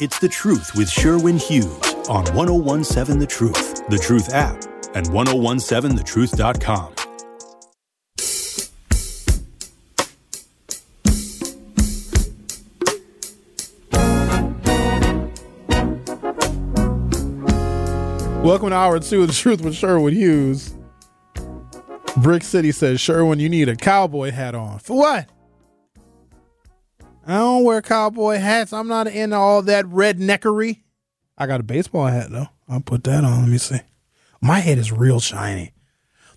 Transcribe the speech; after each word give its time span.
It's 0.00 0.18
The 0.18 0.28
Truth 0.28 0.74
with 0.74 0.90
Sherwin 0.90 1.38
Hughes 1.38 1.94
on 2.08 2.24
1017 2.34 3.20
The 3.20 3.26
Truth, 3.28 3.86
The 3.88 3.96
Truth 3.96 4.34
app, 4.34 4.60
and 4.92 5.06
1017thetruth.com. 5.06 6.94
Welcome 18.42 18.70
to 18.70 18.74
hour 18.74 18.98
two 18.98 19.22
of 19.22 19.28
The 19.28 19.32
Truth 19.32 19.60
with 19.62 19.76
Sherwin 19.76 20.12
Hughes. 20.14 20.74
Brick 22.16 22.42
City 22.42 22.72
says, 22.72 23.00
Sherwin, 23.00 23.38
you 23.38 23.48
need 23.48 23.68
a 23.68 23.76
cowboy 23.76 24.32
hat 24.32 24.56
on. 24.56 24.80
For 24.80 24.96
what? 24.96 25.28
I 27.26 27.38
don't 27.38 27.64
wear 27.64 27.80
cowboy 27.82 28.38
hats. 28.38 28.72
I'm 28.72 28.88
not 28.88 29.06
into 29.06 29.36
all 29.36 29.62
that 29.62 29.84
redneckery. 29.86 30.82
I 31.36 31.46
got 31.46 31.60
a 31.60 31.64
baseball 31.64 32.06
hat 32.06 32.30
though. 32.30 32.48
I'll 32.68 32.80
put 32.80 33.04
that 33.04 33.24
on. 33.24 33.40
Let 33.40 33.48
me 33.48 33.58
see. 33.58 33.80
My 34.40 34.60
head 34.60 34.78
is 34.78 34.92
real 34.92 35.20
shiny. 35.20 35.72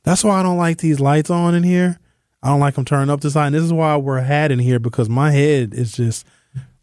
That's 0.04 0.24
why 0.24 0.40
I 0.40 0.44
don't 0.44 0.58
like 0.58 0.78
these 0.78 1.00
lights 1.00 1.30
on 1.30 1.54
in 1.54 1.64
here. 1.64 2.00
I 2.42 2.50
don't 2.50 2.60
like 2.60 2.76
them 2.76 2.86
turning 2.86 3.10
up 3.10 3.22
this 3.22 3.34
high. 3.34 3.48
And 3.48 3.56
this 3.56 3.64
is 3.64 3.74
why 3.74 3.94
I 3.94 3.98
wear 3.98 4.18
a 4.18 4.24
hat 4.24 4.52
in 4.52 4.60
here 4.60 4.80
because 4.80 5.10
my 5.10 5.32
head 5.32 5.74
is 5.74 5.92
just, 5.94 6.26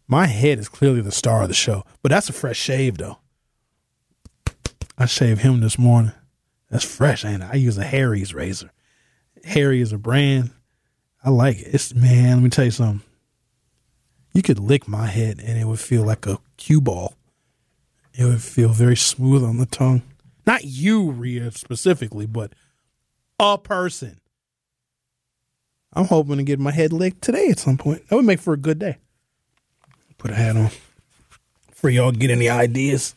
my 0.07 0.27
head 0.27 0.59
is 0.59 0.69
clearly 0.69 1.01
the 1.01 1.11
star 1.11 1.41
of 1.41 1.47
the 1.47 1.55
show. 1.55 1.83
But 2.03 2.09
that's 2.09 2.29
a 2.29 2.33
fresh 2.33 2.57
shave 2.57 2.97
though. 2.97 3.17
I 4.97 5.07
shaved 5.07 5.41
him 5.41 5.61
this 5.61 5.79
morning. 5.79 6.11
That's 6.69 6.85
fresh, 6.85 7.25
ain't 7.25 7.41
it? 7.41 7.49
I 7.51 7.55
use 7.55 7.77
a 7.77 7.83
Harry's 7.83 8.33
razor. 8.33 8.71
Harry 9.43 9.81
is 9.81 9.91
a 9.91 9.97
brand. 9.97 10.51
I 11.23 11.31
like 11.31 11.57
it. 11.59 11.73
It's 11.73 11.93
man, 11.93 12.37
let 12.37 12.43
me 12.43 12.49
tell 12.49 12.65
you 12.65 12.71
something. 12.71 13.01
You 14.35 14.41
could 14.41 14.59
lick 14.59 14.85
my 14.85 15.07
head 15.07 15.39
and 15.39 15.57
it 15.57 15.63
would 15.63 15.79
feel 15.79 16.03
like 16.03 16.27
a 16.27 16.39
cue 16.57 16.81
ball. 16.81 17.15
It 18.13 18.25
would 18.25 18.41
feel 18.41 18.67
very 18.67 18.97
smooth 18.97 19.45
on 19.45 19.57
the 19.57 19.65
tongue. 19.65 20.01
Not 20.45 20.65
you, 20.65 21.09
Rhea, 21.09 21.51
specifically, 21.51 22.25
but 22.25 22.51
a 23.39 23.57
person. 23.57 24.19
I'm 25.93 26.03
hoping 26.03 26.35
to 26.35 26.43
get 26.43 26.59
my 26.59 26.71
head 26.71 26.91
licked 26.91 27.21
today 27.21 27.47
at 27.47 27.59
some 27.59 27.77
point. 27.77 28.05
That 28.09 28.17
would 28.17 28.25
make 28.25 28.41
for 28.41 28.53
a 28.53 28.57
good 28.57 28.77
day. 28.77 28.97
Put 30.17 30.31
a 30.31 30.35
hat 30.35 30.57
on. 30.57 30.69
For 31.71 31.89
y'all 31.89 32.11
get 32.11 32.29
any 32.29 32.49
ideas. 32.49 33.15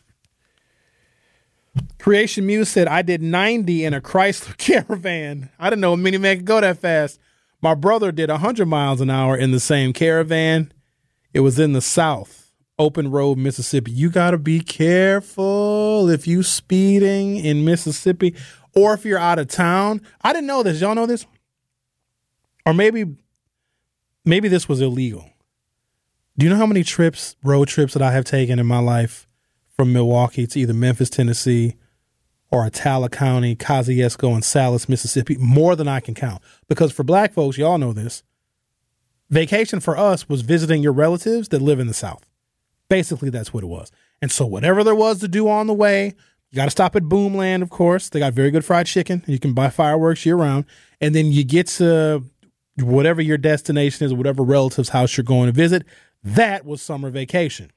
Creation 1.99 2.45
Muse 2.45 2.69
said, 2.69 2.87
I 2.87 3.01
did 3.01 3.21
90 3.21 3.83
in 3.83 3.93
a 3.93 3.99
Chrysler 3.99 4.55
Caravan. 4.57 5.49
I 5.59 5.69
didn't 5.69 5.81
know 5.81 5.93
a 5.93 5.97
minivan 5.97 6.37
could 6.37 6.45
go 6.45 6.61
that 6.61 6.77
fast. 6.79 7.19
My 7.61 7.75
brother 7.75 8.13
did 8.13 8.29
100 8.29 8.65
miles 8.67 9.01
an 9.01 9.09
hour 9.09 9.35
in 9.35 9.51
the 9.51 9.59
same 9.59 9.91
caravan. 9.91 10.71
It 11.33 11.41
was 11.41 11.59
in 11.59 11.73
the 11.73 11.81
South, 11.81 12.51
open 12.77 13.11
road, 13.11 13.37
Mississippi. 13.37 13.91
You 13.91 14.09
got 14.09 14.31
to 14.31 14.37
be 14.37 14.61
careful 14.61 16.09
if 16.09 16.27
you 16.27 16.43
speeding 16.43 17.37
in 17.37 17.65
Mississippi 17.65 18.35
or 18.75 18.93
if 18.93 19.05
you're 19.05 19.19
out 19.19 19.39
of 19.39 19.47
town. 19.47 20.01
I 20.21 20.33
didn't 20.33 20.47
know 20.47 20.63
this. 20.63 20.81
Y'all 20.81 20.95
know 20.95 21.05
this? 21.05 21.25
Or 22.65 22.73
maybe, 22.73 23.15
maybe 24.25 24.47
this 24.47 24.67
was 24.67 24.81
illegal. 24.81 25.29
Do 26.37 26.45
you 26.45 26.51
know 26.51 26.57
how 26.57 26.65
many 26.65 26.83
trips, 26.83 27.35
road 27.43 27.67
trips 27.67 27.93
that 27.93 28.01
I 28.01 28.11
have 28.11 28.25
taken 28.25 28.59
in 28.59 28.65
my 28.65 28.79
life 28.79 29.27
from 29.75 29.93
Milwaukee 29.93 30.47
to 30.47 30.59
either 30.59 30.73
Memphis, 30.73 31.09
Tennessee, 31.09 31.75
or 32.51 32.67
Attala 32.67 33.11
County, 33.11 33.55
Kosciusko, 33.55 34.33
and 34.33 34.43
Sallis, 34.43 34.89
Mississippi, 34.89 35.37
more 35.37 35.75
than 35.75 35.87
I 35.87 35.99
can 35.99 36.15
count. 36.15 36.41
Because 36.67 36.91
for 36.91 37.03
black 37.03 37.33
folks, 37.33 37.57
y'all 37.57 37.77
know 37.77 37.93
this, 37.93 38.23
vacation 39.29 39.79
for 39.79 39.97
us 39.97 40.27
was 40.27 40.41
visiting 40.41 40.83
your 40.83 40.93
relatives 40.93 41.49
that 41.49 41.61
live 41.61 41.79
in 41.79 41.87
the 41.87 41.93
South. 41.93 42.25
Basically, 42.89 43.29
that's 43.29 43.53
what 43.53 43.63
it 43.63 43.67
was. 43.67 43.91
And 44.21 44.31
so, 44.31 44.45
whatever 44.45 44.83
there 44.83 44.95
was 44.95 45.19
to 45.19 45.27
do 45.27 45.47
on 45.47 45.67
the 45.67 45.73
way, 45.73 46.15
you 46.51 46.55
got 46.55 46.65
to 46.65 46.71
stop 46.71 46.95
at 46.95 47.03
Boomland, 47.03 47.61
of 47.61 47.69
course. 47.69 48.09
They 48.09 48.19
got 48.19 48.33
very 48.33 48.51
good 48.51 48.65
fried 48.65 48.87
chicken. 48.87 49.23
You 49.27 49.39
can 49.39 49.53
buy 49.53 49.69
fireworks 49.69 50.25
year 50.25 50.35
round. 50.35 50.65
And 50.99 51.13
then 51.13 51.31
you 51.31 51.43
get 51.43 51.67
to 51.67 52.23
whatever 52.77 53.21
your 53.21 53.37
destination 53.37 54.05
is, 54.05 54.13
whatever 54.13 54.43
relative's 54.43 54.89
house 54.89 55.15
you're 55.15 55.23
going 55.23 55.47
to 55.47 55.51
visit. 55.51 55.85
That 56.23 56.65
was 56.65 56.81
summer 56.81 57.09
vacation 57.09 57.71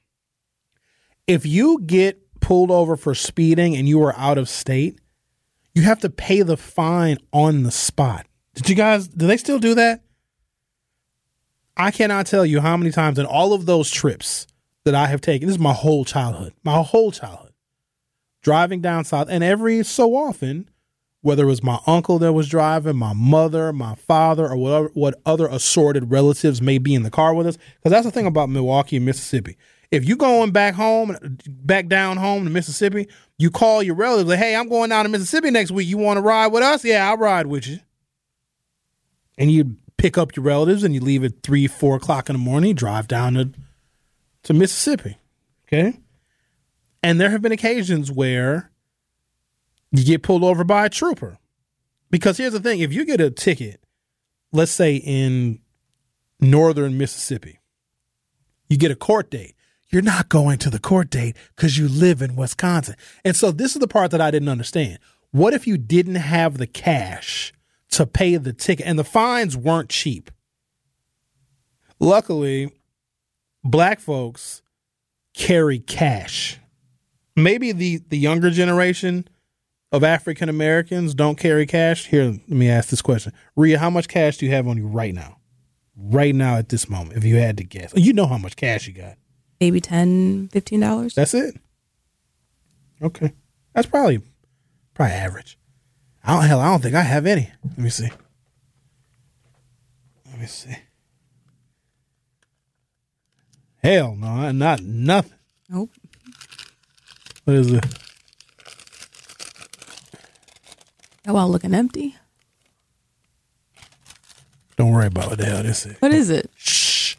if 1.27 1.45
you 1.45 1.81
get 1.85 2.19
pulled 2.39 2.71
over 2.71 2.97
for 2.97 3.15
speeding 3.15 3.75
and 3.75 3.87
you 3.87 4.01
are 4.03 4.15
out 4.17 4.37
of 4.37 4.49
state, 4.49 4.99
you 5.73 5.83
have 5.83 5.99
to 5.99 6.09
pay 6.09 6.41
the 6.41 6.57
fine 6.57 7.17
on 7.31 7.63
the 7.63 7.71
spot. 7.71 8.27
Did 8.55 8.69
you 8.69 8.75
guys, 8.75 9.07
do 9.07 9.25
they 9.25 9.37
still 9.37 9.59
do 9.59 9.75
that? 9.75 10.02
I 11.75 11.91
cannot 11.91 12.27
tell 12.27 12.45
you 12.45 12.61
how 12.61 12.77
many 12.77 12.91
times 12.91 13.17
in 13.17 13.25
all 13.25 13.53
of 13.53 13.65
those 13.65 13.89
trips 13.89 14.47
that 14.85 14.93
I 14.93 15.07
have 15.07 15.21
taken, 15.21 15.47
this 15.47 15.55
is 15.55 15.61
my 15.61 15.73
whole 15.73 16.05
childhood, 16.05 16.53
my 16.63 16.81
whole 16.81 17.11
childhood, 17.11 17.53
driving 18.41 18.81
down 18.81 19.05
south, 19.05 19.27
and 19.29 19.43
every 19.43 19.83
so 19.83 20.15
often, 20.15 20.69
whether 21.21 21.43
it 21.43 21.47
was 21.47 21.63
my 21.63 21.79
uncle 21.87 22.19
that 22.19 22.33
was 22.33 22.49
driving, 22.49 22.97
my 22.97 23.13
mother, 23.13 23.71
my 23.71 23.95
father, 23.95 24.47
or 24.47 24.57
whatever, 24.57 24.91
what 24.93 25.21
other 25.25 25.47
assorted 25.47 26.11
relatives 26.11 26.61
may 26.61 26.77
be 26.77 26.93
in 26.93 27.03
the 27.03 27.09
car 27.09 27.33
with 27.33 27.47
us. 27.47 27.57
Because 27.77 27.91
that's 27.91 28.05
the 28.05 28.11
thing 28.11 28.27
about 28.27 28.49
Milwaukee 28.49 28.97
and 28.97 29.05
Mississippi. 29.05 29.57
If 29.89 30.03
you're 30.03 30.17
going 30.17 30.51
back 30.51 30.73
home, 30.73 31.15
back 31.47 31.87
down 31.87 32.17
home 32.17 32.43
to 32.43 32.49
Mississippi, 32.49 33.07
you 33.37 33.49
call 33.49 33.81
your 33.81 33.95
relatives 33.95 34.27
like, 34.27 34.39
"Hey, 34.39 34.55
I'm 34.55 34.67
going 34.67 34.89
down 34.89 35.05
to 35.05 35.09
Mississippi 35.09 35.49
next 35.49 35.71
week. 35.71 35.87
You 35.87 35.97
want 35.97 36.17
to 36.17 36.21
ride 36.21 36.47
with 36.47 36.63
us? 36.63 36.83
Yeah, 36.83 37.07
I'll 37.09 37.17
ride 37.17 37.47
with 37.47 37.67
you." 37.67 37.79
And 39.37 39.49
you 39.49 39.77
pick 40.03 40.17
up 40.17 40.35
your 40.35 40.43
relatives 40.43 40.83
and 40.83 40.93
you 40.93 40.99
leave 40.99 41.23
at 41.23 41.41
three, 41.43 41.65
four 41.65 41.95
o'clock 41.95 42.29
in 42.29 42.33
the 42.33 42.39
morning, 42.39 42.75
drive 42.75 43.07
down 43.07 43.35
to 43.35 43.51
to 44.43 44.53
Mississippi. 44.53 45.17
Okay, 45.65 45.97
and 47.01 47.21
there 47.21 47.29
have 47.29 47.41
been 47.41 47.53
occasions 47.53 48.11
where 48.11 48.69
you 49.91 50.03
get 50.03 50.21
pulled 50.21 50.43
over 50.43 50.65
by 50.65 50.85
a 50.85 50.89
trooper. 50.89 51.37
Because 52.11 52.37
here's 52.37 52.51
the 52.51 52.59
thing: 52.59 52.81
if 52.81 52.91
you 52.91 53.05
get 53.05 53.21
a 53.21 53.31
ticket, 53.31 53.81
let's 54.51 54.73
say 54.73 54.97
in 54.97 55.61
northern 56.41 56.97
Mississippi, 56.97 57.59
you 58.67 58.77
get 58.77 58.91
a 58.91 58.95
court 58.95 59.31
date 59.31 59.55
you're 59.89 60.01
not 60.01 60.27
going 60.27 60.57
to 60.57 60.71
the 60.71 60.79
court 60.79 61.11
date 61.11 61.37
because 61.55 61.77
you 61.77 61.87
live 61.87 62.23
in 62.23 62.35
Wisconsin. 62.35 62.95
And 63.23 63.35
so 63.35 63.51
this 63.51 63.75
is 63.75 63.79
the 63.79 63.87
part 63.87 64.09
that 64.09 64.19
I 64.19 64.31
didn't 64.31 64.49
understand. 64.49 64.97
What 65.29 65.53
if 65.53 65.67
you 65.67 65.77
didn't 65.77 66.15
have 66.15 66.57
the 66.57 66.65
cash 66.65 67.53
to 67.93 68.05
pay 68.05 68.35
the 68.37 68.53
ticket 68.53 68.85
and 68.85 68.97
the 68.97 69.03
fines 69.03 69.57
weren't 69.57 69.89
cheap? 69.89 70.31
Luckily, 71.99 72.71
black 73.63 73.99
folks 73.99 74.61
carry 75.33 75.79
cash. 75.79 76.59
Maybe 77.35 77.71
the, 77.71 78.01
the 78.09 78.17
younger 78.17 78.49
generation 78.49 79.27
of 79.91 80.03
African 80.03 80.49
Americans 80.49 81.15
don't 81.15 81.37
carry 81.37 81.65
cash. 81.65 82.07
Here, 82.07 82.25
let 82.25 82.49
me 82.49 82.69
ask 82.69 82.89
this 82.89 83.01
question. 83.01 83.33
Rhea, 83.55 83.79
how 83.79 83.89
much 83.89 84.07
cash 84.07 84.37
do 84.37 84.45
you 84.45 84.51
have 84.51 84.67
on 84.67 84.77
you 84.77 84.87
right 84.87 85.13
now? 85.13 85.37
Right 85.95 86.33
now 86.33 86.57
at 86.57 86.69
this 86.69 86.89
moment, 86.89 87.17
if 87.17 87.23
you 87.23 87.37
had 87.37 87.57
to 87.57 87.63
guess. 87.63 87.93
You 87.95 88.13
know 88.13 88.25
how 88.25 88.37
much 88.37 88.55
cash 88.55 88.87
you 88.87 88.93
got 88.93 89.17
maybe 89.63 89.79
10 89.79 90.49
15 90.51 90.79
dollars 90.81 91.15
that's 91.15 91.33
it 91.33 91.55
okay 93.01 93.31
that's 93.73 93.87
probably 93.87 94.21
probably 94.93 95.13
average 95.13 95.57
i 96.23 96.33
don't 96.33 96.45
hell 96.45 96.59
i 96.59 96.65
don't 96.69 96.81
think 96.81 96.95
i 96.95 97.01
have 97.01 97.25
any. 97.25 97.51
Let 97.69 97.77
me 97.77 97.89
see. 97.89 98.09
Let 100.29 100.39
me 100.39 100.45
see. 100.45 100.75
Hell 103.83 104.15
no 104.15 104.51
not 104.51 104.81
nothing. 104.81 105.33
Nope. 105.69 105.89
What 107.43 107.55
is 107.55 107.71
it? 107.73 107.85
Oh 111.27 111.33
well 111.33 111.49
looking 111.49 111.73
empty? 111.73 112.15
Don't 114.75 114.91
worry 114.91 115.07
about 115.07 115.29
what 115.29 115.37
the 115.37 115.45
hell 115.45 115.63
this 115.63 115.85
is 115.85 115.97
what 115.99 116.13
is 116.13 116.29
it? 116.29 116.49
Shh. 116.55 117.15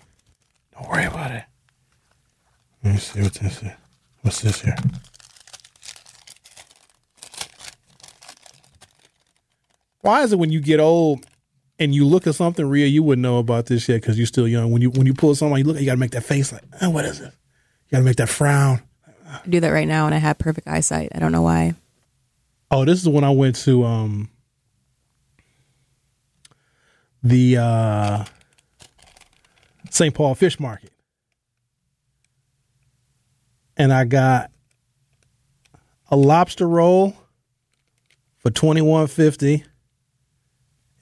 Don't 0.72 0.88
worry 0.88 1.04
about 1.04 1.30
it. 1.30 1.44
Let 2.82 2.94
me 2.94 2.98
see 3.00 3.22
what 3.22 3.34
this 3.34 3.62
is. 3.62 3.70
What's 4.22 4.40
this 4.40 4.60
here? 4.62 4.76
Why 10.04 10.22
is 10.22 10.32
it 10.34 10.38
when 10.38 10.50
you 10.50 10.60
get 10.60 10.80
old 10.80 11.24
and 11.78 11.94
you 11.94 12.04
look 12.04 12.26
at 12.26 12.34
something 12.34 12.66
real, 12.66 12.86
you 12.86 13.02
wouldn't 13.02 13.22
know 13.22 13.38
about 13.38 13.66
this 13.66 13.88
yet 13.88 14.02
because 14.02 14.18
you're 14.18 14.26
still 14.26 14.46
young. 14.46 14.70
When 14.70 14.82
you 14.82 14.90
when 14.90 15.06
you 15.06 15.14
pull 15.14 15.34
something, 15.34 15.56
you 15.56 15.64
look, 15.64 15.76
at 15.76 15.82
you 15.82 15.86
got 15.86 15.94
to 15.94 16.00
make 16.00 16.10
that 16.10 16.24
face 16.24 16.52
like, 16.52 16.62
oh, 16.82 16.90
what 16.90 17.06
is 17.06 17.20
it? 17.20 17.32
You 17.88 17.92
got 17.92 17.98
to 17.98 18.04
make 18.04 18.16
that 18.16 18.28
frown. 18.28 18.82
I 19.26 19.40
do 19.48 19.60
that 19.60 19.70
right 19.70 19.88
now, 19.88 20.04
and 20.04 20.14
I 20.14 20.18
have 20.18 20.36
perfect 20.38 20.68
eyesight. 20.68 21.12
I 21.14 21.20
don't 21.20 21.32
know 21.32 21.40
why. 21.40 21.74
Oh, 22.70 22.84
this 22.84 23.00
is 23.00 23.08
when 23.08 23.24
I 23.24 23.30
went 23.30 23.56
to 23.56 23.84
um 23.84 24.28
the 27.22 27.56
uh 27.56 28.24
St. 29.88 30.14
Paul 30.14 30.34
Fish 30.34 30.60
Market 30.60 30.92
and 33.76 33.90
I 33.92 34.04
got 34.04 34.50
a 36.10 36.16
lobster 36.16 36.68
roll 36.68 37.16
for 38.38 38.50
twenty 38.50 38.82
one 38.82 39.06
fifty, 39.06 39.64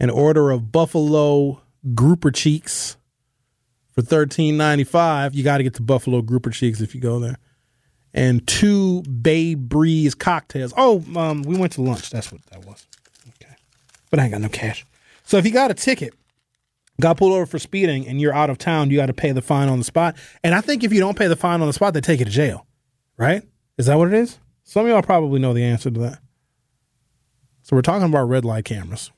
an 0.02 0.10
order 0.10 0.50
of 0.50 0.70
buffalo 0.70 1.62
grouper 1.94 2.30
cheeks 2.30 2.96
for 3.92 4.02
thirteen 4.02 4.56
ninety 4.56 4.84
five. 4.84 5.34
You 5.34 5.42
got 5.42 5.58
to 5.58 5.62
get 5.62 5.74
the 5.74 5.82
buffalo 5.82 6.20
grouper 6.20 6.50
cheeks 6.50 6.80
if 6.80 6.94
you 6.94 7.00
go 7.00 7.18
there. 7.18 7.38
and 8.14 8.46
two 8.46 9.02
Bay 9.02 9.54
Breeze 9.54 10.14
cocktails. 10.14 10.72
Oh, 10.76 11.02
um, 11.16 11.42
we 11.42 11.56
went 11.56 11.72
to 11.74 11.82
lunch. 11.82 12.10
That's 12.10 12.30
what 12.30 12.44
that 12.46 12.64
was. 12.64 12.86
Okay. 13.42 13.54
But 14.10 14.20
I 14.20 14.24
ain't 14.24 14.32
got 14.32 14.40
no 14.40 14.48
cash. 14.48 14.84
So 15.24 15.36
if 15.38 15.46
you 15.46 15.52
got 15.52 15.70
a 15.70 15.74
ticket, 15.74 16.14
got 17.00 17.16
pulled 17.16 17.32
over 17.32 17.46
for 17.46 17.58
speeding, 17.58 18.06
and 18.06 18.20
you're 18.20 18.34
out 18.34 18.50
of 18.50 18.58
town, 18.58 18.90
you 18.90 18.96
got 18.98 19.06
to 19.06 19.14
pay 19.14 19.32
the 19.32 19.42
fine 19.42 19.68
on 19.68 19.78
the 19.78 19.84
spot. 19.84 20.16
And 20.44 20.54
I 20.54 20.60
think 20.60 20.84
if 20.84 20.92
you 20.92 21.00
don't 21.00 21.16
pay 21.16 21.26
the 21.26 21.36
fine 21.36 21.60
on 21.60 21.66
the 21.66 21.72
spot, 21.72 21.94
they 21.94 22.00
take 22.00 22.18
you 22.18 22.24
to 22.26 22.30
jail. 22.30 22.66
Right? 23.16 23.42
Is 23.78 23.86
that 23.86 23.96
what 23.96 24.08
it 24.08 24.14
is? 24.14 24.38
Some 24.64 24.84
of 24.86 24.90
y'all 24.90 25.02
probably 25.02 25.40
know 25.40 25.54
the 25.54 25.64
answer 25.64 25.90
to 25.90 26.00
that. 26.00 26.18
So 27.62 27.76
we're 27.76 27.82
talking 27.82 28.08
about 28.08 28.24
red 28.28 28.44
light 28.44 28.64
cameras. 28.64 29.10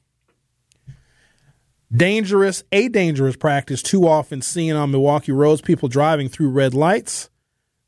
Dangerous, 1.92 2.64
a 2.72 2.88
dangerous 2.88 3.36
practice 3.36 3.82
too 3.82 4.06
often 4.06 4.42
seen 4.42 4.74
on 4.74 4.90
Milwaukee 4.90 5.32
roads, 5.32 5.60
people 5.60 5.88
driving 5.88 6.28
through 6.28 6.50
red 6.50 6.74
lights. 6.74 7.30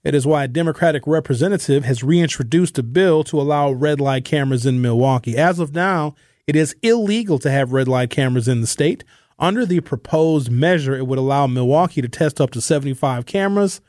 It 0.04 0.14
is 0.14 0.26
why 0.26 0.44
a 0.44 0.48
Democratic 0.48 1.06
representative 1.06 1.84
has 1.84 2.04
reintroduced 2.04 2.78
a 2.78 2.84
bill 2.84 3.24
to 3.24 3.40
allow 3.40 3.72
red 3.72 4.00
light 4.00 4.24
cameras 4.24 4.64
in 4.64 4.80
Milwaukee. 4.80 5.36
As 5.36 5.58
of 5.58 5.74
now, 5.74 6.14
it 6.46 6.54
is 6.54 6.76
illegal 6.82 7.40
to 7.40 7.50
have 7.50 7.72
red 7.72 7.88
light 7.88 8.10
cameras 8.10 8.46
in 8.46 8.60
the 8.60 8.68
state. 8.68 9.02
Under 9.38 9.66
the 9.66 9.80
proposed 9.80 10.50
measure, 10.50 10.96
it 10.96 11.06
would 11.08 11.18
allow 11.18 11.48
Milwaukee 11.48 12.00
to 12.00 12.08
test 12.08 12.40
up 12.40 12.52
to 12.52 12.60
75 12.60 13.26
cameras 13.26 13.80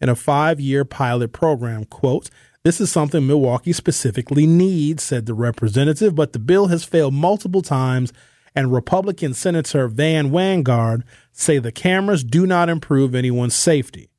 in 0.00 0.08
a 0.08 0.16
five 0.16 0.58
year 0.58 0.84
pilot 0.84 1.32
program. 1.32 1.84
Quote, 1.84 2.30
this 2.64 2.80
is 2.80 2.90
something 2.90 3.26
Milwaukee 3.26 3.72
specifically 3.72 4.46
needs, 4.46 5.02
said 5.02 5.26
the 5.26 5.34
representative, 5.34 6.14
but 6.14 6.32
the 6.32 6.38
bill 6.38 6.66
has 6.68 6.82
failed 6.82 7.14
multiple 7.14 7.62
times, 7.62 8.12
and 8.54 8.72
Republican 8.72 9.34
Senator 9.34 9.88
Van 9.88 10.30
Wanggaard 10.30 11.02
say 11.32 11.58
the 11.58 11.72
cameras 11.72 12.24
do 12.24 12.46
not 12.46 12.68
improve 12.68 13.14
anyone's 13.14 13.54
safety. 13.54 14.10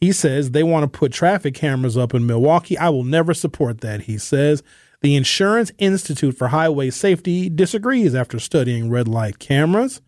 He 0.00 0.12
says 0.12 0.50
they 0.50 0.62
want 0.62 0.82
to 0.84 0.98
put 0.98 1.12
traffic 1.12 1.54
cameras 1.54 1.96
up 1.96 2.14
in 2.14 2.26
Milwaukee. 2.26 2.76
I 2.76 2.90
will 2.90 3.04
never 3.04 3.32
support 3.32 3.80
that, 3.80 4.02
he 4.02 4.18
says. 4.18 4.62
The 5.00 5.16
Insurance 5.16 5.70
Institute 5.78 6.36
for 6.36 6.48
Highway 6.48 6.90
Safety 6.90 7.48
disagrees 7.48 8.14
after 8.14 8.38
studying 8.38 8.90
red 8.90 9.08
light 9.08 9.38
cameras. 9.38 10.00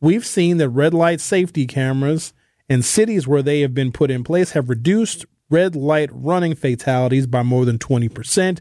We've 0.00 0.26
seen 0.26 0.58
that 0.58 0.68
red 0.68 0.94
light 0.94 1.20
safety 1.20 1.66
cameras 1.66 2.32
in 2.68 2.82
cities 2.82 3.26
where 3.26 3.42
they 3.42 3.60
have 3.60 3.74
been 3.74 3.92
put 3.92 4.10
in 4.10 4.24
place 4.24 4.52
have 4.52 4.68
reduced 4.68 5.24
red 5.48 5.74
light 5.76 6.10
running 6.12 6.54
fatalities 6.54 7.26
by 7.26 7.42
more 7.42 7.64
than 7.64 7.78
20%. 7.78 8.60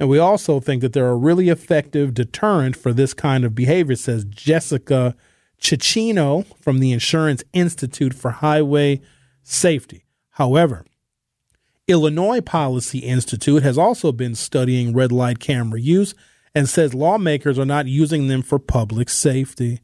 And 0.00 0.08
we 0.08 0.18
also 0.18 0.60
think 0.60 0.80
that 0.80 0.94
they're 0.94 1.10
a 1.10 1.14
really 1.14 1.50
effective 1.50 2.14
deterrent 2.14 2.74
for 2.74 2.94
this 2.94 3.12
kind 3.12 3.44
of 3.44 3.54
behavior, 3.54 3.96
says 3.96 4.24
Jessica 4.24 5.14
Cicchino 5.60 6.46
from 6.56 6.78
the 6.78 6.90
Insurance 6.90 7.44
Institute 7.52 8.14
for 8.14 8.30
Highway 8.30 9.02
Safety. 9.42 10.06
However, 10.30 10.86
Illinois 11.86 12.40
Policy 12.40 13.00
Institute 13.00 13.62
has 13.62 13.76
also 13.76 14.10
been 14.10 14.34
studying 14.34 14.94
red 14.94 15.12
light 15.12 15.38
camera 15.38 15.78
use 15.78 16.14
and 16.54 16.66
says 16.66 16.94
lawmakers 16.94 17.58
are 17.58 17.66
not 17.66 17.86
using 17.86 18.28
them 18.28 18.40
for 18.40 18.58
public 18.58 19.10
safety. 19.10 19.80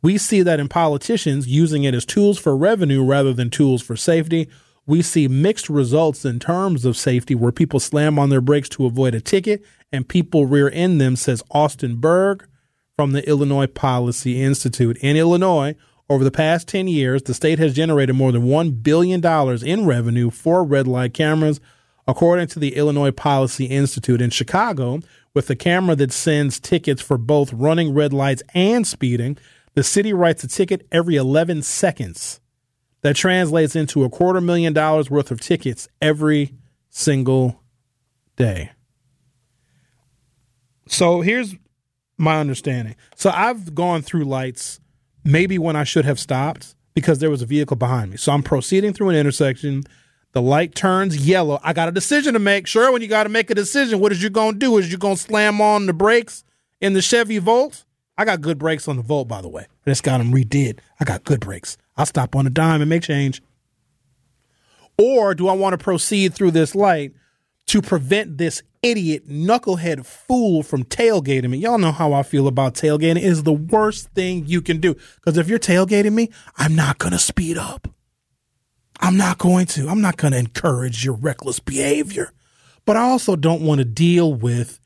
We 0.00 0.16
see 0.16 0.42
that 0.42 0.60
in 0.60 0.68
politicians 0.68 1.48
using 1.48 1.82
it 1.82 1.94
as 1.94 2.06
tools 2.06 2.38
for 2.38 2.56
revenue 2.56 3.04
rather 3.04 3.32
than 3.32 3.50
tools 3.50 3.82
for 3.82 3.96
safety. 3.96 4.48
We 4.90 5.02
see 5.02 5.28
mixed 5.28 5.68
results 5.68 6.24
in 6.24 6.40
terms 6.40 6.84
of 6.84 6.96
safety 6.96 7.36
where 7.36 7.52
people 7.52 7.78
slam 7.78 8.18
on 8.18 8.28
their 8.28 8.40
brakes 8.40 8.68
to 8.70 8.86
avoid 8.86 9.14
a 9.14 9.20
ticket 9.20 9.62
and 9.92 10.08
people 10.08 10.46
rear 10.46 10.68
end 10.68 11.00
them, 11.00 11.14
says 11.14 11.44
Austin 11.52 12.00
Berg 12.00 12.44
from 12.96 13.12
the 13.12 13.24
Illinois 13.28 13.68
Policy 13.68 14.42
Institute. 14.42 14.96
In 14.96 15.16
Illinois, 15.16 15.76
over 16.08 16.24
the 16.24 16.32
past 16.32 16.66
10 16.66 16.88
years, 16.88 17.22
the 17.22 17.34
state 17.34 17.60
has 17.60 17.72
generated 17.72 18.16
more 18.16 18.32
than 18.32 18.46
$1 18.46 18.82
billion 18.82 19.24
in 19.64 19.86
revenue 19.86 20.28
for 20.28 20.64
red 20.64 20.88
light 20.88 21.14
cameras, 21.14 21.60
according 22.08 22.48
to 22.48 22.58
the 22.58 22.74
Illinois 22.74 23.12
Policy 23.12 23.66
Institute. 23.66 24.20
In 24.20 24.30
Chicago, 24.30 24.98
with 25.34 25.46
the 25.46 25.54
camera 25.54 25.94
that 25.94 26.10
sends 26.10 26.58
tickets 26.58 27.00
for 27.00 27.16
both 27.16 27.52
running 27.52 27.94
red 27.94 28.12
lights 28.12 28.42
and 28.54 28.84
speeding, 28.84 29.38
the 29.74 29.84
city 29.84 30.12
writes 30.12 30.42
a 30.42 30.48
ticket 30.48 30.84
every 30.90 31.14
11 31.14 31.62
seconds. 31.62 32.40
That 33.02 33.16
translates 33.16 33.74
into 33.74 34.04
a 34.04 34.10
quarter 34.10 34.40
million 34.40 34.72
dollars 34.72 35.10
worth 35.10 35.30
of 35.30 35.40
tickets 35.40 35.88
every 36.02 36.54
single 36.90 37.62
day. 38.36 38.72
So 40.86 41.20
here's 41.20 41.54
my 42.18 42.38
understanding. 42.38 42.96
So 43.16 43.30
I've 43.30 43.74
gone 43.74 44.02
through 44.02 44.24
lights 44.24 44.80
maybe 45.24 45.58
when 45.58 45.76
I 45.76 45.84
should 45.84 46.04
have 46.04 46.18
stopped 46.18 46.74
because 46.94 47.20
there 47.20 47.30
was 47.30 47.42
a 47.42 47.46
vehicle 47.46 47.76
behind 47.76 48.10
me. 48.10 48.16
So 48.16 48.32
I'm 48.32 48.42
proceeding 48.42 48.92
through 48.92 49.10
an 49.10 49.16
intersection. 49.16 49.84
The 50.32 50.42
light 50.42 50.74
turns 50.74 51.26
yellow. 51.26 51.58
I 51.62 51.72
got 51.72 51.88
a 51.88 51.92
decision 51.92 52.34
to 52.34 52.38
make. 52.38 52.66
Sure, 52.66 52.92
when 52.92 53.02
you 53.02 53.08
got 53.08 53.24
to 53.24 53.28
make 53.28 53.50
a 53.50 53.54
decision, 53.54 54.00
what 54.00 54.12
is 54.12 54.22
you 54.22 54.30
going 54.30 54.54
to 54.54 54.58
do? 54.58 54.76
Is 54.78 54.90
you 54.90 54.98
going 54.98 55.16
to 55.16 55.22
slam 55.22 55.60
on 55.60 55.86
the 55.86 55.92
brakes 55.92 56.44
in 56.80 56.92
the 56.92 57.02
Chevy 57.02 57.38
Volt? 57.38 57.84
I 58.18 58.24
got 58.24 58.40
good 58.40 58.58
brakes 58.58 58.86
on 58.86 58.96
the 58.96 59.02
Volt, 59.02 59.28
by 59.28 59.40
the 59.40 59.48
way. 59.48 59.66
I 59.86 59.90
just 59.90 60.02
got 60.02 60.18
them 60.18 60.32
redid. 60.32 60.80
I 61.00 61.04
got 61.04 61.24
good 61.24 61.40
brakes. 61.40 61.78
I'll 62.00 62.06
stop 62.06 62.34
on 62.34 62.46
a 62.46 62.50
dime 62.50 62.80
and 62.80 62.88
make 62.88 63.02
change. 63.02 63.42
Or 64.98 65.34
do 65.34 65.48
I 65.48 65.52
want 65.52 65.74
to 65.74 65.78
proceed 65.78 66.34
through 66.34 66.52
this 66.52 66.74
light 66.74 67.12
to 67.66 67.82
prevent 67.82 68.38
this 68.38 68.62
idiot 68.82 69.28
knucklehead 69.28 70.06
fool 70.06 70.62
from 70.62 70.84
tailgating 70.84 71.50
me. 71.50 71.58
Y'all 71.58 71.78
know 71.78 71.92
how 71.92 72.12
I 72.14 72.22
feel 72.22 72.48
about 72.48 72.74
tailgating. 72.74 73.18
It 73.18 73.24
is 73.24 73.42
the 73.42 73.52
worst 73.52 74.08
thing 74.12 74.46
you 74.46 74.62
can 74.62 74.80
do. 74.80 74.96
Because 75.16 75.36
if 75.36 75.48
you're 75.48 75.58
tailgating 75.58 76.14
me, 76.14 76.30
I'm 76.56 76.74
not 76.74 76.98
going 76.98 77.12
to 77.12 77.18
speed 77.18 77.58
up. 77.58 77.88
I'm 78.98 79.16
not 79.16 79.38
going 79.38 79.66
to. 79.66 79.88
I'm 79.88 80.00
not 80.00 80.16
going 80.16 80.32
to 80.32 80.38
encourage 80.38 81.04
your 81.04 81.14
reckless 81.14 81.60
behavior. 81.60 82.32
But 82.86 82.96
I 82.96 83.02
also 83.02 83.36
don't 83.36 83.62
want 83.62 83.78
to 83.80 83.84
deal 83.84 84.32
with 84.32 84.79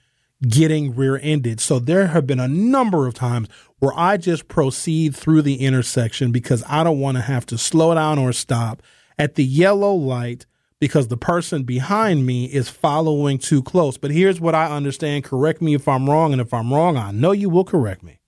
getting 0.49 0.95
rear 0.95 1.19
ended. 1.23 1.61
So 1.61 1.79
there 1.79 2.09
have 2.09 2.27
been 2.27 2.41
a 2.41 2.49
number 2.49 3.07
of 3.07 3.15
times 3.15 3.49
where 3.79 3.93
I 3.97 4.17
just 4.17 4.49
proceed 4.49 5.15
through 5.15 5.43
the 5.43 5.57
intersection 5.57 6.33
because 6.33 6.63
I 6.69 6.85
don't 6.85 7.01
want 7.01 7.17
to 7.17 7.23
have 7.23 7.47
to 7.47 7.59
slow 7.59 7.95
down 7.95 8.19
or 8.19 8.33
stop 8.33 8.83
at 9.19 9.35
the 9.35 9.45
yellow 9.45 9.95
light 9.95 10.47
because 10.81 11.09
the 11.09 11.17
person 11.17 11.63
behind 11.63 12.27
me 12.27 12.47
is 12.47 12.69
following 12.69 13.39
too 13.39 13.63
close. 13.63 13.97
But 13.97 14.11
here's 14.11 14.41
what 14.41 14.55
I 14.55 14.75
understand. 14.75 15.25
Correct 15.25 15.63
me 15.63 15.75
if 15.75 15.89
I'm 15.89 16.09
wrong. 16.09 16.33
And 16.33 16.41
if 16.41 16.53
I'm 16.53 16.73
wrong, 16.73 16.97
I 16.97 17.11
know 17.11 17.33
you 17.33 17.49
will 17.49 17.65
correct 17.65 18.03
me. 18.03 18.21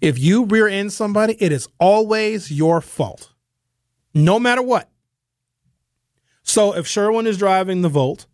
If 0.00 0.18
you 0.18 0.44
rear 0.44 0.66
end 0.66 0.92
somebody, 0.92 1.36
it 1.40 1.52
is 1.52 1.68
always 1.78 2.50
your 2.50 2.80
fault, 2.80 3.32
no 4.14 4.38
matter 4.38 4.62
what. 4.62 4.90
So 6.42 6.74
if 6.74 6.86
Sherwin 6.86 7.26
is 7.26 7.36
driving 7.36 7.82
the 7.82 7.88
Volt, 7.88 8.26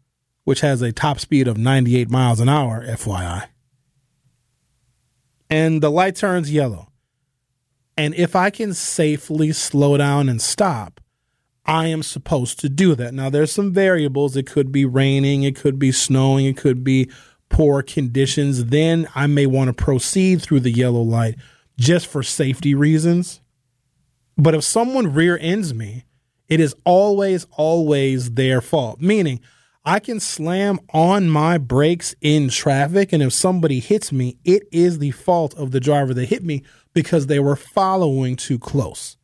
which 0.46 0.60
has 0.60 0.80
a 0.80 0.92
top 0.92 1.18
speed 1.18 1.48
of 1.48 1.58
98 1.58 2.08
miles 2.08 2.38
an 2.38 2.48
hour, 2.48 2.86
FYI, 2.86 3.48
and 5.50 5.82
the 5.82 5.90
light 5.90 6.14
turns 6.14 6.52
yellow, 6.52 6.88
and 7.96 8.14
if 8.14 8.36
I 8.36 8.50
can 8.50 8.72
safely 8.72 9.50
slow 9.50 9.96
down 9.96 10.28
and 10.28 10.40
stop, 10.40 11.00
I 11.64 11.88
am 11.88 12.04
supposed 12.04 12.60
to 12.60 12.68
do 12.68 12.94
that. 12.94 13.12
Now, 13.12 13.28
there's 13.28 13.50
some 13.50 13.72
variables. 13.72 14.36
It 14.36 14.46
could 14.46 14.70
be 14.70 14.84
raining, 14.84 15.42
it 15.42 15.56
could 15.56 15.80
be 15.80 15.90
snowing, 15.90 16.46
it 16.46 16.56
could 16.56 16.84
be 16.84 17.10
poor 17.48 17.82
conditions. 17.82 18.66
Then 18.66 19.08
I 19.16 19.26
may 19.26 19.46
want 19.46 19.66
to 19.68 19.84
proceed 19.84 20.42
through 20.42 20.60
the 20.60 20.70
yellow 20.70 21.02
light 21.02 21.34
just 21.76 22.06
for 22.06 22.22
safety 22.22 22.72
reasons. 22.72 23.40
But 24.38 24.54
if 24.54 24.62
someone 24.62 25.12
rear 25.12 25.36
ends 25.40 25.74
me, 25.74 26.04
it 26.48 26.60
is 26.60 26.76
always, 26.84 27.48
always 27.56 28.34
their 28.34 28.60
fault. 28.60 29.00
Meaning, 29.00 29.40
I 29.88 30.00
can 30.00 30.18
slam 30.18 30.80
on 30.92 31.28
my 31.28 31.58
brakes 31.58 32.16
in 32.20 32.48
traffic, 32.48 33.12
and 33.12 33.22
if 33.22 33.32
somebody 33.32 33.78
hits 33.78 34.10
me, 34.10 34.36
it 34.44 34.64
is 34.72 34.98
the 34.98 35.12
fault 35.12 35.54
of 35.54 35.70
the 35.70 35.78
driver 35.78 36.12
that 36.12 36.26
hit 36.26 36.42
me 36.42 36.64
because 36.92 37.28
they 37.28 37.38
were 37.38 37.54
following 37.54 38.34
too 38.34 38.58
close. 38.58 39.16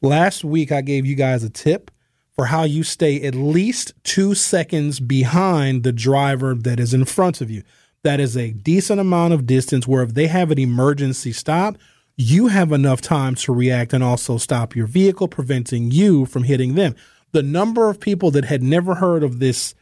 Last 0.00 0.42
week, 0.42 0.72
I 0.72 0.80
gave 0.80 1.04
you 1.04 1.14
guys 1.14 1.44
a 1.44 1.50
tip 1.50 1.90
for 2.32 2.46
how 2.46 2.62
you 2.62 2.82
stay 2.82 3.20
at 3.20 3.34
least 3.34 3.92
two 4.02 4.34
seconds 4.34 5.00
behind 5.00 5.82
the 5.82 5.92
driver 5.92 6.54
that 6.54 6.80
is 6.80 6.94
in 6.94 7.04
front 7.04 7.42
of 7.42 7.50
you. 7.50 7.62
That 8.02 8.20
is 8.20 8.38
a 8.38 8.52
decent 8.52 9.00
amount 9.00 9.34
of 9.34 9.44
distance 9.44 9.86
where 9.86 10.02
if 10.02 10.14
they 10.14 10.28
have 10.28 10.50
an 10.50 10.58
emergency 10.58 11.32
stop, 11.32 11.76
you 12.16 12.46
have 12.46 12.72
enough 12.72 13.02
time 13.02 13.34
to 13.34 13.52
react 13.52 13.92
and 13.92 14.02
also 14.02 14.38
stop 14.38 14.74
your 14.74 14.86
vehicle, 14.86 15.28
preventing 15.28 15.90
you 15.90 16.24
from 16.24 16.44
hitting 16.44 16.74
them. 16.74 16.96
The 17.32 17.42
number 17.42 17.90
of 17.90 18.00
people 18.00 18.30
that 18.30 18.46
had 18.46 18.62
never 18.62 18.94
heard 18.94 19.22
of 19.22 19.40
this 19.40 19.74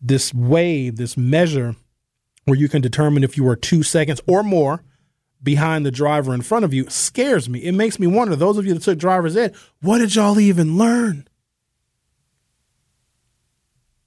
this 0.00 0.32
wave, 0.34 0.96
this 0.96 1.16
measure 1.16 1.76
where 2.44 2.56
you 2.56 2.68
can 2.68 2.80
determine 2.80 3.24
if 3.24 3.36
you 3.36 3.46
are 3.48 3.56
two 3.56 3.82
seconds 3.82 4.20
or 4.26 4.42
more 4.42 4.84
behind 5.42 5.84
the 5.84 5.90
driver 5.90 6.32
in 6.32 6.42
front 6.42 6.64
of 6.64 6.72
you 6.72 6.88
scares 6.88 7.48
me. 7.48 7.60
It 7.60 7.72
makes 7.72 7.98
me 7.98 8.06
wonder, 8.06 8.36
those 8.36 8.58
of 8.58 8.66
you 8.66 8.74
that 8.74 8.82
took 8.82 8.98
driver's 8.98 9.36
ed, 9.36 9.54
what 9.80 9.98
did 9.98 10.14
y'all 10.14 10.40
even 10.40 10.78
learn? 10.78 11.28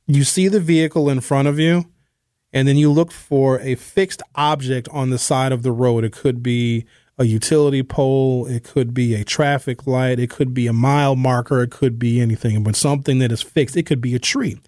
You 0.08 0.24
see 0.24 0.48
the 0.48 0.60
vehicle 0.60 1.10
in 1.10 1.22
front 1.22 1.48
of 1.48 1.60
you, 1.60 1.86
and 2.52 2.68
then 2.68 2.78
you 2.78 2.92
look 2.92 3.12
for 3.12 3.60
a 3.60 3.76
fixed 3.76 4.24
object 4.36 4.90
on 4.90 5.12
the 5.12 5.20
side 5.20 5.52
of 5.52 5.62
the 5.62 5.72
road. 5.72 6.04
It 6.04 6.14
could 6.14 6.42
be 6.42 6.86
a 7.18 7.26
utility 7.26 7.84
pole, 7.84 8.48
it 8.48 8.64
could 8.64 8.94
be 8.94 9.14
a 9.14 9.24
traffic 9.24 9.86
light, 9.86 10.20
it 10.20 10.30
could 10.30 10.54
be 10.54 10.66
a 10.66 10.74
mile 10.74 11.16
marker, 11.16 11.62
it 11.62 11.70
could 11.70 12.00
be 12.00 12.20
anything, 12.22 12.64
but 12.64 12.76
something 12.76 13.20
that 13.20 13.32
is 13.32 13.42
fixed. 13.42 13.78
It 13.78 13.86
could 13.86 14.02
be 14.02 14.16
a 14.16 14.20
tree. 14.20 14.60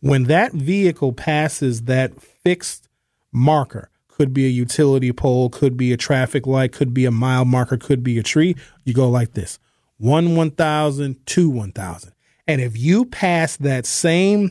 When 0.00 0.24
that 0.24 0.52
vehicle 0.52 1.12
passes 1.12 1.82
that 1.82 2.20
fixed 2.20 2.88
marker, 3.32 3.90
could 4.08 4.34
be 4.34 4.44
a 4.44 4.50
utility 4.50 5.12
pole, 5.12 5.48
could 5.48 5.78
be 5.78 5.94
a 5.94 5.96
traffic 5.96 6.46
light, 6.46 6.72
could 6.72 6.92
be 6.92 7.06
a 7.06 7.10
mile 7.10 7.46
marker, 7.46 7.78
could 7.78 8.02
be 8.02 8.18
a 8.18 8.22
tree, 8.22 8.54
you 8.84 8.92
go 8.92 9.08
like 9.08 9.32
this 9.32 9.58
one 9.96 10.36
1,000, 10.36 11.24
two 11.24 11.48
1,000. 11.48 12.12
And 12.46 12.60
if 12.60 12.76
you 12.76 13.06
pass 13.06 13.56
that 13.56 13.86
same 13.86 14.50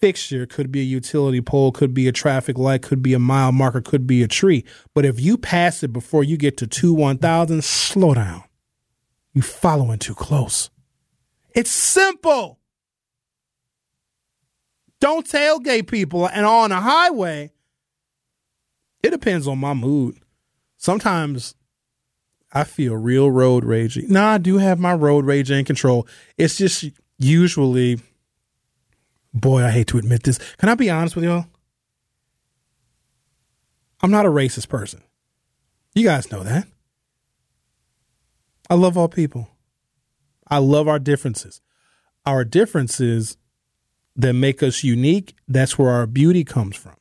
fixture, 0.00 0.46
could 0.46 0.70
be 0.70 0.80
a 0.80 0.84
utility 0.84 1.40
pole, 1.40 1.72
could 1.72 1.92
be 1.92 2.06
a 2.06 2.12
traffic 2.12 2.56
light, 2.56 2.82
could 2.82 3.02
be 3.02 3.12
a 3.12 3.18
mile 3.18 3.50
marker, 3.50 3.80
could 3.80 4.06
be 4.06 4.22
a 4.22 4.28
tree. 4.28 4.64
But 4.94 5.04
if 5.04 5.18
you 5.18 5.36
pass 5.36 5.82
it 5.82 5.92
before 5.92 6.22
you 6.22 6.36
get 6.36 6.56
to 6.58 6.68
two 6.68 6.94
1,000, 6.94 7.64
slow 7.64 8.14
down. 8.14 8.44
You 9.32 9.42
following 9.42 9.98
too 9.98 10.14
close. 10.14 10.70
It's 11.52 11.72
simple. 11.72 12.59
Don't 15.00 15.26
tailgate 15.26 15.88
people. 15.88 16.28
And 16.28 16.46
on 16.46 16.72
a 16.72 16.80
highway, 16.80 17.50
it 19.02 19.10
depends 19.10 19.48
on 19.48 19.58
my 19.58 19.74
mood. 19.74 20.18
Sometimes 20.76 21.54
I 22.52 22.64
feel 22.64 22.94
real 22.96 23.30
road 23.30 23.64
ragey. 23.64 24.08
Now 24.08 24.30
I 24.30 24.38
do 24.38 24.58
have 24.58 24.78
my 24.78 24.94
road 24.94 25.24
rage 25.24 25.50
in 25.50 25.64
control. 25.64 26.06
It's 26.36 26.58
just 26.58 26.84
usually, 27.18 28.00
boy, 29.32 29.64
I 29.64 29.70
hate 29.70 29.86
to 29.88 29.98
admit 29.98 30.24
this. 30.24 30.38
Can 30.58 30.68
I 30.68 30.74
be 30.74 30.90
honest 30.90 31.16
with 31.16 31.24
y'all? 31.24 31.46
I'm 34.02 34.10
not 34.10 34.26
a 34.26 34.30
racist 34.30 34.68
person. 34.68 35.02
You 35.94 36.04
guys 36.04 36.30
know 36.30 36.42
that. 36.42 36.66
I 38.68 38.74
love 38.74 38.96
all 38.96 39.08
people. 39.08 39.48
I 40.48 40.58
love 40.58 40.88
our 40.88 40.98
differences. 40.98 41.60
Our 42.24 42.44
differences 42.44 43.36
that 44.20 44.34
make 44.34 44.62
us 44.62 44.84
unique, 44.84 45.34
that's 45.48 45.78
where 45.78 45.90
our 45.90 46.06
beauty 46.06 46.44
comes 46.44 46.76
from. 46.76 46.96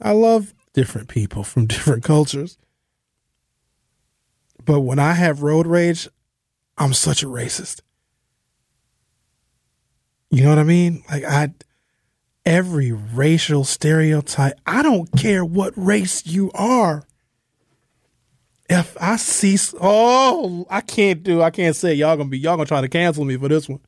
I 0.00 0.12
love 0.12 0.54
different 0.72 1.08
people 1.08 1.44
from 1.44 1.66
different 1.66 2.04
cultures. 2.04 2.58
But 4.64 4.80
when 4.80 4.98
I 4.98 5.14
have 5.14 5.42
road 5.42 5.66
rage, 5.66 6.08
I'm 6.78 6.94
such 6.94 7.22
a 7.22 7.26
racist. 7.26 7.80
You 10.30 10.44
know 10.44 10.50
what 10.50 10.58
I 10.58 10.64
mean? 10.64 11.02
Like 11.10 11.24
I 11.24 11.52
every 12.46 12.92
racial 12.92 13.64
stereotype, 13.64 14.54
I 14.64 14.82
don't 14.82 15.10
care 15.12 15.44
what 15.44 15.72
race 15.76 16.24
you 16.26 16.50
are. 16.52 17.04
If 18.68 18.96
I 19.00 19.16
see 19.16 19.58
oh, 19.80 20.66
I 20.70 20.80
can't 20.80 21.24
do, 21.24 21.42
I 21.42 21.50
can't 21.50 21.74
say 21.74 21.94
y'all 21.94 22.16
gonna 22.16 22.28
be 22.28 22.38
y'all 22.38 22.56
gonna 22.56 22.66
try 22.66 22.80
to 22.80 22.88
cancel 22.88 23.24
me 23.24 23.36
for 23.36 23.48
this 23.48 23.68
one. 23.68 23.80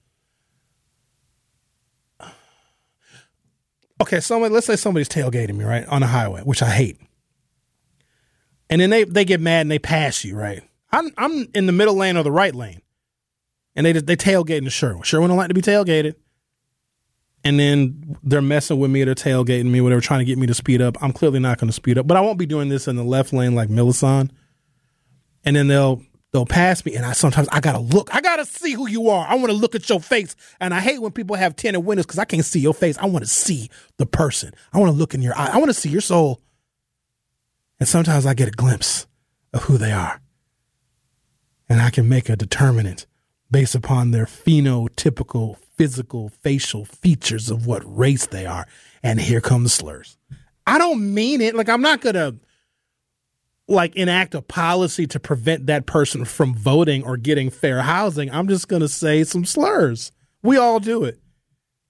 Okay, 4.02 4.18
somebody 4.18 4.52
let's 4.52 4.66
say 4.66 4.74
somebody's 4.74 5.08
tailgating 5.08 5.54
me, 5.54 5.64
right? 5.64 5.86
On 5.86 6.00
the 6.00 6.08
highway, 6.08 6.40
which 6.40 6.60
I 6.60 6.70
hate. 6.70 6.98
And 8.68 8.80
then 8.80 8.90
they, 8.90 9.04
they 9.04 9.24
get 9.24 9.40
mad 9.40 9.60
and 9.60 9.70
they 9.70 9.78
pass 9.78 10.24
you, 10.24 10.36
right? 10.36 10.60
I'm 10.90 11.12
I'm 11.16 11.46
in 11.54 11.66
the 11.66 11.72
middle 11.72 11.94
lane 11.94 12.16
or 12.16 12.24
the 12.24 12.32
right 12.32 12.52
lane. 12.52 12.82
And 13.76 13.86
they 13.86 13.92
they 13.92 14.16
tailgating 14.16 14.64
the 14.64 14.70
Sherwin. 14.70 15.02
Sherwin 15.02 15.28
don't 15.28 15.36
like 15.36 15.48
to 15.48 15.54
be 15.54 15.62
tailgated. 15.62 16.16
And 17.44 17.60
then 17.60 18.18
they're 18.24 18.42
messing 18.42 18.80
with 18.80 18.90
me, 18.90 19.04
they're 19.04 19.14
tailgating 19.14 19.66
me, 19.66 19.80
whatever, 19.80 20.00
trying 20.00 20.18
to 20.18 20.24
get 20.24 20.36
me 20.36 20.48
to 20.48 20.54
speed 20.54 20.82
up. 20.82 21.00
I'm 21.00 21.12
clearly 21.12 21.38
not 21.38 21.58
going 21.58 21.68
to 21.68 21.72
speed 21.72 21.96
up, 21.96 22.08
but 22.08 22.16
I 22.16 22.22
won't 22.22 22.38
be 22.38 22.46
doing 22.46 22.70
this 22.70 22.88
in 22.88 22.96
the 22.96 23.04
left 23.04 23.32
lane 23.32 23.54
like 23.54 23.70
Millicent. 23.70 24.32
And 25.44 25.54
then 25.54 25.68
they'll 25.68 26.02
they'll 26.32 26.46
pass 26.46 26.84
me, 26.84 26.94
and 26.94 27.04
I 27.04 27.12
sometimes 27.12 27.48
I 27.50 27.60
gotta 27.60 27.78
look, 27.78 28.14
I 28.14 28.20
gotta 28.20 28.44
see 28.44 28.72
who 28.72 28.88
you 28.88 29.08
are. 29.08 29.26
I 29.26 29.34
want 29.34 29.48
to 29.48 29.52
look 29.52 29.74
at 29.74 29.88
your 29.88 30.00
face, 30.00 30.34
and 30.60 30.74
I 30.74 30.80
hate 30.80 31.00
when 31.00 31.12
people 31.12 31.36
have 31.36 31.56
tinted 31.56 31.84
windows 31.84 32.06
because 32.06 32.18
I 32.18 32.24
can't 32.24 32.44
see 32.44 32.60
your 32.60 32.74
face. 32.74 32.98
I 32.98 33.06
want 33.06 33.24
to 33.24 33.30
see 33.30 33.70
the 33.98 34.06
person. 34.06 34.52
I 34.72 34.78
want 34.78 34.90
to 34.90 34.96
look 34.98 35.14
in 35.14 35.22
your 35.22 35.36
eye. 35.36 35.50
I 35.52 35.58
want 35.58 35.68
to 35.68 35.74
see 35.74 35.90
your 35.90 36.00
soul. 36.00 36.40
And 37.78 37.88
sometimes 37.88 38.26
I 38.26 38.34
get 38.34 38.48
a 38.48 38.52
glimpse 38.52 39.06
of 39.52 39.64
who 39.64 39.76
they 39.76 39.92
are, 39.92 40.20
and 41.68 41.80
I 41.80 41.90
can 41.90 42.08
make 42.08 42.28
a 42.28 42.36
determinant 42.36 43.06
based 43.50 43.74
upon 43.74 44.10
their 44.10 44.24
phenotypical, 44.24 45.58
physical, 45.76 46.30
facial 46.30 46.86
features 46.86 47.50
of 47.50 47.66
what 47.66 47.82
race 47.84 48.26
they 48.26 48.46
are. 48.46 48.66
And 49.02 49.20
here 49.20 49.40
come 49.40 49.64
the 49.64 49.68
slurs. 49.68 50.16
I 50.66 50.78
don't 50.78 51.12
mean 51.12 51.40
it. 51.40 51.54
Like 51.54 51.68
I'm 51.68 51.82
not 51.82 52.00
gonna 52.00 52.36
like 53.68 53.94
enact 53.96 54.34
a 54.34 54.42
policy 54.42 55.06
to 55.06 55.20
prevent 55.20 55.66
that 55.66 55.86
person 55.86 56.24
from 56.24 56.54
voting 56.54 57.04
or 57.04 57.16
getting 57.16 57.50
fair 57.50 57.82
housing. 57.82 58.30
I'm 58.30 58.48
just 58.48 58.68
going 58.68 58.82
to 58.82 58.88
say 58.88 59.24
some 59.24 59.44
slurs. 59.44 60.12
We 60.42 60.56
all 60.56 60.80
do 60.80 61.04
it. 61.04 61.20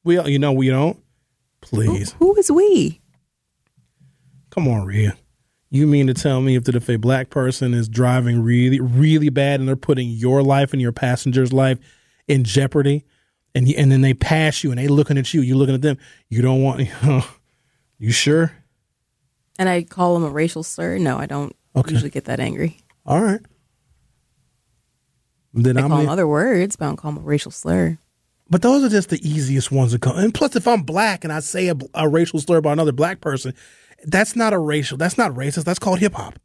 We 0.04 0.18
all, 0.18 0.28
you 0.28 0.38
know, 0.38 0.52
we 0.52 0.68
don't. 0.68 1.02
Please. 1.60 2.12
Who, 2.12 2.32
who 2.32 2.36
is 2.36 2.50
we? 2.50 3.00
Come 4.50 4.68
on, 4.68 4.84
Rhea. 4.84 5.16
You 5.70 5.86
mean 5.86 6.06
to 6.08 6.14
tell 6.14 6.42
me 6.42 6.56
if, 6.56 6.68
if 6.68 6.90
a 6.90 6.96
black 6.96 7.30
person 7.30 7.72
is 7.72 7.88
driving 7.88 8.42
really, 8.42 8.80
really 8.80 9.30
bad 9.30 9.60
and 9.60 9.68
they're 9.68 9.76
putting 9.76 10.10
your 10.10 10.42
life 10.42 10.72
and 10.72 10.82
your 10.82 10.92
passenger's 10.92 11.52
life 11.52 11.78
in 12.28 12.44
jeopardy, 12.44 13.04
and 13.54 13.68
you, 13.68 13.74
and 13.78 13.90
then 13.90 14.00
they 14.00 14.14
pass 14.14 14.62
you 14.62 14.70
and 14.70 14.78
they 14.78 14.88
looking 14.88 15.16
at 15.16 15.32
you, 15.32 15.40
you 15.40 15.56
looking 15.56 15.74
at 15.74 15.82
them, 15.82 15.98
you 16.28 16.42
don't 16.42 16.62
want, 16.62 16.88
you 17.98 18.12
sure? 18.12 18.52
And 19.58 19.68
I 19.68 19.82
call 19.82 20.14
them 20.14 20.24
a 20.24 20.30
racial 20.30 20.62
slur. 20.62 20.98
No, 20.98 21.18
I 21.18 21.26
don't 21.26 21.54
Okay. 21.74 21.92
Usually 21.92 22.10
get 22.10 22.24
that 22.26 22.40
angry. 22.40 22.78
All 23.06 23.20
right. 23.20 23.40
Then 25.54 25.76
I 25.76 25.82
I'm 25.82 25.88
call 25.88 25.98
them 25.98 26.08
other 26.08 26.26
words, 26.28 26.76
but 26.76 26.84
I 26.84 26.88
don't 26.88 26.96
call 26.96 27.12
them 27.12 27.22
a 27.22 27.26
racial 27.26 27.50
slur. 27.50 27.98
But 28.50 28.62
those 28.62 28.84
are 28.84 28.88
just 28.88 29.08
the 29.08 29.26
easiest 29.26 29.72
ones 29.72 29.92
to 29.92 29.98
come. 29.98 30.18
And 30.18 30.34
plus, 30.34 30.56
if 30.56 30.66
I'm 30.68 30.82
black 30.82 31.24
and 31.24 31.32
I 31.32 31.40
say 31.40 31.68
a, 31.68 31.74
a 31.94 32.08
racial 32.08 32.38
slur 32.38 32.58
about 32.58 32.72
another 32.72 32.92
black 32.92 33.20
person, 33.20 33.54
that's 34.04 34.36
not 34.36 34.52
a 34.52 34.58
racial. 34.58 34.98
That's 34.98 35.16
not 35.16 35.32
racist. 35.32 35.64
That's 35.64 35.78
called 35.78 36.00
hip 36.00 36.14
hop. 36.14 36.38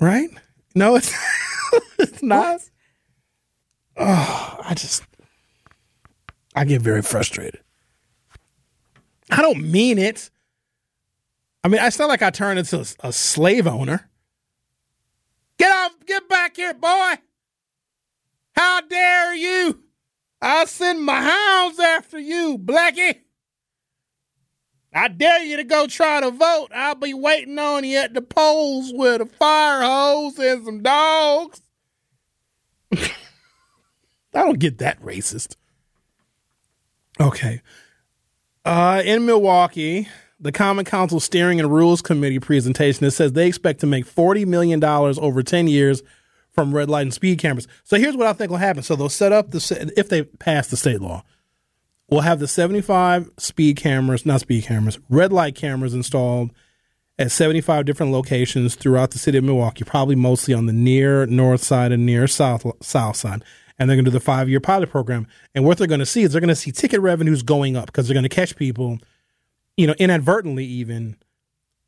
Right? 0.00 0.28
No, 0.74 0.96
it's 0.96 1.14
it's 1.98 2.22
not. 2.22 2.60
What? 2.60 2.70
Oh, 3.96 4.60
I 4.62 4.74
just 4.74 5.02
I 6.54 6.64
get 6.64 6.82
very 6.82 7.02
frustrated. 7.02 7.60
I 9.30 9.42
don't 9.42 9.70
mean 9.70 9.98
it. 9.98 10.30
I 11.64 11.68
mean, 11.68 11.80
it's 11.82 11.98
not 11.98 12.08
like 12.08 12.22
I 12.22 12.30
turned 12.30 12.58
into 12.58 12.80
a, 12.80 13.08
a 13.08 13.12
slave 13.12 13.66
owner. 13.66 14.08
Get 15.58 15.74
off, 15.74 15.92
get 16.06 16.28
back 16.28 16.56
here, 16.56 16.74
boy. 16.74 17.14
How 18.52 18.80
dare 18.82 19.34
you? 19.34 19.82
I'll 20.40 20.66
send 20.66 21.02
my 21.02 21.20
hounds 21.20 21.80
after 21.80 22.18
you, 22.18 22.58
Blackie. 22.58 23.16
I 24.94 25.08
dare 25.08 25.42
you 25.42 25.56
to 25.56 25.64
go 25.64 25.86
try 25.86 26.20
to 26.20 26.30
vote. 26.30 26.68
I'll 26.74 26.94
be 26.94 27.12
waiting 27.12 27.58
on 27.58 27.84
you 27.84 27.98
at 27.98 28.14
the 28.14 28.22
polls 28.22 28.92
with 28.94 29.20
a 29.20 29.26
fire 29.26 29.82
hose 29.82 30.38
and 30.38 30.64
some 30.64 30.82
dogs. 30.82 31.60
I 32.92 33.08
don't 34.32 34.58
get 34.58 34.78
that 34.78 35.00
racist. 35.02 35.56
Okay. 37.20 37.62
Uh, 38.64 39.02
in 39.04 39.26
Milwaukee, 39.26 40.08
the 40.40 40.52
Common 40.52 40.84
Council 40.84 41.20
Steering 41.20 41.58
and 41.58 41.72
Rules 41.72 42.00
Committee 42.00 42.38
presentation 42.38 43.04
that 43.04 43.10
says 43.10 43.32
they 43.32 43.48
expect 43.48 43.80
to 43.80 43.86
make 43.86 44.06
$40 44.06 44.46
million 44.46 44.82
over 44.82 45.42
10 45.42 45.66
years 45.66 46.02
from 46.50 46.74
red 46.74 46.88
light 46.88 47.02
and 47.02 47.14
speed 47.14 47.38
cameras. 47.38 47.66
So 47.84 47.96
here's 47.96 48.16
what 48.16 48.26
I 48.26 48.32
think 48.32 48.50
will 48.50 48.58
happen. 48.58 48.82
So 48.82 48.96
they'll 48.96 49.08
set 49.08 49.32
up 49.32 49.50
the, 49.50 49.92
if 49.96 50.08
they 50.08 50.22
pass 50.24 50.68
the 50.68 50.76
state 50.76 51.00
law, 51.00 51.24
we'll 52.08 52.20
have 52.20 52.38
the 52.38 52.48
75 52.48 53.30
speed 53.36 53.76
cameras, 53.76 54.24
not 54.24 54.40
speed 54.40 54.64
cameras, 54.64 54.98
red 55.08 55.32
light 55.32 55.54
cameras 55.54 55.94
installed 55.94 56.52
at 57.18 57.32
75 57.32 57.84
different 57.84 58.12
locations 58.12 58.76
throughout 58.76 59.10
the 59.10 59.18
city 59.18 59.38
of 59.38 59.44
Milwaukee, 59.44 59.84
probably 59.84 60.14
mostly 60.14 60.54
on 60.54 60.66
the 60.66 60.72
near 60.72 61.26
north 61.26 61.62
side 61.62 61.90
and 61.90 62.06
near 62.06 62.28
south, 62.28 62.64
south 62.80 63.16
side. 63.16 63.42
And 63.78 63.88
they're 63.88 63.96
going 63.96 64.04
to 64.04 64.10
do 64.10 64.16
the 64.16 64.20
five 64.20 64.48
year 64.48 64.60
pilot 64.60 64.90
program. 64.90 65.26
And 65.54 65.64
what 65.64 65.78
they're 65.78 65.86
going 65.86 66.00
to 66.00 66.06
see 66.06 66.22
is 66.22 66.32
they're 66.32 66.40
going 66.40 66.48
to 66.48 66.56
see 66.56 66.72
ticket 66.72 67.00
revenues 67.00 67.42
going 67.42 67.76
up 67.76 67.86
because 67.86 68.06
they're 68.06 68.14
going 68.14 68.22
to 68.22 68.28
catch 68.28 68.56
people 68.56 68.98
you 69.78 69.86
know, 69.86 69.94
inadvertently 69.98 70.64
even 70.64 71.16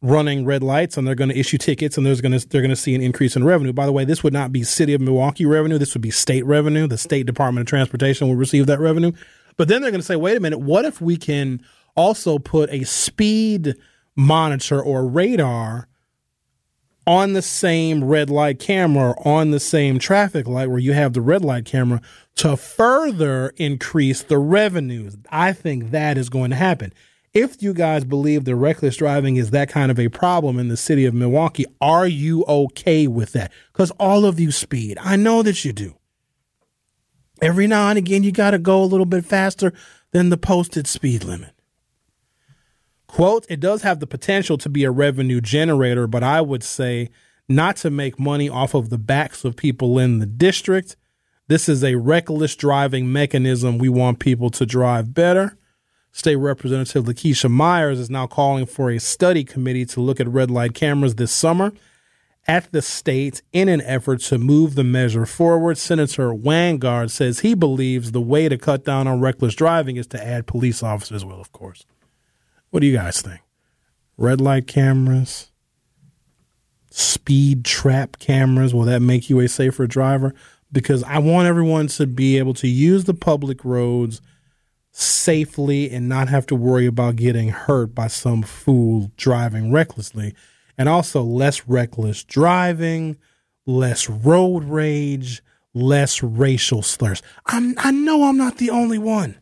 running 0.00 0.46
red 0.46 0.62
lights 0.62 0.96
and 0.96 1.06
they're 1.06 1.14
going 1.14 1.28
to 1.28 1.38
issue 1.38 1.58
tickets 1.58 1.98
and 1.98 2.06
there's 2.06 2.22
going 2.22 2.38
to 2.38 2.48
they're 2.48 2.62
going 2.62 2.70
to 2.70 2.76
see 2.76 2.94
an 2.94 3.02
increase 3.02 3.36
in 3.36 3.44
revenue. 3.44 3.72
By 3.72 3.84
the 3.84 3.92
way, 3.92 4.04
this 4.04 4.22
would 4.22 4.32
not 4.32 4.52
be 4.52 4.62
city 4.62 4.94
of 4.94 5.00
Milwaukee 5.00 5.44
revenue, 5.44 5.76
this 5.76 5.92
would 5.94 6.00
be 6.00 6.12
state 6.12 6.46
revenue. 6.46 6.86
The 6.86 6.96
state 6.96 7.26
Department 7.26 7.66
of 7.66 7.68
Transportation 7.68 8.28
will 8.28 8.36
receive 8.36 8.66
that 8.66 8.78
revenue. 8.78 9.12
But 9.56 9.68
then 9.68 9.82
they're 9.82 9.90
going 9.90 10.00
to 10.00 10.06
say, 10.06 10.16
"Wait 10.16 10.36
a 10.36 10.40
minute, 10.40 10.60
what 10.60 10.84
if 10.84 11.00
we 11.00 11.16
can 11.16 11.60
also 11.96 12.38
put 12.38 12.70
a 12.70 12.84
speed 12.84 13.74
monitor 14.14 14.80
or 14.80 15.06
radar 15.06 15.88
on 17.06 17.32
the 17.32 17.42
same 17.42 18.04
red 18.04 18.30
light 18.30 18.60
camera 18.60 19.14
on 19.24 19.50
the 19.50 19.60
same 19.60 19.98
traffic 19.98 20.46
light 20.46 20.70
where 20.70 20.78
you 20.78 20.92
have 20.92 21.12
the 21.12 21.20
red 21.20 21.44
light 21.44 21.64
camera 21.64 22.00
to 22.36 22.56
further 22.56 23.52
increase 23.56 24.22
the 24.22 24.38
revenues?" 24.38 25.16
I 25.28 25.52
think 25.52 25.90
that 25.90 26.16
is 26.16 26.28
going 26.30 26.50
to 26.50 26.56
happen 26.56 26.92
If 27.32 27.62
you 27.62 27.72
guys 27.72 28.04
believe 28.04 28.44
that 28.44 28.56
reckless 28.56 28.96
driving 28.96 29.36
is 29.36 29.50
that 29.50 29.68
kind 29.68 29.90
of 29.90 30.00
a 30.00 30.08
problem 30.08 30.58
in 30.58 30.66
the 30.68 30.76
city 30.76 31.06
of 31.06 31.14
Milwaukee, 31.14 31.64
are 31.80 32.06
you 32.06 32.44
okay 32.46 33.06
with 33.06 33.32
that? 33.32 33.52
Because 33.72 33.92
all 33.92 34.24
of 34.24 34.40
you 34.40 34.50
speed. 34.50 34.98
I 35.00 35.14
know 35.14 35.42
that 35.42 35.64
you 35.64 35.72
do. 35.72 35.94
Every 37.40 37.68
now 37.68 37.88
and 37.88 37.98
again, 37.98 38.24
you 38.24 38.32
got 38.32 38.50
to 38.50 38.58
go 38.58 38.82
a 38.82 38.84
little 38.84 39.06
bit 39.06 39.24
faster 39.24 39.72
than 40.10 40.30
the 40.30 40.36
posted 40.36 40.88
speed 40.88 41.22
limit. 41.22 41.52
Quote, 43.06 43.46
it 43.48 43.60
does 43.60 43.82
have 43.82 44.00
the 44.00 44.06
potential 44.06 44.58
to 44.58 44.68
be 44.68 44.84
a 44.84 44.90
revenue 44.90 45.40
generator, 45.40 46.06
but 46.06 46.22
I 46.22 46.40
would 46.40 46.64
say 46.64 47.10
not 47.48 47.76
to 47.76 47.90
make 47.90 48.18
money 48.18 48.48
off 48.48 48.74
of 48.74 48.90
the 48.90 48.98
backs 48.98 49.44
of 49.44 49.56
people 49.56 49.98
in 49.98 50.18
the 50.18 50.26
district. 50.26 50.96
This 51.48 51.68
is 51.68 51.82
a 51.82 51.96
reckless 51.96 52.54
driving 52.56 53.12
mechanism. 53.12 53.78
We 53.78 53.88
want 53.88 54.18
people 54.18 54.50
to 54.50 54.66
drive 54.66 55.14
better. 55.14 55.56
State 56.12 56.36
Representative 56.36 57.04
LaKeshia 57.04 57.50
Myers 57.50 57.98
is 57.98 58.10
now 58.10 58.26
calling 58.26 58.66
for 58.66 58.90
a 58.90 58.98
study 58.98 59.44
committee 59.44 59.86
to 59.86 60.00
look 60.00 60.20
at 60.20 60.28
red 60.28 60.50
light 60.50 60.74
cameras 60.74 61.14
this 61.14 61.32
summer 61.32 61.72
at 62.48 62.72
the 62.72 62.82
state 62.82 63.42
in 63.52 63.68
an 63.68 63.80
effort 63.82 64.20
to 64.20 64.38
move 64.38 64.74
the 64.74 64.84
measure 64.84 65.26
forward. 65.26 65.78
Senator 65.78 66.30
Wanggaard 66.30 67.10
says 67.10 67.40
he 67.40 67.54
believes 67.54 68.12
the 68.12 68.20
way 68.20 68.48
to 68.48 68.58
cut 68.58 68.84
down 68.84 69.06
on 69.06 69.20
reckless 69.20 69.54
driving 69.54 69.96
is 69.96 70.06
to 70.08 70.26
add 70.26 70.46
police 70.46 70.82
officers. 70.82 71.24
Well, 71.24 71.40
of 71.40 71.52
course. 71.52 71.84
What 72.70 72.80
do 72.80 72.86
you 72.86 72.96
guys 72.96 73.22
think? 73.22 73.40
Red 74.16 74.40
light 74.40 74.66
cameras, 74.66 75.50
speed 76.90 77.64
trap 77.64 78.18
cameras, 78.18 78.74
will 78.74 78.84
that 78.84 79.00
make 79.00 79.30
you 79.30 79.40
a 79.40 79.48
safer 79.48 79.86
driver? 79.86 80.34
Because 80.72 81.02
I 81.04 81.18
want 81.18 81.48
everyone 81.48 81.86
to 81.88 82.06
be 82.06 82.38
able 82.38 82.54
to 82.54 82.68
use 82.68 83.04
the 83.04 83.14
public 83.14 83.64
roads 83.64 84.20
safely 84.92 85.90
and 85.90 86.08
not 86.08 86.28
have 86.28 86.46
to 86.46 86.54
worry 86.54 86.86
about 86.86 87.16
getting 87.16 87.48
hurt 87.48 87.94
by 87.94 88.06
some 88.06 88.42
fool 88.42 89.10
driving 89.16 89.72
recklessly. 89.72 90.34
And 90.76 90.88
also 90.88 91.22
less 91.22 91.66
reckless 91.68 92.24
driving, 92.24 93.16
less 93.66 94.08
road 94.08 94.64
rage, 94.64 95.42
less 95.74 96.22
racial 96.22 96.82
slurs. 96.82 97.22
I'm, 97.46 97.74
I 97.78 97.90
know 97.90 98.24
I'm 98.24 98.36
not 98.36 98.58
the 98.58 98.70
only 98.70 98.98
one. 98.98 99.38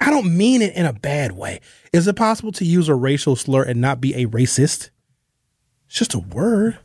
I 0.00 0.10
don't 0.10 0.36
mean 0.36 0.62
it 0.62 0.74
in 0.74 0.86
a 0.86 0.92
bad 0.92 1.32
way. 1.32 1.60
Is 1.92 2.06
it 2.06 2.16
possible 2.16 2.52
to 2.52 2.64
use 2.64 2.88
a 2.88 2.94
racial 2.94 3.34
slur 3.34 3.64
and 3.64 3.80
not 3.80 4.00
be 4.00 4.14
a 4.14 4.26
racist? 4.26 4.90
It's 5.86 5.98
just 5.98 6.14
a 6.14 6.20
word. 6.20 6.78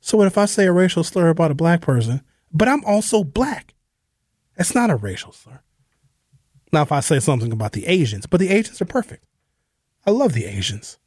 So 0.00 0.18
what 0.18 0.26
if 0.26 0.36
I 0.36 0.44
say 0.44 0.66
a 0.66 0.72
racial 0.72 1.04
slur 1.04 1.28
about 1.28 1.50
a 1.50 1.54
black 1.54 1.80
person, 1.80 2.22
but 2.52 2.68
I'm 2.68 2.84
also 2.84 3.24
black? 3.24 3.74
It's 4.60 4.74
not 4.74 4.90
a 4.90 4.96
racial 4.96 5.32
slur. 5.32 5.60
Now, 6.70 6.82
if 6.82 6.92
I 6.92 7.00
say 7.00 7.18
something 7.18 7.50
about 7.50 7.72
the 7.72 7.86
Asians, 7.86 8.26
but 8.26 8.38
the 8.38 8.50
Asians 8.50 8.80
are 8.80 8.84
perfect. 8.86 9.24
I 10.06 10.10
love 10.10 10.34
the 10.34 10.44
Asians. 10.44 10.98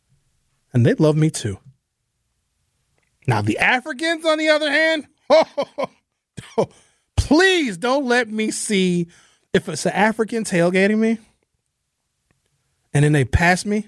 And 0.73 0.85
they 0.85 0.95
love 0.95 1.15
me 1.15 1.29
too. 1.29 1.59
Now, 3.27 3.41
the 3.41 3.59
Africans, 3.59 4.25
on 4.25 4.39
the 4.39 4.49
other 4.49 4.71
hand, 4.71 5.07
oh, 5.29 6.69
please 7.15 7.77
don't 7.77 8.05
let 8.05 8.27
me 8.27 8.49
see 8.49 9.07
if 9.53 9.69
it's 9.69 9.85
an 9.85 9.93
African 9.93 10.43
tailgating 10.43 10.97
me 10.97 11.19
and 12.93 13.05
then 13.05 13.13
they 13.13 13.23
pass 13.23 13.65
me 13.65 13.87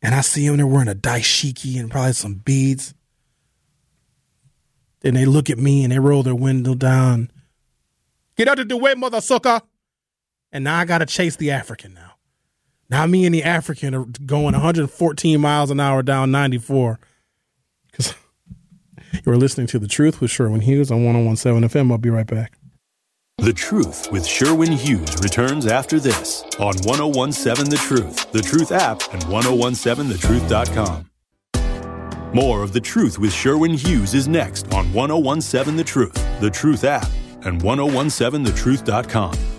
and 0.00 0.14
I 0.14 0.22
see 0.22 0.46
them, 0.46 0.56
they're 0.56 0.66
wearing 0.66 0.88
a 0.88 0.94
dashiki 0.94 1.78
and 1.78 1.90
probably 1.90 2.14
some 2.14 2.34
beads. 2.34 2.94
Then 5.00 5.14
they 5.14 5.26
look 5.26 5.50
at 5.50 5.58
me 5.58 5.84
and 5.84 5.92
they 5.92 5.98
roll 5.98 6.22
their 6.22 6.34
window 6.34 6.74
down. 6.74 7.30
Get 8.36 8.48
out 8.48 8.58
of 8.58 8.68
the 8.68 8.76
way, 8.76 8.94
mother 8.94 9.20
sucker. 9.20 9.60
And 10.50 10.64
now 10.64 10.78
I 10.78 10.84
got 10.84 10.98
to 10.98 11.06
chase 11.06 11.36
the 11.36 11.50
African 11.50 11.94
now. 11.94 12.12
Now 12.90 13.06
me 13.06 13.24
and 13.24 13.34
the 13.34 13.42
African 13.42 13.94
are 13.94 14.04
going 14.26 14.52
114 14.52 15.40
miles 15.40 15.70
an 15.70 15.80
hour 15.80 16.02
down 16.02 16.30
94. 16.30 16.98
Because 17.90 18.14
you're 19.24 19.36
listening 19.36 19.66
to 19.68 19.78
The 19.78 19.88
Truth 19.88 20.20
with 20.20 20.30
Sherwin 20.30 20.60
Hughes 20.60 20.90
on 20.90 21.04
1017 21.04 21.68
FM. 21.70 21.90
I'll 21.90 21.98
be 21.98 22.10
right 22.10 22.26
back. 22.26 22.58
The 23.38 23.52
Truth 23.52 24.12
with 24.12 24.26
Sherwin 24.26 24.72
Hughes 24.72 25.16
returns 25.22 25.66
after 25.66 25.98
this 25.98 26.44
on 26.60 26.74
1017 26.84 27.70
The 27.70 27.76
Truth, 27.76 28.30
The 28.30 28.42
Truth 28.42 28.72
app, 28.72 29.00
and 29.12 29.22
1017thetruth.com. 29.22 31.08
More 32.34 32.62
of 32.62 32.72
The 32.72 32.80
Truth 32.80 33.18
with 33.18 33.32
Sherwin 33.32 33.72
Hughes 33.74 34.14
is 34.14 34.28
next 34.28 34.72
on 34.74 34.92
1017 34.92 35.76
The 35.76 35.82
Truth, 35.82 36.40
The 36.40 36.50
Truth 36.50 36.84
app, 36.84 37.08
and 37.44 37.60
1017thetruth.com. 37.60 39.52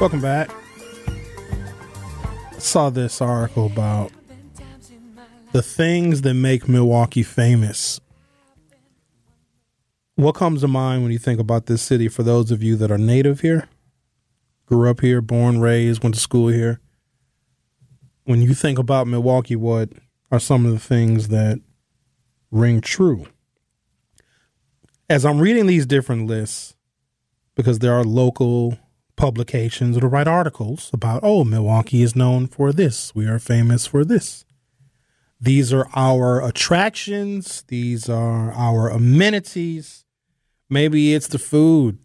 Welcome 0.00 0.20
back. 0.20 0.48
I 2.52 2.58
saw 2.60 2.88
this 2.88 3.20
article 3.20 3.66
about 3.66 4.12
the 5.50 5.60
things 5.60 6.22
that 6.22 6.34
make 6.34 6.68
Milwaukee 6.68 7.24
famous. 7.24 8.00
What 10.18 10.34
comes 10.34 10.62
to 10.62 10.68
mind 10.68 11.04
when 11.04 11.12
you 11.12 11.18
think 11.20 11.38
about 11.38 11.66
this 11.66 11.80
city 11.80 12.08
for 12.08 12.24
those 12.24 12.50
of 12.50 12.60
you 12.60 12.74
that 12.78 12.90
are 12.90 12.98
native 12.98 13.38
here, 13.38 13.68
grew 14.66 14.90
up 14.90 15.00
here, 15.00 15.20
born, 15.20 15.60
raised, 15.60 16.02
went 16.02 16.16
to 16.16 16.20
school 16.20 16.48
here? 16.48 16.80
When 18.24 18.42
you 18.42 18.52
think 18.52 18.80
about 18.80 19.06
Milwaukee, 19.06 19.54
what 19.54 19.90
are 20.32 20.40
some 20.40 20.66
of 20.66 20.72
the 20.72 20.80
things 20.80 21.28
that 21.28 21.60
ring 22.50 22.80
true? 22.80 23.26
As 25.08 25.24
I'm 25.24 25.38
reading 25.38 25.66
these 25.66 25.86
different 25.86 26.26
lists, 26.26 26.74
because 27.54 27.78
there 27.78 27.94
are 27.94 28.02
local 28.02 28.76
publications 29.14 29.94
that'll 29.94 30.10
write 30.10 30.26
articles 30.26 30.90
about, 30.92 31.20
oh, 31.22 31.44
Milwaukee 31.44 32.02
is 32.02 32.16
known 32.16 32.48
for 32.48 32.72
this. 32.72 33.14
We 33.14 33.28
are 33.28 33.38
famous 33.38 33.86
for 33.86 34.04
this. 34.04 34.44
These 35.40 35.72
are 35.72 35.86
our 35.94 36.44
attractions. 36.44 37.62
These 37.68 38.08
are 38.08 38.50
our 38.50 38.88
amenities. 38.88 40.06
Maybe 40.70 41.14
it's 41.14 41.28
the 41.28 41.38
food. 41.38 41.98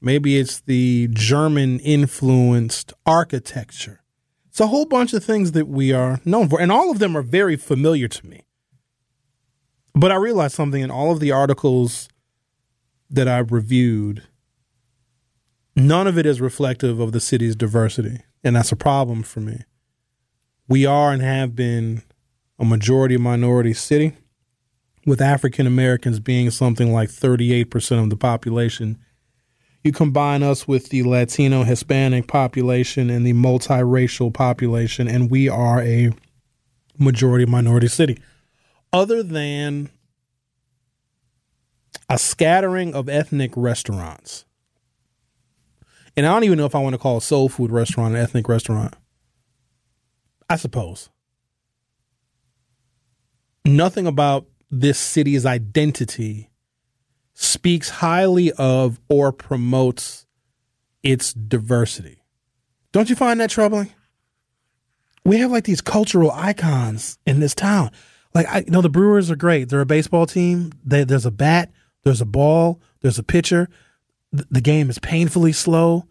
Maybe 0.00 0.38
it's 0.38 0.60
the 0.60 1.08
German 1.12 1.80
influenced 1.80 2.92
architecture. 3.06 4.00
It's 4.48 4.60
a 4.60 4.66
whole 4.66 4.86
bunch 4.86 5.12
of 5.12 5.22
things 5.22 5.52
that 5.52 5.68
we 5.68 5.92
are 5.92 6.20
known 6.24 6.48
for, 6.48 6.60
and 6.60 6.72
all 6.72 6.90
of 6.90 6.98
them 6.98 7.16
are 7.16 7.22
very 7.22 7.56
familiar 7.56 8.08
to 8.08 8.26
me. 8.26 8.42
But 9.94 10.10
I 10.10 10.16
realized 10.16 10.54
something 10.54 10.82
in 10.82 10.90
all 10.90 11.12
of 11.12 11.20
the 11.20 11.32
articles 11.32 12.08
that 13.10 13.28
I've 13.28 13.52
reviewed 13.52 14.22
none 15.76 16.06
of 16.06 16.18
it 16.18 16.26
is 16.26 16.40
reflective 16.40 17.00
of 17.00 17.12
the 17.12 17.20
city's 17.20 17.56
diversity. 17.56 18.18
And 18.42 18.56
that's 18.56 18.72
a 18.72 18.76
problem 18.76 19.22
for 19.22 19.40
me. 19.40 19.64
We 20.68 20.86
are 20.86 21.12
and 21.12 21.22
have 21.22 21.54
been 21.56 22.02
a 22.58 22.64
majority 22.64 23.16
minority 23.16 23.74
city, 23.74 24.16
with 25.10 25.20
African 25.20 25.66
Americans 25.66 26.20
being 26.20 26.50
something 26.50 26.92
like 26.92 27.08
38% 27.10 28.00
of 28.00 28.10
the 28.10 28.16
population. 28.16 28.96
You 29.82 29.90
combine 29.90 30.44
us 30.44 30.68
with 30.68 30.90
the 30.90 31.02
Latino 31.02 31.64
Hispanic 31.64 32.28
population 32.28 33.10
and 33.10 33.26
the 33.26 33.32
multiracial 33.32 34.32
population, 34.32 35.08
and 35.08 35.28
we 35.28 35.48
are 35.48 35.82
a 35.82 36.12
majority 36.96 37.44
minority 37.44 37.88
city. 37.88 38.18
Other 38.92 39.24
than 39.24 39.90
a 42.08 42.16
scattering 42.16 42.94
of 42.94 43.08
ethnic 43.08 43.50
restaurants, 43.56 44.44
and 46.16 46.24
I 46.24 46.32
don't 46.32 46.44
even 46.44 46.58
know 46.58 46.66
if 46.66 46.76
I 46.76 46.80
want 46.80 46.94
to 46.94 46.98
call 46.98 47.16
a 47.16 47.22
soul 47.22 47.48
food 47.48 47.72
restaurant 47.72 48.14
an 48.14 48.20
ethnic 48.20 48.48
restaurant. 48.48 48.94
I 50.48 50.54
suppose. 50.54 51.08
Nothing 53.64 54.06
about 54.06 54.46
this 54.70 54.98
city's 54.98 55.46
identity 55.46 56.50
speaks 57.34 57.90
highly 57.90 58.52
of 58.52 59.00
or 59.08 59.32
promotes 59.32 60.26
its 61.02 61.32
diversity. 61.32 62.22
Don't 62.92 63.08
you 63.08 63.16
find 63.16 63.40
that 63.40 63.50
troubling? 63.50 63.92
We 65.24 65.38
have 65.38 65.50
like 65.50 65.64
these 65.64 65.80
cultural 65.80 66.30
icons 66.30 67.18
in 67.26 67.40
this 67.40 67.54
town. 67.54 67.90
Like 68.34 68.46
I 68.46 68.58
you 68.58 68.70
know 68.70 68.80
the 68.80 68.88
Brewers 68.88 69.30
are 69.30 69.36
great. 69.36 69.68
They're 69.68 69.80
a 69.80 69.86
baseball 69.86 70.26
team. 70.26 70.72
They, 70.84 71.04
there's 71.04 71.26
a 71.26 71.30
bat, 71.30 71.72
there's 72.04 72.20
a 72.20 72.26
ball, 72.26 72.80
there's 73.00 73.18
a 73.18 73.22
pitcher. 73.22 73.68
The 74.32 74.60
game 74.60 74.88
is 74.90 74.98
painfully 75.00 75.52
slow 75.52 76.06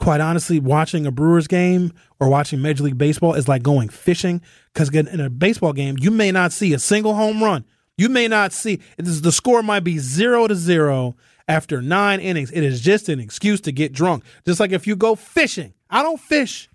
quite 0.00 0.20
honestly, 0.20 0.58
watching 0.58 1.06
a 1.06 1.12
Brewers 1.12 1.46
game 1.46 1.92
or 2.18 2.28
watching 2.28 2.60
Major 2.60 2.82
League 2.82 2.98
Baseball 2.98 3.34
is 3.34 3.46
like 3.46 3.62
going 3.62 3.88
fishing 3.88 4.40
because 4.72 4.88
in 4.88 5.20
a 5.20 5.30
baseball 5.30 5.72
game, 5.72 5.96
you 6.00 6.10
may 6.10 6.32
not 6.32 6.52
see 6.52 6.72
a 6.72 6.78
single 6.78 7.14
home 7.14 7.44
run. 7.44 7.64
You 8.00 8.08
may 8.08 8.28
not 8.28 8.54
see 8.54 8.80
the 8.96 9.30
score 9.30 9.62
might 9.62 9.84
be 9.84 9.98
zero 9.98 10.46
to 10.46 10.54
zero 10.54 11.16
after 11.46 11.82
nine 11.82 12.18
innings, 12.18 12.50
it 12.50 12.62
is 12.62 12.80
just 12.80 13.10
an 13.10 13.20
excuse 13.20 13.60
to 13.60 13.72
get 13.72 13.92
drunk. 13.92 14.24
Just 14.46 14.58
like 14.58 14.72
if 14.72 14.86
you 14.86 14.96
go 14.96 15.14
fishing, 15.14 15.74
I 15.90 16.02
don't 16.02 16.18
fish. 16.18 16.70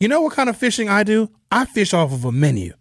You 0.00 0.08
know 0.08 0.22
what 0.22 0.32
kind 0.32 0.48
of 0.48 0.56
fishing 0.56 0.88
I 0.88 1.02
do? 1.02 1.28
I 1.50 1.66
fish 1.66 1.92
off 1.92 2.10
of 2.10 2.24
a 2.24 2.32
menu. 2.32 2.72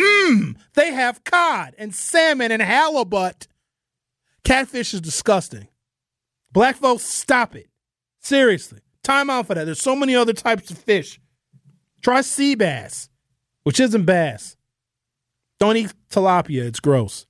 Mmm, 0.00 0.54
they 0.74 0.92
have 0.92 1.24
cod 1.24 1.74
and 1.76 1.92
salmon 1.92 2.52
and 2.52 2.62
halibut. 2.62 3.48
Catfish 4.44 4.94
is 4.94 5.00
disgusting. 5.00 5.66
Black 6.52 6.76
folks, 6.76 7.02
stop 7.02 7.56
it. 7.56 7.66
Seriously. 8.20 8.78
Time 9.02 9.28
out 9.28 9.48
for 9.48 9.56
that. 9.56 9.64
There's 9.64 9.82
so 9.82 9.96
many 9.96 10.14
other 10.14 10.34
types 10.34 10.70
of 10.70 10.78
fish. 10.78 11.20
Try 12.00 12.20
sea 12.20 12.54
bass, 12.54 13.08
which 13.64 13.80
isn't 13.80 14.04
bass. 14.04 14.56
Don't 15.62 15.76
eat 15.76 15.92
tilapia, 16.10 16.64
it's 16.64 16.80
gross. 16.80 17.24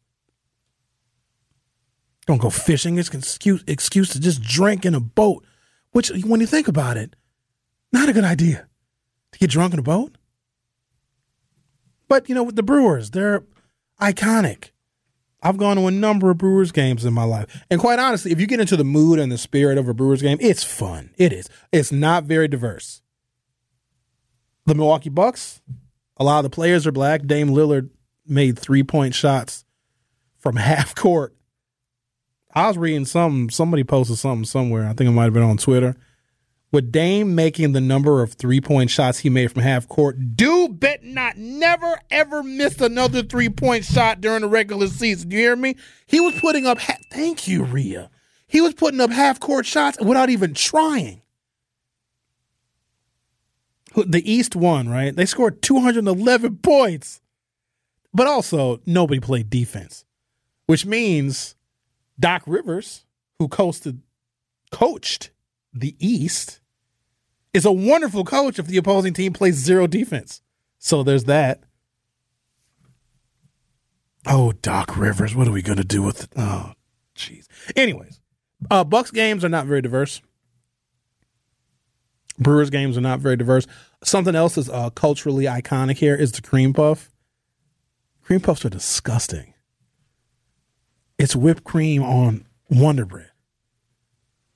Don't 2.27 2.41
go 2.41 2.49
fishing. 2.49 2.97
It's 2.97 3.11
an 3.11 3.19
excuse, 3.19 3.63
excuse 3.67 4.09
to 4.09 4.19
just 4.19 4.41
drink 4.41 4.87
in 4.87 4.95
a 4.95 5.01
boat, 5.01 5.45
which, 5.91 6.11
when 6.25 6.41
you 6.41 6.47
think 6.47 6.67
about 6.67 6.97
it, 6.97 7.15
not 7.93 8.09
a 8.09 8.15
good 8.15 8.25
idea 8.25 8.67
to 9.33 9.39
get 9.39 9.51
drunk 9.51 9.75
in 9.75 9.81
a 9.81 9.83
boat. 9.83 10.17
But, 12.09 12.27
you 12.27 12.35
know, 12.35 12.43
with 12.43 12.57
the 12.57 12.63
Brewers, 12.63 13.11
they're 13.11 13.45
iconic. 14.01 14.71
I've 15.43 15.59
gone 15.59 15.77
to 15.77 15.87
a 15.87 15.91
number 15.91 16.31
of 16.31 16.39
Brewers 16.39 16.73
games 16.73 17.05
in 17.05 17.13
my 17.13 17.25
life. 17.25 17.63
And 17.71 17.83
quite 17.83 17.99
honestly, 17.99 18.33
if 18.33 18.41
you 18.41 18.47
get 18.47 18.61
into 18.61 18.79
the 18.79 18.83
mood 18.83 19.19
and 19.19 19.31
the 19.31 19.37
spirit 19.37 19.77
of 19.77 19.89
a 19.89 19.93
Brewers 19.93 20.23
game, 20.23 20.39
it's 20.41 20.65
fun. 20.65 21.11
It 21.19 21.35
is. 21.35 21.51
It's 21.71 21.93
not 21.93 22.25
very 22.25 22.49
diverse. 22.49 23.03
The 24.65 24.75
Milwaukee 24.75 25.11
Bucks, 25.11 25.61
a 26.17 26.25
lot 26.25 26.39
of 26.39 26.45
the 26.45 26.55
players 26.55 26.87
are 26.87 26.93
black. 26.93 27.27
Dame 27.27 27.51
Lillard 27.51 27.91
made 28.27 28.59
three 28.59 28.83
point 28.83 29.15
shots 29.15 29.65
from 30.39 30.57
half 30.57 30.95
court. 30.95 31.35
I 32.55 32.69
was 32.69 32.77
reading 32.77 33.07
something, 33.07 33.49
somebody 33.51 33.83
posted 33.83 34.19
something 34.19 34.45
somewhere. 34.45 34.85
I 34.87 34.93
think 34.93 35.09
it 35.09 35.13
might 35.13 35.25
have 35.25 35.33
been 35.33 35.43
on 35.43 35.57
Twitter. 35.57 35.97
With 36.71 36.91
Dame 36.91 37.35
making 37.35 37.73
the 37.73 37.81
number 37.83 38.23
of 38.23 38.33
three 38.33 38.61
point 38.61 38.91
shots 38.91 39.19
he 39.19 39.31
made 39.31 39.53
from 39.53 39.63
half 39.63 39.89
court, 39.89 40.37
dude 40.37 40.81
bet 40.81 41.05
not 41.05 41.37
never 41.37 41.99
ever 42.11 42.43
missed 42.43 42.81
another 42.81 43.23
three 43.23 43.51
point 43.51 43.85
shot 43.85 44.21
during 44.21 44.41
the 44.41 44.49
regular 44.49 44.87
season. 44.89 45.31
You 45.31 45.39
hear 45.39 45.57
me? 45.57 45.77
He 46.07 46.21
was 46.21 46.39
putting 46.41 46.67
up, 46.67 46.79
ha- 46.79 46.97
thank 47.11 47.47
you, 47.47 47.65
Rhea. 47.65 48.11
He 48.47 48.61
was 48.61 48.75
putting 48.75 49.01
up 49.01 49.11
half 49.11 49.41
court 49.41 49.65
shots 49.65 49.99
without 49.99 50.29
even 50.29 50.53
trying. 50.53 51.23
The 53.95 54.23
East 54.31 54.55
won, 54.55 54.91
right? 54.91 55.15
They 55.17 55.27
scored 55.27 55.63
211 55.63 56.59
points. 56.59 57.22
But 58.15 58.27
also, 58.27 58.81
nobody 58.85 59.21
played 59.21 59.49
defense, 59.49 60.05
which 60.67 60.85
means 60.85 61.55
Doc 62.21 62.43
Rivers, 62.47 63.05
who 63.39 63.49
coasted, 63.49 64.03
coached 64.71 65.31
the 65.73 65.97
East, 65.99 66.61
is 67.55 67.65
a 67.65 67.73
wonderful 67.73 68.25
coach 68.25 68.59
if 68.59 68.67
the 68.67 68.77
opposing 68.77 69.15
team 69.15 69.33
plays 69.33 69.57
zero 69.57 69.87
defense. 69.87 70.43
So 70.79 71.03
there's 71.03 71.25
that. 71.25 71.63
Oh, 74.27 74.53
Doc 74.53 74.97
Rivers, 74.97 75.35
what 75.35 75.49
are 75.49 75.53
we 75.53 75.63
going 75.63 75.79
to 75.79 75.85
do 75.85 76.03
with 76.03 76.25
it? 76.25 76.31
Oh, 76.37 76.73
jeez. 77.17 77.47
Anyways, 77.75 78.21
uh, 78.71 78.85
Bucks 78.85 79.11
games 79.11 79.45
are 79.45 79.49
not 79.49 79.67
very 79.67 79.83
diverse. 79.83 80.21
Brewers 82.39 82.71
games 82.71 82.97
are 82.97 83.03
not 83.03 83.21
very 83.21 83.37
diverse. 83.37 83.67
Something 84.03 84.35
else 84.35 84.57
is 84.57 84.69
uh, 84.69 84.91
culturally 84.91 85.45
iconic 85.45 85.99
here 85.99 86.15
is 86.15 86.33
the 86.33 86.43
cream 86.43 86.73
puff. 86.73 87.12
Cream 88.23 88.41
puffs 88.41 88.65
are 88.65 88.71
disgusting. 88.71 89.55
It's 91.19 91.37
whipped 91.37 91.65
cream 91.65 92.03
on 92.03 92.47
Wonder 92.71 93.05
Bread. 93.05 93.31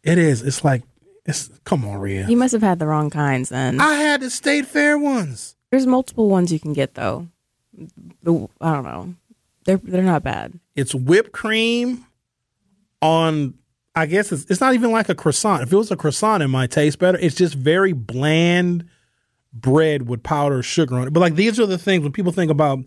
It 0.02 0.18
is. 0.18 0.42
It's 0.42 0.64
like 0.64 0.82
it's. 1.24 1.50
Come 1.64 1.84
on, 1.84 1.98
Rhea. 1.98 2.26
You 2.28 2.36
must 2.36 2.52
have 2.52 2.62
had 2.62 2.78
the 2.78 2.86
wrong 2.86 3.10
kinds 3.10 3.48
then. 3.48 3.80
I 3.80 3.94
had 3.94 4.20
the 4.20 4.30
State 4.30 4.66
Fair 4.66 4.96
ones. 4.96 5.56
There's 5.70 5.86
multiple 5.86 6.28
ones 6.28 6.52
you 6.52 6.60
can 6.60 6.72
get 6.72 6.94
though. 6.94 7.28
The, 8.22 8.48
I 8.60 8.72
don't 8.74 8.84
know. 8.84 9.14
They're 9.64 9.78
they're 9.78 10.02
not 10.02 10.22
bad. 10.22 10.58
It's 10.74 10.94
whipped 10.94 11.32
cream 11.32 12.06
on. 13.02 13.54
I 13.94 14.06
guess 14.06 14.30
it's 14.30 14.44
it's 14.44 14.60
not 14.60 14.74
even 14.74 14.92
like 14.92 15.08
a 15.08 15.14
croissant. 15.14 15.62
If 15.62 15.72
it 15.72 15.76
was 15.76 15.90
a 15.90 15.96
croissant, 15.96 16.42
it 16.42 16.48
might 16.48 16.70
taste 16.70 16.98
better. 16.98 17.18
It's 17.18 17.34
just 17.34 17.54
very 17.54 17.92
bland 17.92 18.88
bread 19.52 20.08
with 20.08 20.22
powdered 20.22 20.62
sugar 20.62 20.96
on 20.96 21.08
it. 21.08 21.12
But 21.12 21.20
like 21.20 21.34
these 21.34 21.58
are 21.58 21.66
the 21.66 21.78
things 21.78 22.02
when 22.02 22.12
people 22.12 22.32
think 22.32 22.50
about 22.50 22.86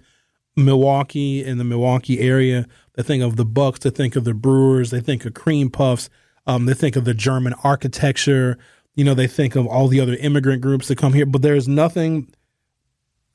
Milwaukee 0.60 1.44
and 1.44 1.60
the 1.60 1.64
Milwaukee 1.64 2.20
area, 2.20 2.68
they 2.94 3.04
think 3.04 3.24
of 3.24 3.36
the 3.36 3.46
Bucks, 3.46 3.80
they 3.80 3.90
think 3.90 4.16
of 4.16 4.24
the 4.24 4.34
Brewers, 4.34 4.92
they 4.92 5.02
think 5.02 5.26
of 5.26 5.34
cream 5.34 5.70
puffs, 5.70 6.10
um, 6.46 6.66
they 6.66 6.74
think 6.74 6.96
of 6.96 7.06
the 7.06 7.14
German 7.14 7.54
architecture. 7.64 8.58
You 8.96 9.06
know, 9.06 9.14
they 9.14 9.28
think 9.28 9.56
of 9.56 9.68
all 9.68 9.88
the 9.88 10.02
other 10.02 10.16
immigrant 10.16 10.62
groups 10.62 10.88
that 10.88 10.98
come 10.98 11.14
here. 11.14 11.26
But 11.26 11.42
there's 11.42 11.68
nothing 11.68 12.34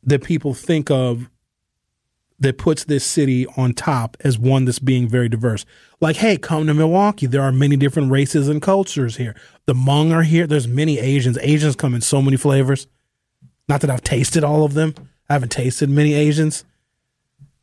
that 0.03 0.23
people 0.23 0.55
think 0.55 0.91
of 0.91 1.31
that 2.41 2.59
puts 2.59 2.85
this 2.85 3.05
city 3.05 3.47
on 3.57 3.73
top 3.73 4.17
as 4.21 4.39
one 4.39 4.65
that's 4.65 4.79
being 4.79 5.09
very 5.09 5.29
diverse. 5.29 5.65
Like, 6.01 6.17
hey, 6.17 6.37
come 6.37 6.67
to 6.67 6.75
Milwaukee. 6.75 7.27
There 7.27 7.43
are 7.43 7.53
many 7.53 7.77
different 7.77 8.11
races 8.11 8.49
and 8.49 8.61
cultures 8.61 9.17
here. 9.17 9.35
The 9.67 9.75
Hmong 9.75 10.13
are 10.13 10.25
here. 10.25 10.47
There's 10.47 10.69
many 10.69 10.99
Asians. 10.99 11.39
Asians 11.41 11.77
come 11.77 11.95
in 11.95 12.01
so 12.01 12.21
many 12.21 12.37
flavors. 12.37 12.87
Not 13.69 13.81
that 13.81 13.91
I've 13.91 14.03
tasted 14.03 14.45
all 14.45 14.65
of 14.65 14.75
them. 14.75 14.95
I 15.29 15.35
haven't 15.35 15.53
tasted 15.53 15.89
many 15.89 16.13
Asians. 16.13 16.65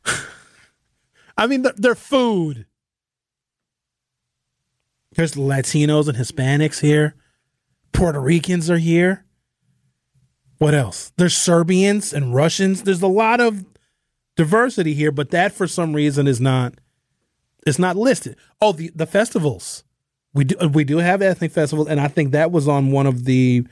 I 1.37 1.47
mean, 1.47 1.65
they're 1.77 1.95
food. 1.95 2.65
There's 5.13 5.33
Latinos 5.33 6.07
and 6.07 6.17
Hispanics 6.17 6.79
here. 6.79 7.15
Puerto 7.91 8.19
Ricans 8.19 8.69
are 8.69 8.77
here. 8.77 9.25
What 10.57 10.73
else? 10.73 11.11
There's 11.17 11.35
Serbians 11.35 12.13
and 12.13 12.33
Russians. 12.33 12.83
There's 12.83 13.01
a 13.01 13.07
lot 13.07 13.41
of 13.41 13.65
diversity 14.37 14.93
here, 14.93 15.11
but 15.11 15.31
that 15.31 15.51
for 15.51 15.67
some 15.67 15.93
reason 15.93 16.27
is 16.27 16.39
not 16.39 16.75
it's 17.65 17.79
not 17.79 17.95
listed. 17.95 18.37
Oh, 18.61 18.71
the 18.71 18.91
the 18.95 19.05
festivals. 19.05 19.83
We 20.33 20.45
do 20.45 20.67
we 20.69 20.83
do 20.83 20.97
have 20.97 21.21
ethnic 21.21 21.51
festivals, 21.51 21.87
and 21.87 21.99
I 21.99 22.07
think 22.07 22.31
that 22.31 22.51
was 22.51 22.67
on 22.67 22.91
one 22.91 23.05
of 23.05 23.25
the 23.25 23.65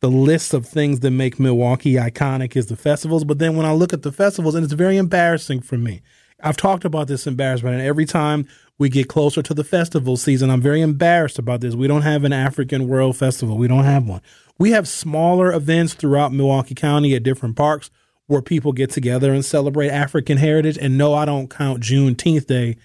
the 0.00 0.10
list 0.10 0.54
of 0.54 0.66
things 0.66 1.00
that 1.00 1.10
make 1.10 1.38
Milwaukee 1.38 1.94
iconic 1.94 2.56
is 2.56 2.66
the 2.66 2.76
festivals. 2.76 3.24
But 3.24 3.38
then 3.38 3.56
when 3.56 3.66
I 3.66 3.72
look 3.72 3.92
at 3.92 4.02
the 4.02 4.12
festivals, 4.12 4.54
and 4.54 4.64
it's 4.64 4.72
very 4.72 4.96
embarrassing 4.96 5.60
for 5.60 5.78
me. 5.78 6.02
I've 6.42 6.56
talked 6.56 6.86
about 6.86 7.06
this 7.06 7.26
embarrassment, 7.26 7.74
and 7.76 7.84
every 7.84 8.06
time 8.06 8.48
we 8.78 8.88
get 8.88 9.08
closer 9.08 9.42
to 9.42 9.52
the 9.52 9.64
festival 9.64 10.16
season, 10.16 10.48
I'm 10.48 10.62
very 10.62 10.80
embarrassed 10.80 11.38
about 11.38 11.60
this. 11.60 11.74
We 11.74 11.86
don't 11.86 12.00
have 12.00 12.24
an 12.24 12.32
African 12.32 12.88
World 12.88 13.16
Festival. 13.16 13.58
We 13.58 13.68
don't 13.68 13.84
have 13.84 14.08
one. 14.08 14.22
We 14.58 14.70
have 14.70 14.88
smaller 14.88 15.52
events 15.52 15.92
throughout 15.92 16.32
Milwaukee 16.32 16.74
County 16.74 17.14
at 17.14 17.22
different 17.22 17.56
parks 17.56 17.90
where 18.26 18.40
people 18.40 18.72
get 18.72 18.90
together 18.90 19.34
and 19.34 19.44
celebrate 19.44 19.90
African 19.90 20.38
heritage. 20.38 20.78
And 20.78 20.96
no, 20.96 21.12
I 21.12 21.26
don't 21.26 21.50
count 21.50 21.82
Juneteenth 21.82 22.46
Day 22.46 22.76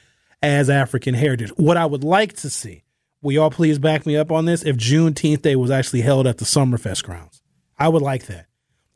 as 0.41 0.69
African 0.69 1.13
heritage. 1.13 1.51
What 1.55 1.77
I 1.77 1.85
would 1.85 2.03
like 2.03 2.33
to 2.37 2.49
see, 2.49 2.83
will 3.25 3.33
y'all 3.33 3.49
please 3.49 3.79
back 3.79 4.05
me 4.05 4.15
up 4.15 4.31
on 4.31 4.45
this? 4.45 4.63
If 4.63 4.77
Juneteenth 4.77 5.41
Day 5.41 5.55
was 5.55 5.71
actually 5.71 6.01
held 6.01 6.27
at 6.27 6.37
the 6.37 6.45
Summerfest 6.45 7.03
grounds, 7.03 7.41
I 7.77 7.89
would 7.89 8.03
like 8.03 8.27
that. 8.27 8.45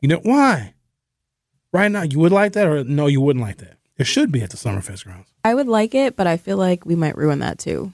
You 0.00 0.06
know 0.06 0.20
why? 0.22 0.74
Right 1.72 1.90
now, 1.90 2.02
you 2.02 2.20
would 2.20 2.30
like 2.30 2.52
that, 2.52 2.68
or 2.68 2.84
no, 2.84 3.08
you 3.08 3.20
wouldn't 3.20 3.44
like 3.44 3.58
that. 3.58 3.76
It 3.98 4.04
should 4.04 4.30
be 4.30 4.40
at 4.42 4.50
the 4.50 4.56
Summerfest 4.56 5.04
grounds. 5.04 5.26
I 5.44 5.54
would 5.54 5.66
like 5.66 5.96
it, 5.96 6.14
but 6.14 6.28
I 6.28 6.36
feel 6.36 6.56
like 6.56 6.86
we 6.86 6.94
might 6.94 7.18
ruin 7.18 7.40
that 7.40 7.58
too. 7.58 7.92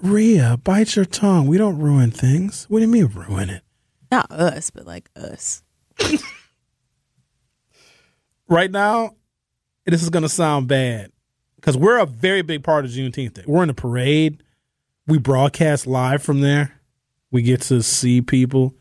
Rhea, 0.00 0.60
bite 0.62 0.94
your 0.94 1.04
tongue. 1.04 1.48
We 1.48 1.58
don't 1.58 1.80
ruin 1.80 2.12
things. 2.12 2.66
What 2.68 2.78
do 2.78 2.82
you 2.82 2.90
mean 2.90 3.06
ruin 3.06 3.50
it? 3.50 3.62
Not 4.12 4.30
us, 4.30 4.70
but 4.70 4.86
like 4.86 5.10
us. 5.16 5.64
right 8.48 8.70
now, 8.70 9.16
this 9.84 10.04
is 10.04 10.10
going 10.10 10.22
to 10.22 10.28
sound 10.28 10.68
bad 10.68 11.10
because 11.56 11.76
we're 11.76 11.98
a 11.98 12.06
very 12.06 12.42
big 12.42 12.62
part 12.62 12.84
of 12.84 12.92
Juneteenth 12.92 13.34
Day. 13.34 13.44
We're 13.48 13.62
in 13.62 13.68
the 13.68 13.74
parade. 13.74 14.44
We 15.06 15.18
broadcast 15.18 15.86
live 15.86 16.22
from 16.22 16.40
there. 16.40 16.80
We 17.30 17.42
get 17.42 17.60
to 17.62 17.82
see 17.82 18.20
people. 18.20 18.74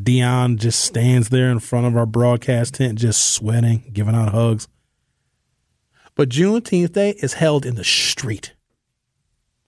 Dion 0.00 0.56
just 0.56 0.84
stands 0.84 1.28
there 1.28 1.50
in 1.50 1.60
front 1.60 1.86
of 1.86 1.96
our 1.96 2.06
broadcast 2.06 2.74
tent, 2.74 2.98
just 2.98 3.32
sweating, 3.32 3.90
giving 3.92 4.14
out 4.14 4.32
hugs. 4.32 4.68
But 6.14 6.28
Juneteenth 6.28 6.92
Day 6.92 7.10
is 7.10 7.34
held 7.34 7.64
in 7.64 7.76
the 7.76 7.84
street. 7.84 8.54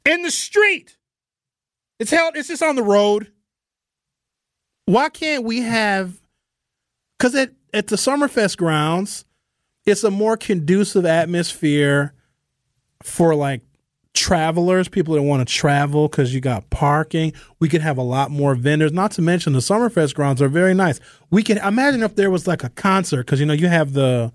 In 0.04 0.22
the 0.22 0.30
street. 0.30 0.96
It's 1.98 2.10
held, 2.10 2.36
it's 2.36 2.48
just 2.48 2.62
on 2.62 2.76
the 2.76 2.82
road. 2.82 3.30
Why 4.86 5.08
can't 5.08 5.44
we 5.44 5.60
have, 5.62 6.20
because 7.16 7.34
at, 7.36 7.52
at 7.72 7.86
the 7.86 7.96
Summerfest 7.96 8.56
grounds, 8.56 9.24
it's 9.86 10.02
a 10.02 10.10
more 10.10 10.36
conducive 10.36 11.06
atmosphere 11.06 12.14
for 13.02 13.34
like 13.34 13.62
travelers, 14.14 14.88
people 14.88 15.14
that 15.14 15.22
want 15.22 15.46
to 15.46 15.54
travel 15.54 16.08
because 16.08 16.34
you 16.34 16.40
got 16.40 16.68
parking. 16.70 17.32
We 17.58 17.68
could 17.68 17.80
have 17.80 17.96
a 17.96 18.02
lot 18.02 18.30
more 18.30 18.54
vendors. 18.54 18.92
Not 18.92 19.10
to 19.12 19.22
mention 19.22 19.52
the 19.52 19.60
Summerfest 19.60 20.14
grounds 20.14 20.42
are 20.42 20.48
very 20.48 20.74
nice. 20.74 21.00
We 21.30 21.42
could 21.42 21.58
imagine 21.58 22.02
if 22.02 22.16
there 22.16 22.30
was 22.30 22.46
like 22.46 22.64
a 22.64 22.70
concert 22.70 23.26
because 23.26 23.40
you 23.40 23.46
know 23.46 23.52
you 23.52 23.68
have 23.68 23.92
the 23.92 24.32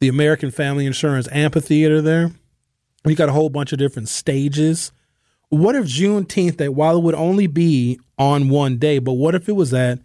the 0.00 0.08
American 0.08 0.50
Family 0.50 0.86
Insurance 0.86 1.28
Amphitheater 1.30 2.00
there. 2.00 2.32
You 3.04 3.14
got 3.14 3.28
a 3.28 3.32
whole 3.32 3.50
bunch 3.50 3.72
of 3.72 3.78
different 3.78 4.08
stages. 4.08 4.92
What 5.48 5.74
if 5.74 5.84
Juneteenth, 5.84 6.56
that 6.56 6.74
while 6.74 6.96
it 6.96 7.02
would 7.02 7.14
only 7.14 7.46
be 7.46 8.00
on 8.18 8.48
one 8.48 8.78
day, 8.78 8.98
but 8.98 9.12
what 9.12 9.34
if 9.34 9.48
it 9.48 9.52
was 9.52 9.74
at 9.74 9.98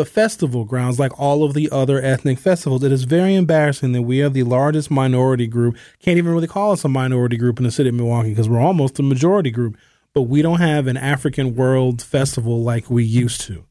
the 0.00 0.06
festival 0.06 0.64
grounds 0.64 0.98
like 0.98 1.18
all 1.20 1.44
of 1.44 1.52
the 1.52 1.68
other 1.70 2.00
ethnic 2.00 2.38
festivals? 2.38 2.82
It 2.82 2.90
is 2.90 3.04
very 3.04 3.34
embarrassing 3.34 3.92
that 3.92 4.02
we 4.02 4.22
are 4.22 4.30
the 4.30 4.44
largest 4.44 4.90
minority 4.90 5.46
group. 5.46 5.76
Can't 5.98 6.16
even 6.16 6.32
really 6.32 6.48
call 6.48 6.72
us 6.72 6.84
a 6.84 6.88
minority 6.88 7.36
group 7.36 7.58
in 7.58 7.64
the 7.64 7.70
city 7.70 7.90
of 7.90 7.94
Milwaukee 7.94 8.30
because 8.30 8.48
we're 8.48 8.60
almost 8.60 8.98
a 8.98 9.02
majority 9.02 9.50
group, 9.50 9.76
but 10.14 10.22
we 10.22 10.40
don't 10.40 10.60
have 10.60 10.86
an 10.86 10.96
African 10.96 11.54
World 11.54 12.00
Festival 12.00 12.62
like 12.62 12.88
we 12.88 13.04
used 13.04 13.42
to. 13.42 13.66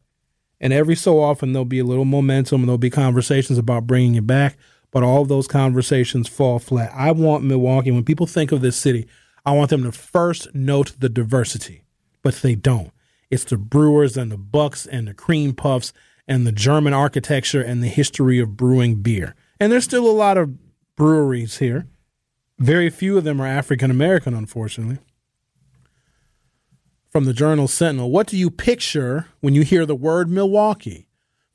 And 0.61 0.71
every 0.71 0.95
so 0.95 1.19
often, 1.19 1.51
there'll 1.51 1.65
be 1.65 1.79
a 1.79 1.85
little 1.85 2.05
momentum 2.05 2.61
and 2.61 2.69
there'll 2.69 2.77
be 2.77 2.91
conversations 2.91 3.57
about 3.57 3.87
bringing 3.87 4.15
it 4.15 4.27
back 4.27 4.57
but 4.91 5.03
all 5.03 5.25
those 5.25 5.47
conversations 5.47 6.27
fall 6.27 6.59
flat. 6.59 6.91
I 6.95 7.11
want 7.11 7.43
Milwaukee, 7.43 7.91
when 7.91 8.03
people 8.03 8.25
think 8.25 8.51
of 8.51 8.61
this 8.61 8.77
city, 8.77 9.07
I 9.45 9.51
want 9.51 9.69
them 9.69 9.83
to 9.83 9.91
first 9.91 10.53
note 10.53 10.93
the 10.99 11.09
diversity, 11.09 11.83
but 12.21 12.35
they 12.35 12.55
don't. 12.55 12.91
It's 13.29 13.43
the 13.43 13.57
Brewers 13.57 14.17
and 14.17 14.31
the 14.31 14.37
Bucks 14.37 14.85
and 14.85 15.07
the 15.07 15.13
Cream 15.13 15.53
Puffs 15.53 15.93
and 16.29 16.45
the 16.45 16.51
German 16.51 16.93
architecture 16.93 17.61
and 17.61 17.83
the 17.83 17.87
history 17.87 18.39
of 18.39 18.55
brewing 18.55 19.01
beer. 19.01 19.33
And 19.59 19.71
there's 19.71 19.83
still 19.83 20.07
a 20.07 20.13
lot 20.13 20.37
of 20.37 20.55
breweries 20.95 21.57
here. 21.57 21.87
Very 22.59 22.91
few 22.91 23.17
of 23.17 23.23
them 23.23 23.41
are 23.41 23.47
African 23.47 23.89
American, 23.89 24.35
unfortunately. 24.35 24.99
From 27.09 27.25
the 27.25 27.33
Journal 27.33 27.67
Sentinel, 27.67 28.11
what 28.11 28.27
do 28.27 28.37
you 28.37 28.51
picture 28.51 29.25
when 29.39 29.55
you 29.55 29.63
hear 29.63 29.87
the 29.87 29.95
word 29.95 30.29
Milwaukee? 30.29 31.07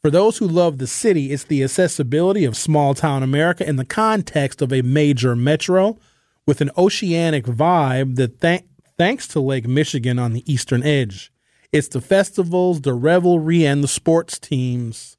For 0.02 0.10
those 0.10 0.38
who 0.38 0.48
love 0.48 0.78
the 0.78 0.88
city, 0.88 1.30
it's 1.30 1.44
the 1.44 1.62
accessibility 1.62 2.44
of 2.44 2.56
small 2.56 2.94
town 2.94 3.22
America 3.22 3.66
in 3.66 3.76
the 3.76 3.84
context 3.84 4.60
of 4.60 4.72
a 4.72 4.82
major 4.82 5.36
metro 5.36 5.98
with 6.46 6.60
an 6.60 6.70
oceanic 6.76 7.44
vibe 7.44 8.16
that 8.16 8.40
th- 8.40 8.64
thanks 8.98 9.28
to 9.28 9.40
Lake 9.40 9.68
Michigan 9.68 10.18
on 10.18 10.32
the 10.32 10.52
eastern 10.52 10.82
edge. 10.82 11.32
It's 11.74 11.88
the 11.88 12.00
festivals, 12.00 12.82
the 12.82 12.94
revelry, 12.94 13.66
and 13.66 13.82
the 13.82 13.88
sports 13.88 14.38
teams. 14.38 15.16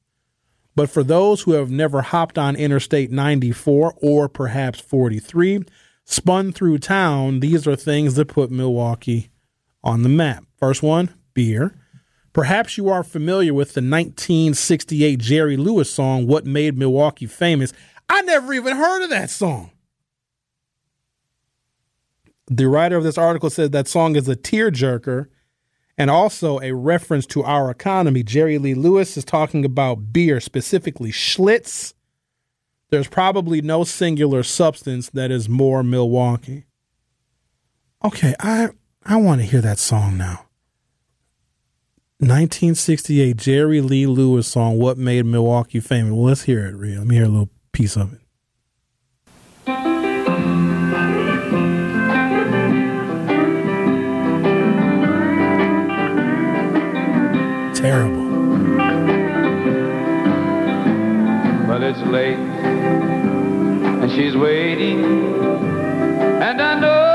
But 0.74 0.90
for 0.90 1.04
those 1.04 1.42
who 1.42 1.52
have 1.52 1.70
never 1.70 2.02
hopped 2.02 2.38
on 2.38 2.56
Interstate 2.56 3.12
94 3.12 3.94
or 4.02 4.30
perhaps 4.30 4.80
43, 4.80 5.66
spun 6.06 6.54
through 6.54 6.78
town, 6.78 7.42
these 7.42 7.68
are 7.68 7.76
things 7.76 8.16
that 8.16 8.30
put 8.30 8.52
Milwaukee 8.52 9.32
on 9.84 10.04
the 10.04 10.08
map. 10.08 10.46
First 10.58 10.82
one, 10.82 11.14
beer. 11.34 11.76
Perhaps 12.32 12.78
you 12.78 12.88
are 12.88 13.04
familiar 13.04 13.54
with 13.54 13.74
the 13.74 13.82
1968 13.82 15.20
Jerry 15.20 15.58
Lewis 15.58 15.92
song, 15.92 16.26
What 16.26 16.46
Made 16.46 16.78
Milwaukee 16.78 17.26
Famous. 17.26 17.74
I 18.08 18.22
never 18.22 18.54
even 18.54 18.78
heard 18.78 19.04
of 19.04 19.10
that 19.10 19.30
song. 19.30 19.72
The 22.48 22.70
writer 22.70 22.96
of 22.96 23.04
this 23.04 23.18
article 23.18 23.50
says 23.50 23.72
that 23.72 23.90
song 23.90 24.16
is 24.16 24.30
a 24.30 24.38
tearjerker 24.38 25.28
and 25.98 26.10
also 26.10 26.60
a 26.60 26.74
reference 26.74 27.26
to 27.28 27.44
our 27.44 27.70
economy. 27.70 28.24
Jerry 28.24 28.58
Lee 28.58 28.74
Lewis 28.74 29.18
is 29.18 29.26
talking 29.26 29.64
about 29.64 30.12
beer, 30.12 30.40
specifically 30.40 31.12
Schlitz. 31.12 31.94
There's 32.90 33.08
probably 33.08 33.62
no 33.62 33.84
singular 33.84 34.44
substance 34.44 35.10
that 35.10 35.32
is 35.32 35.50
more 35.50 35.84
Milwaukee. 35.84 36.66
Okay, 38.04 38.36
I 38.40 38.70
I 39.04 39.18
want 39.18 39.42
to 39.42 39.48
hear 39.48 39.62
that 39.62 39.80
song 39.80 40.18
now. 40.18 40.46
1968 42.20 43.36
Jerry 43.36 43.82
Lee 43.82 44.08
Lewis 44.08 44.48
song 44.48 44.78
"What 44.78 44.98
Made 44.98 45.26
Milwaukee 45.26 45.80
Famous." 45.80 46.12
Well, 46.12 46.24
let's 46.24 46.44
hear 46.44 46.66
it, 46.66 46.76
Rhea. 46.76 47.00
Let 47.00 47.08
me 47.08 47.16
hear 47.16 47.26
a 47.26 47.30
little 47.30 47.50
piece 47.72 47.98
of 47.98 48.14
it. 48.14 48.22
Terrible. 57.86 58.26
Well, 61.68 61.84
it's 61.84 62.00
late, 62.00 62.34
and 62.34 64.12
she's 64.12 64.36
waiting, 64.36 65.06
and 66.42 66.62
I 66.64 66.80
know. 66.80 67.06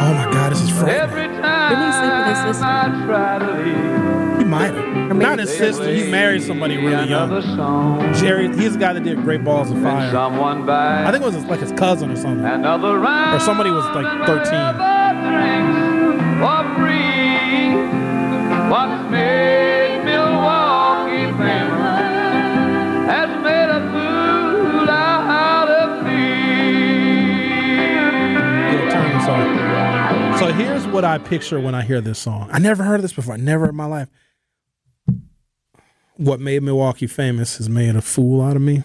Oh 0.00 0.86
Every 0.88 1.26
time 1.28 1.70
Didn't 1.70 1.86
he 1.86 1.92
sleep 1.98 2.12
with 2.18 2.26
his 2.26 2.38
sister? 2.46 2.64
I 2.64 2.66
try 3.06 3.38
to 3.38 3.46
leave, 3.62 4.38
He 4.38 4.44
might 4.44 4.74
have. 4.74 5.16
Not 5.16 5.38
his 5.38 5.56
sister. 5.56 5.92
He 5.94 6.10
married 6.10 6.42
somebody 6.42 6.78
really 6.78 7.08
young. 7.08 7.30
Jerry, 8.14 8.48
he's 8.56 8.72
the 8.72 8.78
guy 8.80 8.92
that 8.92 9.04
did 9.04 9.22
Great 9.22 9.44
Balls 9.44 9.70
of 9.70 9.76
Then 9.80 9.84
Fire. 9.84 10.10
someone 10.10 10.66
by 10.66 11.04
I 11.04 11.12
think 11.12 11.22
it 11.22 11.26
was 11.32 11.44
like 11.44 11.60
his 11.60 11.70
cousin 11.72 12.10
or 12.10 12.16
something. 12.16 12.44
another 12.44 12.98
round 12.98 13.36
Or 13.36 13.40
somebody 13.40 13.70
was, 13.70 13.84
like, 13.94 14.26
13. 14.26 15.77
What's 18.70 19.10
made 19.10 20.04
Milwaukee 20.04 21.32
famous 21.38 22.00
has 23.08 23.30
made 23.42 23.70
a 23.70 23.80
fool 23.90 24.90
out 24.90 25.68
of 25.68 26.04
me. 26.04 26.18
So 30.38 30.52
here's 30.52 30.86
what 30.86 31.04
I 31.04 31.18
picture 31.18 31.58
when 31.58 31.74
I 31.74 31.82
hear 31.82 32.00
this 32.00 32.18
song. 32.18 32.48
I 32.52 32.58
never 32.58 32.84
heard 32.84 33.00
this 33.02 33.12
before. 33.12 33.38
Never 33.38 33.70
in 33.70 33.74
my 33.74 33.86
life. 33.86 34.08
What 36.16 36.40
made 36.40 36.62
Milwaukee 36.62 37.06
famous 37.06 37.58
has 37.58 37.68
made 37.68 37.96
a 37.96 38.02
fool 38.02 38.42
out 38.42 38.56
of 38.56 38.62
me. 38.62 38.82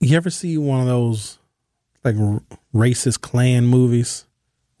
You 0.00 0.16
ever 0.16 0.30
see 0.30 0.58
one 0.58 0.80
of 0.80 0.86
those 0.86 1.38
like 2.04 2.16
racist 2.74 3.20
Klan 3.20 3.66
movies 3.66 4.26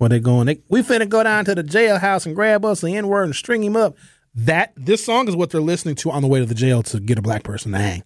where 0.02 0.08
they 0.08 0.18
going, 0.18 0.46
they, 0.46 0.60
we 0.68 0.82
finna 0.82 1.08
go 1.08 1.22
down 1.22 1.44
to 1.44 1.54
the 1.54 1.62
jailhouse 1.62 2.26
and 2.26 2.34
grab 2.34 2.64
us 2.64 2.80
the 2.80 2.96
N 2.96 3.06
word 3.06 3.22
and 3.22 3.36
string 3.36 3.62
him 3.62 3.76
up? 3.76 3.96
That 4.34 4.72
this 4.76 5.04
song 5.04 5.28
is 5.28 5.36
what 5.36 5.50
they're 5.50 5.60
listening 5.60 5.94
to 5.96 6.10
on 6.10 6.22
the 6.22 6.28
way 6.28 6.40
to 6.40 6.44
the 6.44 6.56
jail 6.56 6.82
to 6.84 6.98
get 6.98 7.18
a 7.18 7.22
black 7.22 7.44
person 7.44 7.70
to 7.70 7.78
hang. 7.78 8.02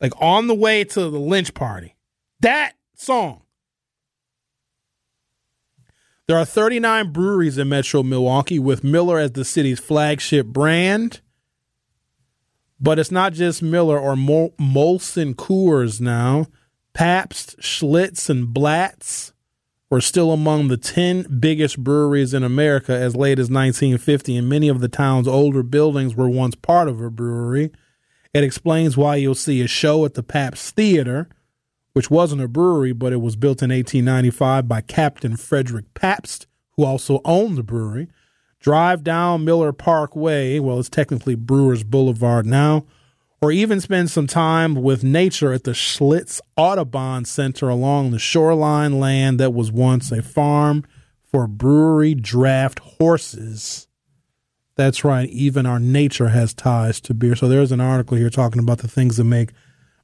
Like 0.00 0.12
on 0.20 0.48
the 0.48 0.54
way 0.54 0.82
to 0.82 1.00
the 1.08 1.20
lynch 1.20 1.54
party. 1.54 1.94
That 2.40 2.72
song. 2.96 3.42
There 6.26 6.36
are 6.36 6.44
39 6.44 7.12
breweries 7.12 7.58
in 7.58 7.68
Metro 7.68 8.02
Milwaukee 8.02 8.58
with 8.58 8.82
Miller 8.82 9.20
as 9.20 9.32
the 9.32 9.44
city's 9.44 9.78
flagship 9.78 10.46
brand. 10.46 11.20
But 12.80 12.98
it's 12.98 13.12
not 13.12 13.34
just 13.34 13.62
Miller 13.62 14.00
or 14.00 14.16
Mol- 14.16 14.54
Molson 14.58 15.34
Coors 15.34 16.00
now. 16.00 16.46
Pabst, 16.92 17.56
Schlitz, 17.60 18.28
and 18.28 18.52
Blatz 18.52 19.33
were 19.90 20.00
still 20.00 20.32
among 20.32 20.68
the 20.68 20.76
10 20.76 21.38
biggest 21.38 21.82
breweries 21.82 22.34
in 22.34 22.42
America 22.42 22.92
as 22.92 23.14
late 23.14 23.38
as 23.38 23.50
1950, 23.50 24.36
and 24.36 24.48
many 24.48 24.68
of 24.68 24.80
the 24.80 24.88
town's 24.88 25.28
older 25.28 25.62
buildings 25.62 26.14
were 26.14 26.28
once 26.28 26.54
part 26.54 26.88
of 26.88 27.00
a 27.00 27.10
brewery. 27.10 27.70
It 28.32 28.42
explains 28.42 28.96
why 28.96 29.16
you'll 29.16 29.34
see 29.34 29.60
a 29.60 29.68
show 29.68 30.04
at 30.04 30.14
the 30.14 30.22
Pabst 30.22 30.74
Theater 30.74 31.28
which 31.94 32.10
wasn't 32.10 32.42
a 32.42 32.48
brewery, 32.48 32.92
but 32.92 33.12
it 33.12 33.20
was 33.20 33.36
built 33.36 33.62
in 33.62 33.70
1895 33.70 34.68
by 34.68 34.80
Captain 34.82 35.36
Frederick 35.36 35.94
Pabst, 35.94 36.46
who 36.72 36.84
also 36.84 37.20
owned 37.24 37.56
the 37.56 37.62
brewery. 37.62 38.08
Drive 38.60 39.04
down 39.04 39.44
Miller 39.44 39.72
Parkway, 39.72 40.58
well, 40.58 40.80
it's 40.80 40.88
technically 40.88 41.36
Brewers 41.36 41.84
Boulevard 41.84 42.46
now, 42.46 42.84
or 43.44 43.52
even 43.52 43.78
spend 43.78 44.08
some 44.08 44.26
time 44.26 44.74
with 44.74 45.04
nature 45.04 45.52
at 45.52 45.64
the 45.64 45.72
Schlitz 45.72 46.40
Audubon 46.56 47.26
Center 47.26 47.68
along 47.68 48.10
the 48.10 48.18
shoreline 48.18 48.98
land 48.98 49.38
that 49.38 49.52
was 49.52 49.70
once 49.70 50.10
a 50.10 50.22
farm 50.22 50.82
for 51.30 51.46
brewery 51.46 52.14
draft 52.14 52.78
horses. 52.78 53.86
That's 54.76 55.04
right, 55.04 55.28
even 55.28 55.66
our 55.66 55.78
nature 55.78 56.28
has 56.28 56.54
ties 56.54 57.02
to 57.02 57.12
beer. 57.12 57.36
So 57.36 57.46
there's 57.46 57.70
an 57.70 57.82
article 57.82 58.16
here 58.16 58.30
talking 58.30 58.62
about 58.62 58.78
the 58.78 58.88
things 58.88 59.18
that 59.18 59.24
make 59.24 59.50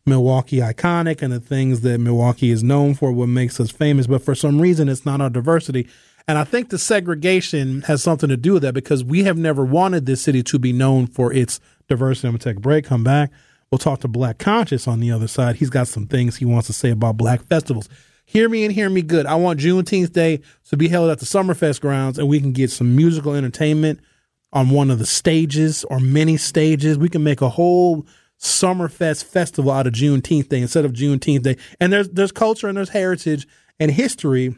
Milwaukee 0.05 0.59
iconic 0.59 1.23
and 1.23 1.33
the 1.33 1.41
things 1.41 1.81
that 1.81 1.99
Milwaukee 1.99 2.51
is 2.51 2.63
known 2.63 2.93
for, 2.93 3.11
what 3.11 3.31
makes 3.31 3.59
us 3.59 3.71
famous. 3.71 4.07
But 4.07 4.23
for 4.23 4.35
some 4.35 4.61
reason, 4.61 4.87
it's 4.91 5.07
not 5.07 5.23
our 5.23 5.31
diversity. 5.31 5.89
And 6.29 6.37
I 6.37 6.45
think 6.45 6.69
the 6.69 6.79
segregation 6.79 7.81
has 7.83 8.03
something 8.03 8.29
to 8.29 8.37
do 8.37 8.53
with 8.53 8.63
that 8.65 8.75
because 8.75 9.03
we 9.03 9.25
have 9.25 9.39
never 9.39 9.65
wanted 9.65 10.05
this 10.05 10.21
city 10.21 10.43
to 10.43 10.59
be 10.59 10.75
known 10.75 11.07
for 11.07 11.33
its 11.33 11.59
diversity. 11.91 12.29
I'm 12.29 12.33
going 12.33 12.39
to 12.39 12.49
take 12.49 12.57
a 12.57 12.61
break, 12.61 12.87
come 12.87 13.05
back. 13.05 13.31
We'll 13.71 13.79
talk 13.79 14.01
to 14.01 14.09
Black 14.09 14.39
Conscious 14.39 14.89
on 14.89 15.01
the 15.01 15.13
other 15.13 15.29
side. 15.29 15.57
He's 15.57 15.71
got 15.71 15.87
some 15.87 16.07
things 16.07 16.37
he 16.37 16.45
wants 16.45 16.67
to 16.69 16.73
say 16.73 16.91
about 16.91 17.17
black 17.17 17.45
festivals. 17.45 17.89
Hear 18.25 18.49
me 18.49 18.65
and 18.65 18.73
hear 18.73 18.89
me 18.89 19.03
good. 19.03 19.27
I 19.27 19.35
want 19.35 19.61
Juneteenth 19.61 20.13
Day 20.13 20.41
to 20.71 20.77
be 20.77 20.89
held 20.89 21.11
at 21.11 21.19
the 21.19 21.27
Summerfest 21.27 21.81
grounds 21.81 22.19
and 22.19 22.29
we 22.29 22.41
can 22.41 22.53
get 22.53 22.71
some 22.71 22.97
musical 22.97 23.35
entertainment 23.35 24.01
on 24.53 24.71
one 24.71 24.91
of 24.91 24.99
the 24.99 25.07
stages 25.07 25.85
or 25.85 26.01
many 26.01 26.37
stages. 26.37 26.99
We 26.99 27.09
can 27.09 27.23
make 27.23 27.41
a 27.41 27.49
whole 27.49 28.07
Summerfest 28.41 29.25
festival 29.25 29.71
out 29.71 29.87
of 29.87 29.93
Juneteenth 29.93 30.49
Day 30.49 30.61
instead 30.61 30.85
of 30.85 30.93
Juneteenth 30.93 31.43
Day. 31.43 31.57
And 31.81 31.93
there's 31.93 32.09
there's 32.09 32.33
culture 32.33 32.69
and 32.69 32.77
there's 32.77 32.89
heritage 32.89 33.47
and 33.79 33.91
history 33.91 34.57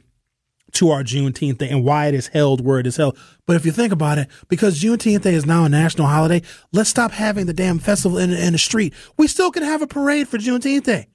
to 0.73 0.91
our 0.91 1.03
Juneteenth 1.03 1.59
Day 1.59 1.69
and 1.69 1.85
why 1.85 2.07
it 2.07 2.15
is 2.15 2.29
held 2.29 2.65
where 2.65 2.79
it 2.79 2.87
is 2.87 2.97
held. 2.97 3.19
But 3.47 3.57
if 3.57 3.67
you 3.67 3.73
think 3.73 3.93
about 3.93 4.19
it, 4.19 4.29
because 4.49 4.81
Juneteenth 4.81 5.23
Day 5.23 5.35
is 5.35 5.47
now 5.47 5.65
a 5.65 5.69
national 5.69 6.07
holiday, 6.07 6.43
let's 6.73 6.91
stop 6.91 7.13
having 7.13 7.47
the 7.47 7.53
damn 7.53 7.79
festival 7.79 8.19
in, 8.19 8.33
in 8.33 8.53
the 8.53 8.59
street. 8.59 8.95
We 9.17 9.27
still 9.27 9.51
can 9.51 9.63
have 9.63 9.83
a 9.83 9.87
parade 9.87 10.29
for 10.29 10.39
Juneteenth 10.39 10.85
Day. 10.85 11.09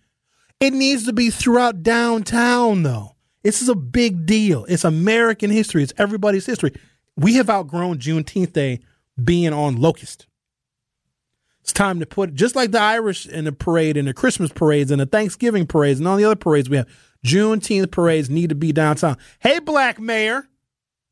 It 0.60 0.74
needs 0.74 1.06
to 1.06 1.14
be 1.14 1.30
throughout 1.30 1.84
downtown, 1.84 2.84
though. 2.84 3.16
This 3.44 3.62
is 3.62 3.70
a 3.70 3.76
big 3.76 4.26
deal. 4.26 4.66
It's 4.66 4.84
American 4.84 5.50
history. 5.50 5.84
It's 5.84 5.94
everybody's 5.98 6.46
history. 6.46 6.74
We 7.16 7.36
have 7.36 7.50
outgrown 7.50 8.00
Juneteenth 8.00 8.54
Day 8.54 8.80
being 9.24 9.54
on 9.54 9.78
Locust. 9.78 10.28
It's 11.62 11.74
time 11.74 12.00
to 12.00 12.06
put, 12.06 12.34
just 12.34 12.56
like 12.56 12.72
the 12.72 12.80
Irish 12.80 13.26
in 13.26 13.46
the 13.46 13.52
parade 13.52 13.98
and 13.98 14.08
the 14.08 14.14
Christmas 14.14 14.52
parades 14.52 14.90
and 14.90 15.02
the 15.02 15.06
Thanksgiving 15.06 15.68
parades 15.68 16.00
and 16.00 16.08
all 16.08 16.16
the 16.16 16.24
other 16.24 16.36
parades 16.36 16.70
we 16.70 16.78
have, 16.78 16.88
Juneteenth 17.26 17.92
parades 17.92 18.30
need 18.30 18.50
to 18.50 18.56
be 18.56 18.72
downtown. 18.72 19.18
Hey, 19.40 19.60
black 19.60 20.00
mayor. 20.00 20.48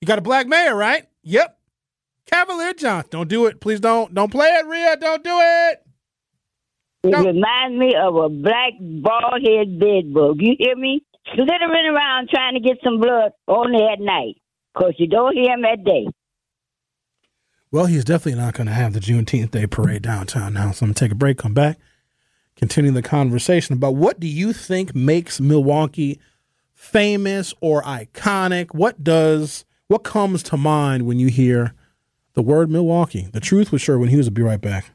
You 0.02 0.08
got 0.08 0.20
a 0.20 0.22
black 0.22 0.48
mayor, 0.48 0.76
right? 0.76 1.06
Yep. 1.24 1.58
Cavalier 2.32 2.74
Johnson. 2.74 3.10
Don't 3.12 3.30
do 3.30 3.46
it. 3.46 3.62
Please 3.62 3.80
don't. 3.80 4.14
Don't 4.14 4.32
play 4.32 4.48
it, 4.48 4.66
Rhea. 4.66 4.98
Don't 4.98 5.24
do 5.24 5.38
it. 5.40 5.82
It 7.04 7.16
reminds 7.16 7.78
me 7.78 7.94
of 7.96 8.16
a 8.16 8.30
black 8.30 8.74
bald 8.80 9.42
head 9.46 9.80
bed 9.80 10.14
bug. 10.14 10.38
You 10.40 10.56
hear 10.58 10.76
me? 10.76 11.04
Slithering 11.34 11.86
around 11.94 12.30
trying 12.30 12.56
to 12.56 12.60
get 12.60 12.78
some 12.84 13.00
blood 13.00 13.32
only 13.48 13.84
at 13.84 14.00
night. 14.00 14.38
Because 14.74 14.94
you 14.98 15.08
don't 15.08 15.34
hear 15.36 15.54
him 15.54 15.66
at 15.66 15.84
day. 15.84 16.08
Well, 17.72 17.86
he's 17.86 18.06
definitely 18.06 18.42
not 18.42 18.54
going 18.54 18.68
to 18.68 18.74
have 18.74 18.94
the 18.94 19.00
Juneteenth 19.00 19.52
Day 19.52 19.68
parade 19.68 20.02
downtown 20.02 20.54
now. 20.54 20.72
So 20.72 20.86
I'm 20.86 20.90
going 20.90 20.94
to 20.94 21.00
take 21.06 21.12
a 21.12 21.16
break, 21.16 21.38
come 21.38 21.54
back, 21.54 21.78
continue 22.56 22.92
the 22.92 23.02
conversation 23.02 23.74
about 23.74 23.96
what 23.96 24.20
do 24.20 24.28
you 24.28 24.54
think 24.54 24.96
makes 24.96 25.40
Milwaukee 25.40 26.20
famous 26.74 27.54
or 27.62 27.82
iconic? 27.84 28.74
What 28.74 29.04
does, 29.04 29.66
what 29.88 30.04
comes 30.04 30.44
to 30.44 30.58
mind 30.58 31.06
when 31.06 31.20
you 31.20 31.28
hear 31.28 31.74
the 32.34 32.42
word 32.42 32.70
Milwaukee? 32.70 33.28
The 33.32 33.40
truth 33.40 33.68
was 33.68 33.74
with 33.74 33.82
Sherwin 33.82 34.10
Hughes 34.10 34.26
will 34.26 34.34
be 34.34 34.42
right 34.42 34.62
back. 34.62 34.92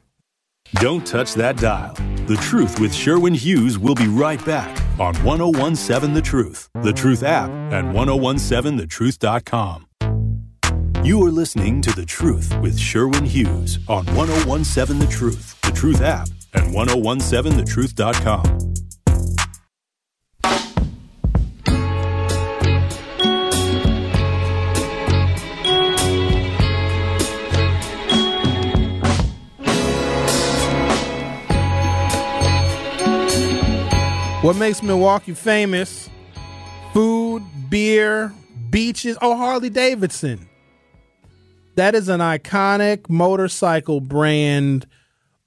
Don't 0.75 1.05
touch 1.05 1.33
that 1.33 1.57
dial. 1.57 1.93
The 2.27 2.37
Truth 2.37 2.79
with 2.79 2.93
Sherwin 2.93 3.33
Hughes 3.33 3.77
will 3.77 3.95
be 3.95 4.07
right 4.07 4.43
back 4.45 4.79
on 4.99 5.13
1017 5.23 6.13
The 6.13 6.21
Truth, 6.21 6.69
The 6.81 6.93
Truth 6.93 7.23
app, 7.23 7.49
and 7.49 7.93
1017thetruth.com. 7.93 9.87
You 11.03 11.25
are 11.25 11.31
listening 11.31 11.81
to 11.81 11.91
The 11.91 12.05
Truth 12.05 12.57
with 12.59 12.79
Sherwin 12.79 13.25
Hughes 13.25 13.79
on 13.89 14.05
1017 14.15 14.99
The 14.99 15.07
Truth, 15.11 15.59
The 15.61 15.71
Truth 15.71 16.01
app, 16.01 16.29
and 16.53 16.73
1017thetruth.com. 16.73 18.71
What 34.41 34.55
makes 34.55 34.81
Milwaukee 34.81 35.35
famous? 35.35 36.09
Food, 36.93 37.43
beer, 37.69 38.33
beaches. 38.71 39.15
Oh, 39.21 39.37
Harley 39.37 39.69
Davidson. 39.69 40.49
That 41.75 41.93
is 41.93 42.09
an 42.09 42.21
iconic 42.21 43.07
motorcycle 43.07 44.01
brand, 44.01 44.87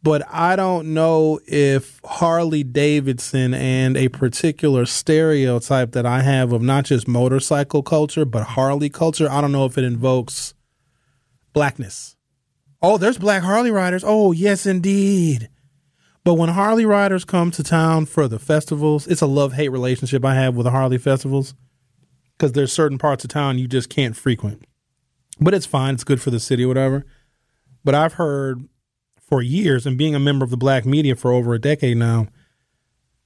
but 0.05 0.23
I 0.31 0.55
don't 0.55 0.93
know 0.93 1.40
if 1.47 1.99
Harley 2.05 2.62
Davidson 2.62 3.55
and 3.55 3.97
a 3.97 4.09
particular 4.09 4.85
stereotype 4.85 5.93
that 5.93 6.05
I 6.05 6.21
have 6.21 6.53
of 6.53 6.61
not 6.61 6.85
just 6.85 7.09
motorcycle 7.09 7.83
culture, 7.83 8.27
but 8.27 8.49
Harley 8.49 8.90
culture, 8.90 9.27
I 9.31 9.40
don't 9.40 9.51
know 9.51 9.64
if 9.64 9.79
it 9.79 9.85
invokes 9.85 10.53
blackness. 11.55 12.17
Oh, 12.83 12.99
there's 12.99 13.17
black 13.17 13.45
Harley 13.45 13.71
riders. 13.71 14.05
Oh, 14.07 14.33
yes, 14.33 14.67
indeed. 14.67 15.49
But 16.23 16.35
when 16.35 16.51
Harley 16.51 16.85
riders 16.85 17.25
come 17.25 17.51
to 17.53 17.62
town 17.62 18.05
for 18.05 18.29
the 18.29 18.38
festivals, 18.38 19.07
it's 19.07 19.23
a 19.23 19.27
love 19.27 19.55
hate 19.55 19.71
relationship 19.71 20.23
I 20.23 20.35
have 20.35 20.55
with 20.55 20.64
the 20.64 20.71
Harley 20.71 20.99
festivals 20.99 21.55
because 22.37 22.53
there's 22.53 22.75
certain 22.75 22.99
parts 22.99 23.25
of 23.25 23.31
town 23.31 23.59
you 23.59 23.67
just 23.67 23.88
can't 23.88 24.14
frequent. 24.14 24.67
But 25.40 25.55
it's 25.55 25.64
fine, 25.64 25.95
it's 25.95 26.05
good 26.05 26.21
for 26.21 26.31
the 26.31 26.40
city, 26.40 26.64
or 26.64 26.69
whatever. 26.69 27.07
But 27.83 27.95
I've 27.95 28.14
heard 28.14 28.69
for 29.35 29.42
years, 29.42 29.85
and 29.85 29.99
being 29.99 30.14
a 30.14 30.20
member 30.20 30.44
of 30.44 30.51
the 30.51 30.57
black 30.57 30.87
media 30.87 31.16
for 31.16 31.33
over 31.33 31.55
a 31.55 31.61
decade 31.61 31.97
now, 31.97 32.29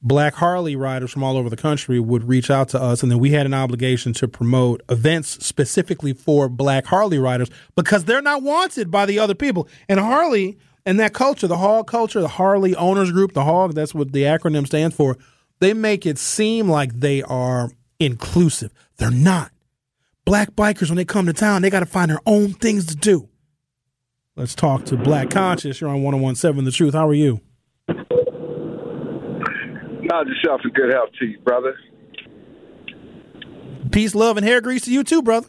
black 0.00 0.32
Harley 0.32 0.74
riders 0.74 1.10
from 1.10 1.22
all 1.22 1.36
over 1.36 1.50
the 1.50 1.56
country 1.56 2.00
would 2.00 2.24
reach 2.26 2.50
out 2.50 2.70
to 2.70 2.80
us, 2.80 3.02
and 3.02 3.12
then 3.12 3.18
we 3.18 3.32
had 3.32 3.44
an 3.44 3.52
obligation 3.52 4.14
to 4.14 4.26
promote 4.26 4.82
events 4.88 5.44
specifically 5.44 6.14
for 6.14 6.48
black 6.48 6.86
Harley 6.86 7.18
riders 7.18 7.50
because 7.76 8.06
they're 8.06 8.22
not 8.22 8.42
wanted 8.42 8.90
by 8.90 9.04
the 9.04 9.18
other 9.18 9.34
people. 9.34 9.68
And 9.86 10.00
Harley 10.00 10.56
and 10.86 10.98
that 10.98 11.12
culture, 11.12 11.46
the 11.46 11.58
hog 11.58 11.86
culture, 11.86 12.22
the 12.22 12.28
Harley 12.28 12.74
owners 12.74 13.12
group, 13.12 13.34
the 13.34 13.44
hog, 13.44 13.74
that's 13.74 13.94
what 13.94 14.12
the 14.12 14.22
acronym 14.22 14.66
stands 14.66 14.96
for, 14.96 15.18
they 15.60 15.74
make 15.74 16.06
it 16.06 16.16
seem 16.16 16.70
like 16.70 16.94
they 16.94 17.22
are 17.22 17.70
inclusive. 18.00 18.72
They're 18.96 19.10
not. 19.10 19.52
Black 20.24 20.52
bikers, 20.52 20.88
when 20.88 20.96
they 20.96 21.04
come 21.04 21.26
to 21.26 21.34
town, 21.34 21.60
they 21.60 21.68
got 21.68 21.80
to 21.80 21.86
find 21.86 22.10
their 22.10 22.20
own 22.24 22.54
things 22.54 22.86
to 22.86 22.96
do. 22.96 23.28
Let's 24.38 24.54
talk 24.54 24.84
to 24.84 24.96
Black 24.96 25.28
Conscious. 25.30 25.80
You're 25.80 25.90
on 25.90 26.00
1017 26.00 26.64
The 26.64 26.70
Truth. 26.70 26.94
How 26.94 27.08
are 27.08 27.14
you? 27.14 27.40
God 27.88 28.06
yourself 30.28 30.60
in 30.62 30.70
good 30.70 30.92
health 30.92 31.08
to 31.18 31.26
you, 31.26 31.40
brother. 31.40 31.76
Peace, 33.90 34.14
love, 34.14 34.36
and 34.36 34.46
hair 34.46 34.60
grease 34.60 34.84
to 34.84 34.92
you 34.92 35.02
too, 35.02 35.22
brother. 35.22 35.48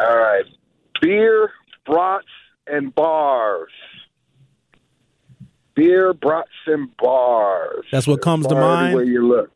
All 0.00 0.16
right. 0.16 0.44
Beer, 1.02 1.50
brats, 1.84 2.28
and 2.68 2.94
bars. 2.94 3.72
Beer, 5.74 6.14
brats, 6.14 6.50
and 6.68 6.96
bars. 6.96 7.86
That's 7.90 8.06
what 8.06 8.22
comes 8.22 8.46
to 8.46 8.54
mind? 8.54 8.94
Everywhere 8.94 9.12
you 9.12 9.26
look. 9.26 9.50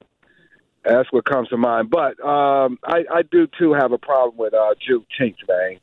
That's 0.85 1.07
what 1.13 1.25
comes 1.25 1.51
to 1.51 1.57
mind. 1.57 1.89
But 1.89 2.19
um, 2.21 2.81
I, 2.83 3.05
I 3.15 3.23
do, 3.31 3.47
too, 3.57 3.75
have 3.75 3.93
a 3.93 3.99
problem 3.99 4.39
with 4.39 4.55
uh, 4.55 4.75
Juneteenth, 4.91 5.37
man. 5.49 5.79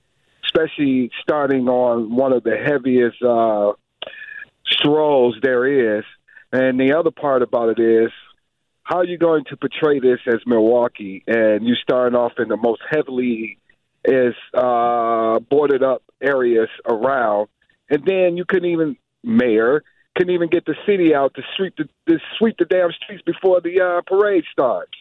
Especially 0.50 1.12
starting 1.22 1.70
on 1.70 2.16
one 2.16 2.34
of 2.34 2.44
the 2.44 2.58
heaviest 2.58 3.22
uh, 3.22 3.74
strolls 4.66 5.36
there 5.44 5.98
is. 6.00 6.04
And 6.52 6.80
the 6.80 6.94
other 6.98 7.12
part 7.12 7.44
about 7.44 7.78
it 7.78 7.80
is, 7.80 8.12
how 8.84 8.98
are 8.98 9.06
you 9.06 9.20
going 9.20 9.44
to 9.46 9.58
portray 9.58 10.00
this 10.00 10.20
as 10.26 10.40
Milwaukee? 10.48 11.24
And 11.28 11.68
you 11.68 11.76
starting 11.76 12.18
off 12.18 12.34
in 12.40 12.48
the 12.48 12.58
most 12.58 12.82
heavily 12.90 13.60
is 14.04 14.34
uh, 14.56 15.40
boarded 15.40 15.84
up 15.84 16.02
areas 16.22 16.70
around, 16.88 17.50
and 17.90 18.04
then 18.06 18.36
you 18.36 18.46
couldn't 18.46 18.72
even 18.72 18.98
mayor 19.24 19.84
couldn't 20.16 20.34
even 20.34 20.50
get 20.50 20.66
the 20.66 20.76
city 20.86 21.16
out 21.16 21.34
to 21.36 21.42
sweep 21.56 21.76
the 21.78 21.88
to 22.08 22.20
sweep 22.38 22.58
the 22.58 22.66
damn 22.66 22.92
streets 22.92 23.24
before 23.26 23.62
the 23.62 23.80
uh, 23.80 24.02
parade 24.06 24.44
starts. 24.52 24.92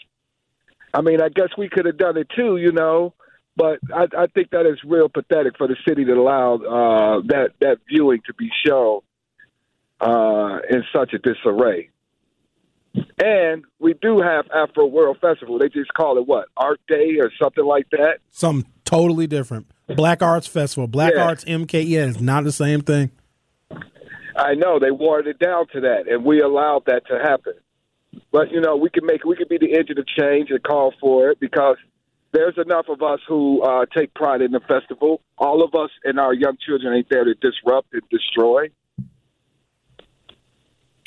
I 0.95 1.01
mean, 1.01 1.21
I 1.21 1.29
guess 1.29 1.49
we 1.57 1.69
could 1.69 1.87
have 1.87 1.99
done 1.99 2.17
it 2.17 2.29
too, 2.37 2.57
you 2.57 2.73
know, 2.73 3.15
but 3.59 3.81
I, 3.93 4.07
I 4.17 4.27
think 4.29 4.51
that 4.51 4.67
is 4.67 4.79
real 4.87 5.09
pathetic 5.09 5.59
for 5.59 5.67
the 5.67 5.77
city 5.87 6.05
to 6.05 6.13
allow 6.13 6.55
uh, 6.55 7.23
that 7.27 7.51
that 7.61 7.79
viewing 7.89 8.21
to 8.27 8.35
be 8.35 8.49
shown 8.65 9.01
uh, 10.01 10.59
in 10.71 10.85
such 10.95 11.13
a 11.13 11.19
disarray. 11.19 11.91
And 13.23 13.65
we 13.81 13.95
do 14.01 14.21
have 14.21 14.47
Afro 14.55 14.87
World 14.87 15.19
Festival. 15.21 15.59
They 15.59 15.69
just 15.69 15.93
call 15.93 16.19
it 16.19 16.27
what 16.27 16.47
Art 16.57 16.81
Day 16.89 17.17
or 17.21 17.31
something 17.41 17.65
like 17.65 17.89
that. 17.91 18.19
Something 18.31 18.71
totally 18.85 19.27
different. 19.27 19.67
Black 19.89 20.23
Arts 20.23 20.47
Festival, 20.47 20.87
Black 20.87 21.15
Yeah. 21.15 21.25
Arts 21.25 21.45
MK. 21.45 21.85
Yeah, 21.87 22.07
it's 22.07 22.21
not 22.21 22.45
the 22.45 22.53
same 22.53 22.81
thing. 22.83 23.11
I 24.37 24.55
know 24.55 24.79
they 24.79 24.93
watered 24.93 25.27
it 25.27 25.39
down 25.41 25.67
to 25.73 25.81
that, 25.81 26.05
and 26.09 26.25
we 26.25 26.41
allowed 26.41 26.85
that 26.87 27.07
to 27.09 27.19
happen. 27.19 27.55
But 28.31 28.53
you 28.53 28.61
know, 28.61 28.77
we 28.77 28.89
could 28.89 29.05
make 29.05 29.25
we 29.25 29.35
could 29.35 29.49
be 29.49 29.59
the 29.59 29.75
engine 29.77 29.99
of 29.99 30.07
change 30.07 30.51
and 30.51 30.63
call 30.63 30.95
for 31.01 31.31
it 31.31 31.41
because 31.41 31.77
there's 32.33 32.57
enough 32.59 32.87
of 32.89 33.03
us 33.03 33.21
who 33.27 33.63
uh, 33.63 33.87
take 33.97 34.13
pride 34.15 34.43
in 34.43 34.53
the 34.53 34.61
festival. 34.61 35.21
All 35.39 35.63
of 35.65 35.75
us 35.75 35.91
and 36.05 36.19
our 36.21 36.35
young 36.35 36.57
children 36.65 36.95
ain't 36.95 37.09
there 37.09 37.25
to 37.25 37.35
disrupt 37.35 37.93
and 37.93 38.03
destroy. 38.11 38.69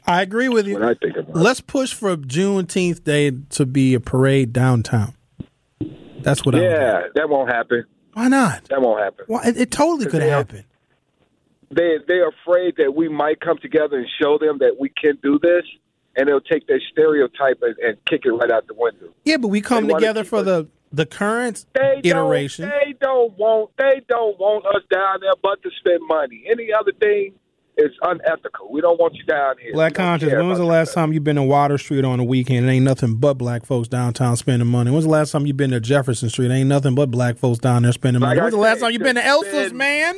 I 0.05 0.21
agree 0.23 0.49
with 0.49 0.65
you. 0.67 0.75
When 0.75 0.83
I 0.83 0.95
think 0.95 1.15
about 1.15 1.29
it, 1.35 1.39
Let's 1.39 1.61
push 1.61 1.93
for 1.93 2.15
Juneteenth 2.17 3.03
Day 3.03 3.31
to 3.49 3.65
be 3.65 3.93
a 3.93 3.99
parade 3.99 4.51
downtown. 4.51 5.13
That's 6.21 6.43
what 6.45 6.55
I. 6.55 6.61
yeah, 6.61 7.01
that 7.15 7.29
won't 7.29 7.49
happen. 7.51 7.85
Why 8.13 8.27
not? 8.27 8.65
That 8.65 8.81
won't 8.81 9.01
happen. 9.01 9.25
Well, 9.27 9.41
it, 9.47 9.57
it 9.57 9.71
totally 9.71 10.05
could 10.09 10.21
they 10.21 10.29
are- 10.31 10.37
happen. 10.37 10.65
They 11.73 11.97
they're 12.05 12.27
afraid 12.27 12.75
that 12.79 12.95
we 12.95 13.07
might 13.07 13.39
come 13.39 13.57
together 13.59 13.97
and 13.97 14.05
show 14.21 14.37
them 14.37 14.57
that 14.57 14.75
we 14.77 14.89
can 14.89 15.17
do 15.23 15.39
this, 15.41 15.63
and 16.17 16.27
they'll 16.27 16.41
take 16.41 16.67
their 16.67 16.81
stereotype 16.91 17.59
and, 17.61 17.77
and 17.77 17.97
kick 18.05 18.23
it 18.25 18.31
right 18.31 18.51
out 18.51 18.67
the 18.67 18.73
window. 18.75 19.07
Yeah, 19.23 19.37
but 19.37 19.47
we 19.47 19.61
come 19.61 19.87
They 19.87 19.93
together 19.93 20.25
for 20.25 20.39
us- 20.39 20.45
the 20.45 20.67
the 20.91 21.05
current 21.05 21.65
They 21.73 22.01
iteration. 22.03 22.69
They 22.69 22.93
don't 22.99 23.37
want. 23.37 23.71
They 23.77 24.01
don't 24.07 24.37
want 24.39 24.65
us 24.65 24.83
down 24.91 25.19
there, 25.21 25.33
but 25.41 25.61
to 25.63 25.69
spend 25.79 26.01
money. 26.07 26.43
Any 26.49 26.69
other 26.73 26.91
thing 26.99 27.33
is 27.77 27.91
unethical. 28.01 28.71
We 28.71 28.81
don't 28.81 28.99
want 28.99 29.15
you 29.15 29.23
down 29.23 29.55
here. 29.59 29.71
Black 29.73 29.93
conscious. 29.93 30.31
When 30.31 30.47
was 30.49 30.59
the 30.59 30.65
last 30.65 30.93
time 30.93 31.13
you 31.13 31.21
been 31.21 31.37
in 31.37 31.47
Water 31.47 31.77
Street 31.77 32.03
on 32.03 32.19
a 32.19 32.23
weekend? 32.23 32.67
It 32.67 32.71
ain't 32.71 32.85
nothing 32.85 33.15
but 33.15 33.35
black 33.35 33.65
folks 33.65 33.87
downtown 33.87 34.35
spending 34.35 34.67
money. 34.67 34.91
When's 34.91 35.05
the 35.05 35.09
last 35.09 35.31
time 35.31 35.45
you 35.45 35.53
been 35.53 35.71
to 35.71 35.79
Jefferson 35.79 36.29
Street? 36.29 36.51
It 36.51 36.53
Ain't 36.53 36.69
nothing 36.69 36.95
but 36.95 37.09
black 37.09 37.37
folks 37.37 37.59
down 37.59 37.83
there 37.83 37.93
spending 37.93 38.19
money. 38.19 38.35
Like 38.35 38.43
When's 38.43 38.53
the 38.53 38.59
last 38.59 38.79
time 38.81 38.91
you 38.91 38.99
been 38.99 39.15
to 39.15 39.25
Elsa's, 39.25 39.73
man? 39.73 40.15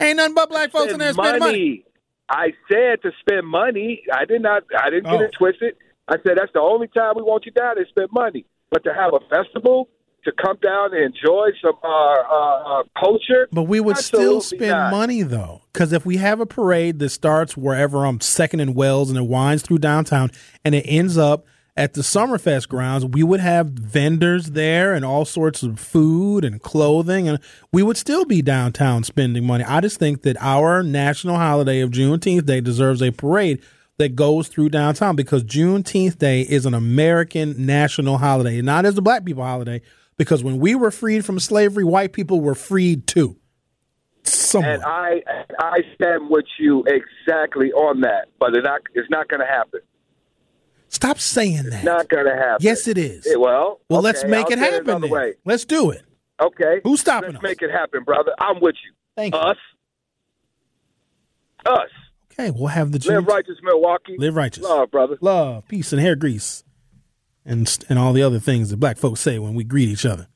Ain't 0.00 0.16
nothing 0.18 0.34
but 0.34 0.50
black 0.50 0.70
folks 0.70 0.92
in 0.92 0.98
there 0.98 1.12
spending 1.12 1.40
money. 1.40 1.84
I 2.28 2.52
said 2.70 3.02
to 3.02 3.12
spend 3.20 3.46
money. 3.46 4.02
I 4.12 4.24
did 4.24 4.42
not. 4.42 4.64
I 4.78 4.90
didn't 4.90 5.04
get 5.04 5.14
Oh. 5.14 5.20
it 5.22 5.32
twisted. 5.32 5.74
I 6.08 6.16
said 6.26 6.36
that's 6.36 6.52
the 6.52 6.60
only 6.60 6.88
time 6.88 7.14
we 7.16 7.22
want 7.22 7.46
you 7.46 7.52
down 7.52 7.78
and 7.78 7.86
spend 7.88 8.08
money. 8.12 8.44
But 8.70 8.84
to 8.84 8.94
have 8.94 9.12
a 9.14 9.20
festival, 9.28 9.88
to 10.24 10.32
come 10.32 10.56
down 10.62 10.94
and 10.94 11.04
enjoy 11.04 11.50
some 11.60 11.74
uh, 11.82 11.86
uh, 11.86 12.80
uh, 12.80 12.82
culture. 12.98 13.48
But 13.50 13.64
we 13.64 13.80
would 13.80 13.96
still 13.96 14.40
spend 14.40 14.70
not. 14.70 14.90
money 14.90 15.22
though, 15.22 15.62
because 15.72 15.92
if 15.92 16.06
we 16.06 16.18
have 16.18 16.40
a 16.40 16.46
parade 16.46 16.98
that 17.00 17.10
starts 17.10 17.56
wherever 17.56 18.04
I'm 18.06 18.20
second 18.20 18.60
and 18.60 18.74
Wells 18.74 19.10
and 19.10 19.18
it 19.18 19.26
winds 19.26 19.62
through 19.62 19.78
downtown 19.78 20.30
and 20.64 20.74
it 20.74 20.84
ends 20.86 21.18
up 21.18 21.46
at 21.76 21.94
the 21.94 22.02
Summerfest 22.02 22.68
grounds, 22.68 23.04
we 23.06 23.22
would 23.22 23.40
have 23.40 23.68
vendors 23.68 24.50
there 24.50 24.92
and 24.92 25.04
all 25.04 25.24
sorts 25.24 25.62
of 25.62 25.80
food 25.80 26.44
and 26.44 26.60
clothing, 26.60 27.28
and 27.28 27.38
we 27.72 27.82
would 27.82 27.96
still 27.96 28.24
be 28.24 28.42
downtown 28.42 29.04
spending 29.04 29.46
money. 29.46 29.64
I 29.64 29.80
just 29.80 29.98
think 29.98 30.22
that 30.22 30.36
our 30.40 30.82
national 30.82 31.36
holiday 31.36 31.80
of 31.80 31.90
Juneteenth 31.90 32.44
Day 32.44 32.60
deserves 32.60 33.02
a 33.02 33.10
parade 33.10 33.62
that 33.98 34.14
goes 34.14 34.48
through 34.48 34.68
downtown 34.68 35.16
because 35.16 35.44
Juneteenth 35.44 36.18
Day 36.18 36.42
is 36.42 36.66
an 36.66 36.74
American 36.74 37.66
national 37.66 38.18
holiday, 38.18 38.60
not 38.60 38.84
as 38.84 38.98
a 38.98 39.02
black 39.02 39.24
people 39.24 39.44
holiday. 39.44 39.80
Because 40.16 40.44
when 40.44 40.58
we 40.58 40.74
were 40.74 40.90
freed 40.90 41.24
from 41.24 41.38
slavery, 41.40 41.84
white 41.84 42.12
people 42.12 42.40
were 42.40 42.54
freed 42.54 43.06
too. 43.06 43.36
Somewhat. 44.24 44.70
And 44.74 44.82
I 44.84 45.22
I 45.58 45.78
stand 45.94 46.30
with 46.30 46.44
you 46.58 46.84
exactly 46.86 47.72
on 47.72 48.02
that, 48.02 48.28
but 48.38 48.54
it's 48.54 48.64
not 48.64 48.80
it's 48.94 49.10
not 49.10 49.28
going 49.28 49.40
to 49.40 49.46
happen. 49.46 49.80
Stop 50.88 51.18
saying 51.18 51.64
that. 51.64 51.72
It's 51.76 51.84
Not 51.84 52.08
going 52.10 52.26
to 52.26 52.34
happen. 52.36 52.58
Yes, 52.60 52.86
it 52.86 52.98
is. 52.98 53.26
Well, 53.36 53.80
well, 53.88 54.00
okay, 54.00 54.04
let's 54.04 54.24
make 54.24 54.46
I'll 54.46 54.52
it 54.52 54.58
happen. 54.58 55.08
way. 55.08 55.34
Let's 55.44 55.64
do 55.64 55.90
it. 55.90 56.02
Okay, 56.40 56.80
Who's 56.84 57.00
stopping 57.00 57.30
let's 57.30 57.38
us? 57.38 57.42
make 57.42 57.62
it 57.62 57.70
happen, 57.70 58.04
brother. 58.04 58.32
I'm 58.38 58.60
with 58.60 58.74
you. 58.84 58.92
Thank 59.16 59.34
you. 59.34 59.40
Us, 59.40 59.56
us. 61.66 61.88
Okay, 62.32 62.50
we'll 62.50 62.66
have 62.68 62.92
the 62.92 62.98
Live 62.98 63.02
June- 63.02 63.24
righteous, 63.24 63.56
Milwaukee. 63.62 64.16
Live 64.18 64.36
righteous. 64.36 64.64
Love, 64.64 64.90
brother. 64.90 65.16
love, 65.20 65.66
peace, 65.68 65.92
and 65.92 66.00
hair 66.00 66.14
grease, 66.16 66.62
and 67.44 67.78
and 67.88 67.98
all 67.98 68.12
the 68.12 68.22
other 68.22 68.38
things 68.38 68.70
that 68.70 68.78
black 68.78 68.96
folks 68.98 69.20
say 69.20 69.38
when 69.38 69.54
we 69.54 69.64
greet 69.64 69.88
each 69.88 70.06
other. 70.06 70.28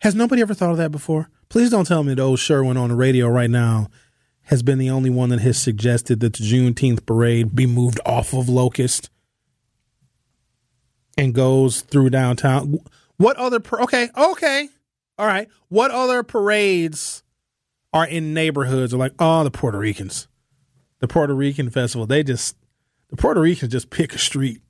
Has 0.00 0.14
nobody 0.14 0.42
ever 0.42 0.54
thought 0.54 0.70
of 0.70 0.76
that 0.76 0.92
before? 0.92 1.28
Please 1.48 1.70
don't 1.70 1.86
tell 1.86 2.04
me 2.04 2.14
that 2.14 2.22
old 2.22 2.38
Sherwin 2.38 2.76
on 2.76 2.90
the 2.90 2.94
radio 2.94 3.28
right 3.28 3.50
now 3.50 3.88
has 4.42 4.62
been 4.62 4.78
the 4.78 4.90
only 4.90 5.10
one 5.10 5.28
that 5.30 5.40
has 5.40 5.58
suggested 5.58 6.20
that 6.20 6.34
the 6.34 6.44
Juneteenth 6.44 7.04
parade 7.04 7.54
be 7.54 7.66
moved 7.66 8.00
off 8.06 8.32
of 8.32 8.48
Locust 8.48 9.10
and 11.16 11.34
goes 11.34 11.80
through 11.80 12.10
downtown. 12.10 12.78
What 13.16 13.36
other? 13.36 13.60
Par- 13.60 13.82
okay, 13.82 14.08
okay, 14.16 14.68
all 15.18 15.26
right. 15.26 15.48
What 15.68 15.90
other 15.90 16.22
parades 16.22 17.22
are 17.92 18.06
in 18.06 18.32
neighborhoods? 18.32 18.94
Are 18.94 18.98
like, 18.98 19.14
oh, 19.18 19.42
the 19.42 19.50
Puerto 19.50 19.78
Ricans 19.78 20.28
the 21.00 21.08
Puerto 21.08 21.34
Rican 21.34 21.70
festival, 21.70 22.06
they 22.06 22.22
just 22.22 22.56
the 23.10 23.16
Puerto 23.16 23.40
Ricans 23.40 23.72
just 23.72 23.90
pick 23.90 24.14
a 24.14 24.18
street. 24.18 24.60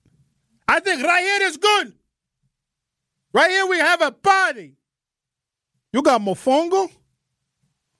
I 0.68 0.80
think 0.80 1.02
right 1.02 1.22
here 1.22 1.48
is 1.48 1.56
good. 1.56 1.94
Right 3.32 3.50
here 3.50 3.66
we 3.66 3.78
have 3.78 4.02
a 4.02 4.12
party. 4.12 4.76
You 5.92 6.02
got 6.02 6.20
mofongo. 6.20 6.90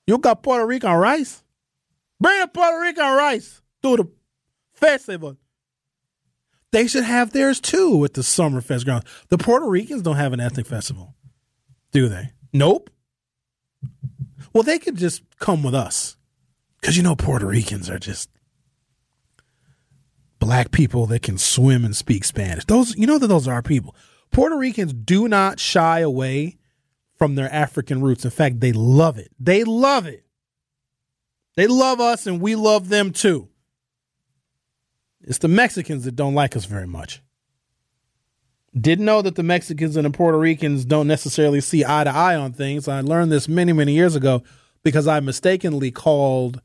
You 0.05 0.19
got 0.19 0.43
Puerto 0.43 0.65
Rican 0.65 0.93
rice. 0.93 1.43
Bring 2.19 2.39
the 2.39 2.47
Puerto 2.47 2.79
Rican 2.79 3.03
rice 3.03 3.61
to 3.81 3.97
the 3.97 4.09
festival. 4.73 5.37
They 6.71 6.87
should 6.87 7.03
have 7.03 7.31
theirs 7.31 7.59
too 7.59 8.03
at 8.05 8.13
the 8.13 8.21
Summerfest 8.21 8.85
grounds. 8.85 9.05
The 9.29 9.37
Puerto 9.37 9.67
Ricans 9.67 10.03
don't 10.03 10.17
have 10.17 10.33
an 10.33 10.39
ethnic 10.39 10.67
festival, 10.67 11.15
do 11.91 12.07
they? 12.07 12.31
Nope. 12.53 12.91
Well, 14.53 14.63
they 14.63 14.77
could 14.79 14.95
just 14.95 15.23
come 15.39 15.63
with 15.63 15.73
us. 15.73 16.17
Because 16.79 16.95
you 16.95 17.03
know, 17.03 17.15
Puerto 17.15 17.47
Ricans 17.47 17.89
are 17.89 17.99
just 17.99 18.29
black 20.39 20.71
people 20.71 21.05
that 21.07 21.21
can 21.21 21.37
swim 21.37 21.85
and 21.85 21.95
speak 21.95 22.23
Spanish. 22.23 22.65
Those, 22.65 22.95
you 22.95 23.05
know, 23.05 23.17
that 23.17 23.27
those 23.27 23.47
are 23.47 23.53
our 23.53 23.61
people. 23.61 23.95
Puerto 24.31 24.57
Ricans 24.57 24.93
do 24.93 25.27
not 25.27 25.59
shy 25.59 25.99
away 25.99 26.57
from 27.17 27.35
their 27.35 27.51
African 27.53 28.01
roots. 28.01 28.23
In 28.23 28.31
fact, 28.31 28.59
they 28.59 28.71
love 28.71 29.17
it. 29.17 29.31
They 29.39 29.63
love 29.63 30.07
it. 30.07 30.25
They 31.55 31.67
love 31.67 31.99
us 31.99 32.25
and 32.25 32.39
we 32.39 32.55
love 32.55 32.89
them 32.89 33.11
too. 33.11 33.49
It's 35.21 35.39
the 35.39 35.49
Mexicans 35.49 36.05
that 36.05 36.15
don't 36.15 36.33
like 36.33 36.55
us 36.55 36.65
very 36.65 36.87
much. 36.87 37.21
Didn't 38.79 39.05
know 39.05 39.21
that 39.21 39.35
the 39.35 39.43
Mexicans 39.43 39.97
and 39.97 40.05
the 40.05 40.11
Puerto 40.11 40.37
Ricans 40.37 40.85
don't 40.85 41.07
necessarily 41.07 41.59
see 41.59 41.83
eye 41.83 42.03
to 42.03 42.09
eye 42.09 42.35
on 42.35 42.53
things. 42.53 42.87
I 42.87 43.01
learned 43.01 43.31
this 43.31 43.47
many, 43.47 43.73
many 43.73 43.93
years 43.93 44.15
ago 44.15 44.43
because 44.83 45.07
I 45.07 45.19
mistakenly 45.19 45.91
called 45.91 46.61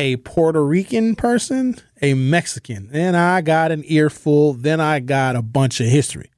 a 0.00 0.16
Puerto 0.16 0.64
Rican 0.64 1.14
person 1.14 1.76
a 2.00 2.14
Mexican. 2.14 2.88
And 2.92 3.16
I 3.16 3.42
got 3.42 3.70
an 3.70 3.84
earful. 3.86 4.54
Then 4.54 4.80
I 4.80 5.00
got 5.00 5.36
a 5.36 5.42
bunch 5.42 5.80
of 5.80 5.86
history. 5.86 6.30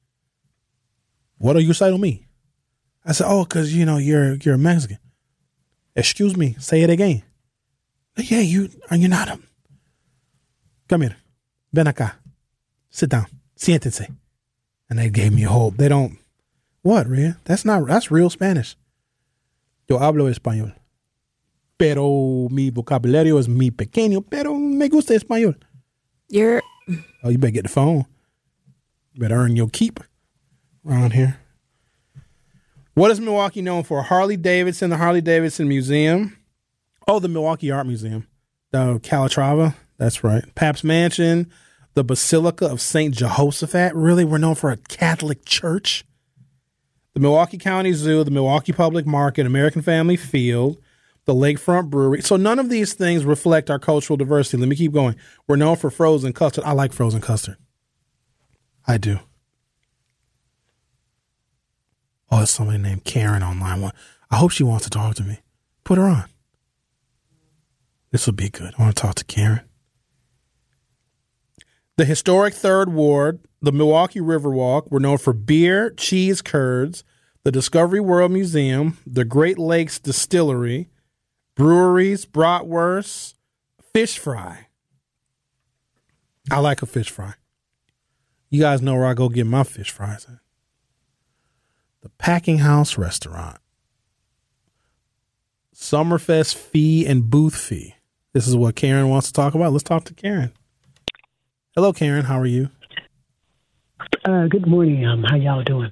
What 1.37 1.55
are 1.55 1.61
you 1.61 1.73
saying 1.73 1.93
to 1.93 2.01
me? 2.01 2.27
I 3.05 3.13
said, 3.13 3.27
oh, 3.27 3.43
because, 3.43 3.73
you 3.73 3.85
know, 3.85 3.97
you're 3.97 4.35
you're 4.35 4.55
a 4.55 4.57
Mexican. 4.57 4.99
Excuse 5.95 6.35
me, 6.35 6.55
say 6.59 6.81
it 6.81 6.89
again. 6.89 7.23
Yeah, 8.17 8.39
you, 8.39 8.69
are 8.89 8.97
you're 8.97 9.09
not 9.09 9.29
a. 9.29 9.39
Come 10.87 11.01
here. 11.01 11.17
Ven 11.71 11.87
acá. 11.87 12.13
Sit 12.89 13.09
down. 13.09 13.25
Siéntense. 13.57 14.07
And 14.89 14.99
they 14.99 15.09
gave 15.09 15.33
me 15.33 15.43
hope. 15.43 15.77
They 15.77 15.87
don't. 15.87 16.17
What, 16.81 17.07
Rhea? 17.07 17.37
That's 17.45 17.65
not, 17.65 17.87
that's 17.87 18.11
real 18.11 18.29
Spanish. 18.29 18.75
Yo 19.87 19.97
hablo 19.97 20.29
español. 20.33 20.73
Pero 21.77 22.47
mi 22.51 22.69
vocabulario 22.69 23.39
es 23.39 23.47
muy 23.47 23.71
pequeño, 23.71 24.21
pero 24.21 24.53
me 24.55 24.87
gusta 24.89 25.13
español. 25.15 25.57
You're 26.29 26.61
Oh, 27.23 27.29
you 27.29 27.37
better 27.37 27.51
get 27.51 27.63
the 27.63 27.69
phone. 27.69 28.05
You 29.13 29.21
better 29.21 29.35
earn 29.35 29.55
your 29.55 29.69
keep 29.69 29.99
around 30.85 31.13
here. 31.13 31.39
What 32.95 33.11
is 33.11 33.19
Milwaukee 33.19 33.61
known 33.61 33.83
for? 33.83 34.03
Harley 34.03 34.37
Davidson, 34.37 34.89
the 34.89 34.97
Harley 34.97 35.21
Davidson 35.21 35.67
Museum. 35.67 36.37
Oh, 37.07 37.19
the 37.19 37.27
Milwaukee 37.27 37.71
Art 37.71 37.87
Museum. 37.87 38.27
The 38.71 38.99
Calatrava. 38.99 39.75
That's 39.97 40.23
right. 40.23 40.43
Pabst 40.55 40.83
Mansion, 40.83 41.51
the 41.93 42.03
Basilica 42.03 42.65
of 42.65 42.81
St. 42.81 43.15
Jehoshaphat. 43.15 43.95
Really, 43.95 44.25
we're 44.25 44.37
known 44.37 44.55
for 44.55 44.71
a 44.71 44.77
Catholic 44.77 45.45
church. 45.45 46.05
The 47.13 47.19
Milwaukee 47.19 47.57
County 47.57 47.93
Zoo, 47.93 48.23
the 48.23 48.31
Milwaukee 48.31 48.73
Public 48.73 49.05
Market, 49.05 49.45
American 49.45 49.81
Family 49.81 50.17
Field, 50.17 50.77
the 51.25 51.33
Lakefront 51.33 51.89
Brewery. 51.89 52.21
So 52.21 52.35
none 52.35 52.59
of 52.59 52.69
these 52.69 52.93
things 52.93 53.25
reflect 53.25 53.69
our 53.69 53.79
cultural 53.79 54.17
diversity. 54.17 54.57
Let 54.57 54.69
me 54.69 54.75
keep 54.75 54.91
going. 54.91 55.15
We're 55.47 55.55
known 55.55 55.75
for 55.75 55.89
frozen 55.89 56.33
custard. 56.33 56.63
I 56.63 56.73
like 56.73 56.93
frozen 56.93 57.21
custard. 57.21 57.57
I 58.87 58.97
do. 58.97 59.19
Oh, 62.29 62.37
there's 62.37 62.49
somebody 62.49 62.79
named 62.79 63.03
Karen 63.03 63.43
on 63.43 63.59
line 63.59 63.81
one. 63.81 63.93
I 64.29 64.37
hope 64.37 64.51
she 64.51 64.63
wants 64.63 64.85
to 64.85 64.89
talk 64.89 65.15
to 65.15 65.23
me. 65.23 65.39
Put 65.83 65.97
her 65.97 66.05
on. 66.05 66.25
This 68.11 68.25
will 68.25 68.33
be 68.33 68.49
good. 68.49 68.73
I 68.77 68.81
want 68.81 68.95
to 68.95 69.01
talk 69.01 69.15
to 69.15 69.23
Karen. 69.23 69.61
The 71.95 72.05
historic 72.05 72.55
Third 72.55 72.91
Ward, 72.91 73.39
the 73.61 73.71
Milwaukee 73.71 74.19
Riverwalk, 74.19 74.89
were 74.91 74.99
known 74.99 75.19
for 75.19 75.31
beer, 75.31 75.91
cheese 75.91 76.41
curds, 76.41 77.03
the 77.43 77.51
Discovery 77.51 77.99
World 77.99 78.31
Museum, 78.31 78.97
the 79.05 79.25
Great 79.25 79.59
Lakes 79.59 79.99
Distillery, 79.99 80.89
breweries, 81.55 82.25
bratwurst, 82.25 83.35
fish 83.93 84.17
fry. 84.17 84.67
I 86.51 86.59
like 86.59 86.81
a 86.81 86.85
fish 86.85 87.09
fry. 87.09 87.33
You 88.49 88.61
guys 88.61 88.81
know 88.81 88.95
where 88.95 89.05
I 89.05 89.13
go 89.13 89.29
get 89.29 89.47
my 89.47 89.63
fish 89.63 89.89
fries 89.89 90.25
at. 90.29 90.39
The 92.01 92.09
Packing 92.09 92.59
House 92.59 92.97
Restaurant. 92.97 93.57
Summerfest 95.73 96.55
fee 96.55 97.05
and 97.07 97.29
booth 97.29 97.55
fee. 97.55 97.95
This 98.33 98.47
is 98.47 98.55
what 98.55 98.75
Karen 98.75 99.09
wants 99.09 99.27
to 99.27 99.33
talk 99.33 99.55
about. 99.55 99.71
Let's 99.71 99.83
talk 99.83 100.03
to 100.05 100.13
Karen. 100.13 100.51
Hello, 101.75 101.93
Karen. 101.93 102.25
How 102.25 102.39
are 102.39 102.45
you? 102.45 102.69
Uh, 104.25 104.47
good 104.47 104.67
morning. 104.67 105.05
Um, 105.05 105.23
how 105.23 105.35
y'all 105.35 105.63
doing? 105.63 105.91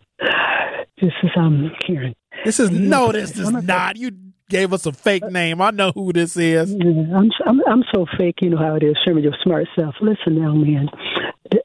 This 1.02 1.12
is 1.24 1.32
um 1.36 1.72
Karen. 1.86 2.14
This 2.46 2.60
is 2.60 2.70
no, 2.70 3.12
this 3.12 3.38
is 3.38 3.50
not. 3.52 3.98
You 3.98 4.12
gave 4.52 4.74
us 4.74 4.86
a 4.86 4.92
fake 4.92 5.24
name. 5.32 5.62
I 5.62 5.72
know 5.72 5.92
who 5.92 6.12
this 6.14 6.38
is. 6.38 6.74
Yeah, 6.74 7.18
I'm 7.18 7.32
I'm 7.46 7.62
I'm 7.66 7.84
so 7.94 8.06
fake. 8.18 8.42
You 8.42 8.52
know 8.52 8.58
how 8.58 8.76
it 8.76 8.84
is. 8.84 8.98
Sherman, 9.04 9.24
your 9.24 9.34
smart 9.42 9.68
self. 9.76 9.96
Listen 10.02 10.40
now, 10.40 10.54
man. 10.54 10.90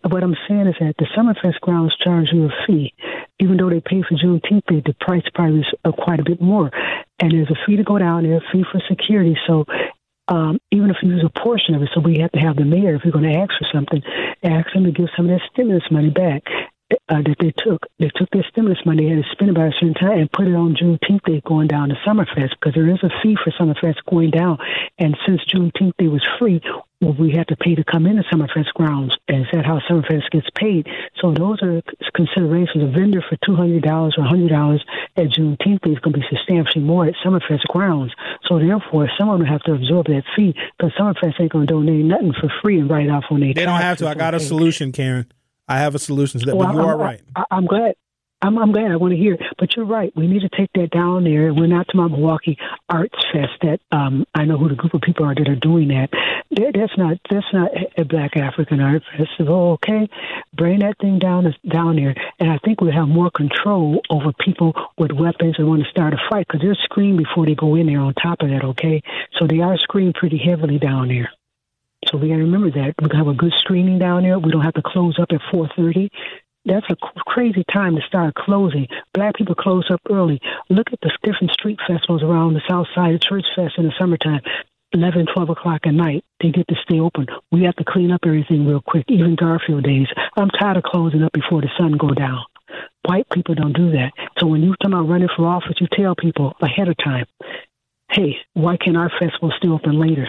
What 0.09 0.23
I'm 0.23 0.37
saying 0.49 0.69
is 0.69 0.77
that 0.81 0.95
the 0.99 1.07
Summerfest 1.17 1.61
grounds 1.61 1.95
charge 1.97 2.33
you 2.33 2.47
a 2.47 2.51
fee, 2.67 2.95
even 3.41 3.57
though 3.57 3.69
they 3.69 3.81
pay 3.81 4.03
for 4.03 4.15
Juneteenth. 4.15 4.85
The 4.85 4.95
price 5.01 5.25
probably 5.35 5.61
is 5.61 5.67
uh, 5.85 5.93
quite 5.93 6.21
a 6.21 6.25
bit 6.25 6.41
more, 6.41 6.71
and 7.19 7.33
there's 7.33 7.51
a 7.51 7.67
fee 7.67 7.77
to 7.77 7.85
go 7.85 7.99
down 7.99 8.23
there, 8.23 8.39
a 8.39 8.53
fee 8.53 8.65
for 8.71 8.81
security. 8.89 9.37
So. 9.47 9.65
Um, 10.29 10.59
even 10.73 10.91
if 10.91 10.97
you 11.03 11.11
use 11.11 11.25
a 11.25 11.41
portion 11.41 11.77
of 11.77 11.83
it, 11.83 11.91
so 11.95 12.01
we 12.01 12.19
have 12.19 12.33
to 12.33 12.41
have 12.41 12.57
the 12.57 12.65
mayor, 12.65 12.97
if 12.97 13.05
you're 13.05 13.13
going 13.13 13.33
to 13.33 13.39
ask 13.39 13.53
for 13.57 13.69
something, 13.73 14.03
ask 14.43 14.67
them 14.75 14.83
to 14.83 14.91
give 14.91 15.07
some 15.17 15.31
of 15.31 15.31
that 15.31 15.49
stimulus 15.53 15.85
money 15.89 16.11
back 16.11 16.43
uh, 17.09 17.23
that 17.23 17.37
they 17.41 17.53
took. 17.57 17.87
They 17.99 18.11
took 18.15 18.31
their 18.31 18.45
stimulus 18.49 18.79
money, 18.85 19.05
they 19.05 19.17
had 19.17 19.25
to 19.25 19.31
spend 19.33 19.51
it 19.51 19.57
by 19.57 19.67
a 19.67 19.73
certain 19.73 19.95
time, 19.95 20.19
and 20.19 20.33
put 20.33 20.47
it 20.47 20.55
on 20.55 20.75
Juneteenth 20.75 21.25
Day 21.25 21.43
going 21.45 21.69
down 21.69 21.89
to 21.89 21.97
Summerfest 22.07 22.51
because 22.59 22.75
there 22.75 22.89
is 22.89 23.03
a 23.03 23.11
fee 23.23 23.37
for 23.43 23.51
Summerfest 23.53 24.05
going 24.09 24.31
down. 24.31 24.59
And 24.99 25.17
since 25.27 25.45
Juneteenth 25.45 25.97
Day 25.99 26.09
was 26.09 26.25
free, 26.39 26.61
well, 27.01 27.15
we 27.19 27.33
have 27.37 27.47
to 27.49 27.57
pay 27.57 27.75
to 27.75 27.85
come 27.85 28.07
into 28.07 28.23
Summerfest 28.33 28.73
grounds. 28.75 29.17
And 29.29 29.43
is 29.43 29.47
that 29.53 29.67
how 29.67 29.81
Summerfest 29.81 30.31
gets 30.31 30.49
paid? 30.55 30.87
So 31.21 31.33
those 31.33 31.63
are 31.63 31.83
considerations. 32.15 32.85
A 32.85 32.87
vendor 32.87 33.23
for 33.29 33.37
two 33.45 33.55
hundred 33.55 33.83
dollars 33.83 34.15
or 34.17 34.25
hundred 34.25 34.51
dollars 34.51 34.85
at 35.17 35.27
Juneteenth 35.27 35.83
Day 35.83 35.91
is 35.91 35.99
going 35.99 36.15
to 36.15 36.21
be 36.21 36.27
substantially 36.31 36.85
more 36.85 37.07
at 37.07 37.15
Summerfest 37.25 37.65
grounds. 37.69 38.13
So 38.49 38.59
therefore, 38.59 39.11
someone 39.19 39.41
will 39.41 39.47
have 39.47 39.63
to 39.65 39.75
absorb 39.75 40.07
that 40.07 40.25
fee 40.35 40.55
because 40.79 40.93
Summerfest 40.99 41.41
ain't 41.41 41.53
going 41.53 41.67
to 41.67 41.73
donate 41.73 42.05
nothing 42.05 42.33
for 42.41 42.51
free 42.63 42.79
and 42.79 42.89
write 42.89 43.11
off 43.11 43.25
on 43.31 43.41
their. 43.41 43.55
They 43.55 43.65
don't 43.65 43.81
have 43.81 43.99
to. 43.99 44.09
I 44.09 44.15
got 44.15 44.35
a 44.35 44.41
solution, 44.41 44.93
Karen. 44.93 45.27
I 45.69 45.79
have 45.79 45.95
a 45.95 45.99
solution 45.99 46.41
to 46.41 46.47
that. 46.47 46.57
Well, 46.57 46.69
but 46.69 46.75
you 46.75 46.81
I'm, 46.81 46.87
are 46.87 46.97
right. 46.97 47.23
I, 47.35 47.45
I'm 47.51 47.67
glad. 47.67 47.95
I'm, 48.43 48.59
I'm 48.59 48.71
glad. 48.71 48.91
I 48.91 48.97
want 48.97 49.13
to 49.13 49.19
hear. 49.19 49.39
But 49.59 49.75
you're 49.75 49.87
right. 49.87 50.13
We 50.15 50.27
need 50.27 50.43
to 50.43 50.51
take 50.51 50.71
that 50.75 50.91
down 50.91 51.25
there. 51.25 51.55
We're 51.55 51.67
not 51.67 51.89
to 51.89 51.97
my 51.97 52.07
Milwaukee 52.07 52.59
Arts 52.89 53.17
Fest. 53.33 53.53
That 53.63 53.81
um, 53.91 54.27
I 54.35 54.45
know 54.45 54.59
who 54.59 54.69
the 54.69 54.75
group 54.75 54.95
of 54.95 55.01
people 55.01 55.25
are 55.25 55.35
that 55.35 55.49
are 55.49 55.57
doing 55.57 55.89
that. 55.89 56.11
that 56.51 56.73
that's 56.75 56.97
not 56.99 57.17
that's 57.31 57.47
not 57.53 57.71
a 57.97 58.05
Black 58.05 58.37
African 58.37 58.81
Art 58.81 59.03
Festival. 59.17 59.73
Okay, 59.73 60.09
bring 60.55 60.81
that 60.81 60.99
thing 61.01 61.19
down 61.19 61.53
down 61.69 61.97
there, 61.97 62.15
and 62.39 62.51
I 62.51 62.59
think 62.59 62.81
we'll 62.81 62.93
have 62.93 63.09
more 63.09 63.31
control 63.31 64.03
over 64.11 64.33
people 64.45 64.75
with 64.99 65.13
weapons 65.13 65.57
and 65.59 65.67
want 65.67 65.83
to 65.83 65.91
start 65.91 66.13
a 66.13 66.19
fight 66.31 66.47
because 66.47 66.61
they're 66.61 66.77
screened 66.85 67.19
before 67.19 67.47
they 67.47 67.55
go 67.55 67.75
in 67.75 67.87
there. 67.87 68.01
On 68.01 68.13
top 68.15 68.43
of 68.43 68.51
that, 68.51 68.65
okay, 68.65 69.03
so 69.39 69.47
they 69.47 69.61
are 69.61 69.79
screened 69.79 70.15
pretty 70.15 70.39
heavily 70.39 70.79
down 70.79 71.09
there. 71.09 71.31
So 72.11 72.19
we 72.19 72.29
got 72.29 72.37
to 72.37 72.43
remember 72.43 72.71
that 72.71 72.95
we 73.01 73.17
have 73.17 73.29
a 73.29 73.35
good 73.35 73.53
screening 73.59 73.99
down 73.99 74.23
there. 74.23 74.39
We 74.39 74.53
don't 74.53 74.63
have 74.63 74.75
to 74.75 74.83
close 74.83 75.19
up 75.19 75.33
at 75.33 75.41
4:30 75.53 76.11
that's 76.67 76.87
a 76.91 76.97
crazy 77.27 77.65
time 77.73 77.95
to 77.95 78.03
start 78.03 78.35
closing. 78.35 78.89
Black 79.15 79.37
people 79.37 79.55
close 79.55 79.89
up 79.91 80.01
early. 80.11 80.41
Look 80.69 80.93
at 80.93 81.01
the 81.01 81.17
different 81.23 81.53
street 81.53 81.79
festivals 81.87 82.23
around 82.23 82.55
the 82.55 82.63
South 82.69 82.89
Side, 82.95 83.15
the 83.15 83.19
Church 83.21 83.47
Fest 83.55 83.75
in 83.79 83.85
the 83.85 83.93
summertime. 83.99 84.41
11, 84.93 85.27
12 85.33 85.51
o'clock 85.51 85.83
at 85.87 85.95
night, 85.95 86.25
they 86.41 86.51
get 86.51 86.67
to 86.69 86.75
stay 86.83 87.01
open. 87.01 87.27
We 87.53 87.65
have 87.65 87.77
to 87.77 87.85
clean 87.85 88.11
up 88.11 88.23
everything 88.25 88.67
real 88.67 88.81
quick, 88.81 89.05
even 89.09 89.37
Garfield 89.37 89.85
days. 89.85 90.09
I'm 90.37 90.51
tired 90.51 90.77
of 90.77 90.85
closing 90.85 91.23
up 91.23 91.33
before 91.33 91.61
the 91.61 91.71
sun 91.79 91.93
go 91.93 92.11
down. 92.11 92.43
White 93.05 93.29
people 93.31 93.55
don't 93.55 93.77
do 93.77 93.93
that. 93.93 94.13
So 94.39 94.47
when 94.47 94.63
you 94.63 94.75
come 94.83 94.95
out 94.95 95.09
running 95.09 95.29
for 95.37 95.47
office, 95.47 95.77
you 95.81 95.87
tell 95.93 96.15
people 96.17 96.55
ahead 96.61 96.89
of 96.89 96.97
time, 96.97 97.27
hey, 98.11 98.37
why 98.55 98.77
can't 98.77 98.97
our 98.97 99.11
festival 99.21 99.53
stay 99.57 99.69
open 99.69 100.01
later? 100.01 100.29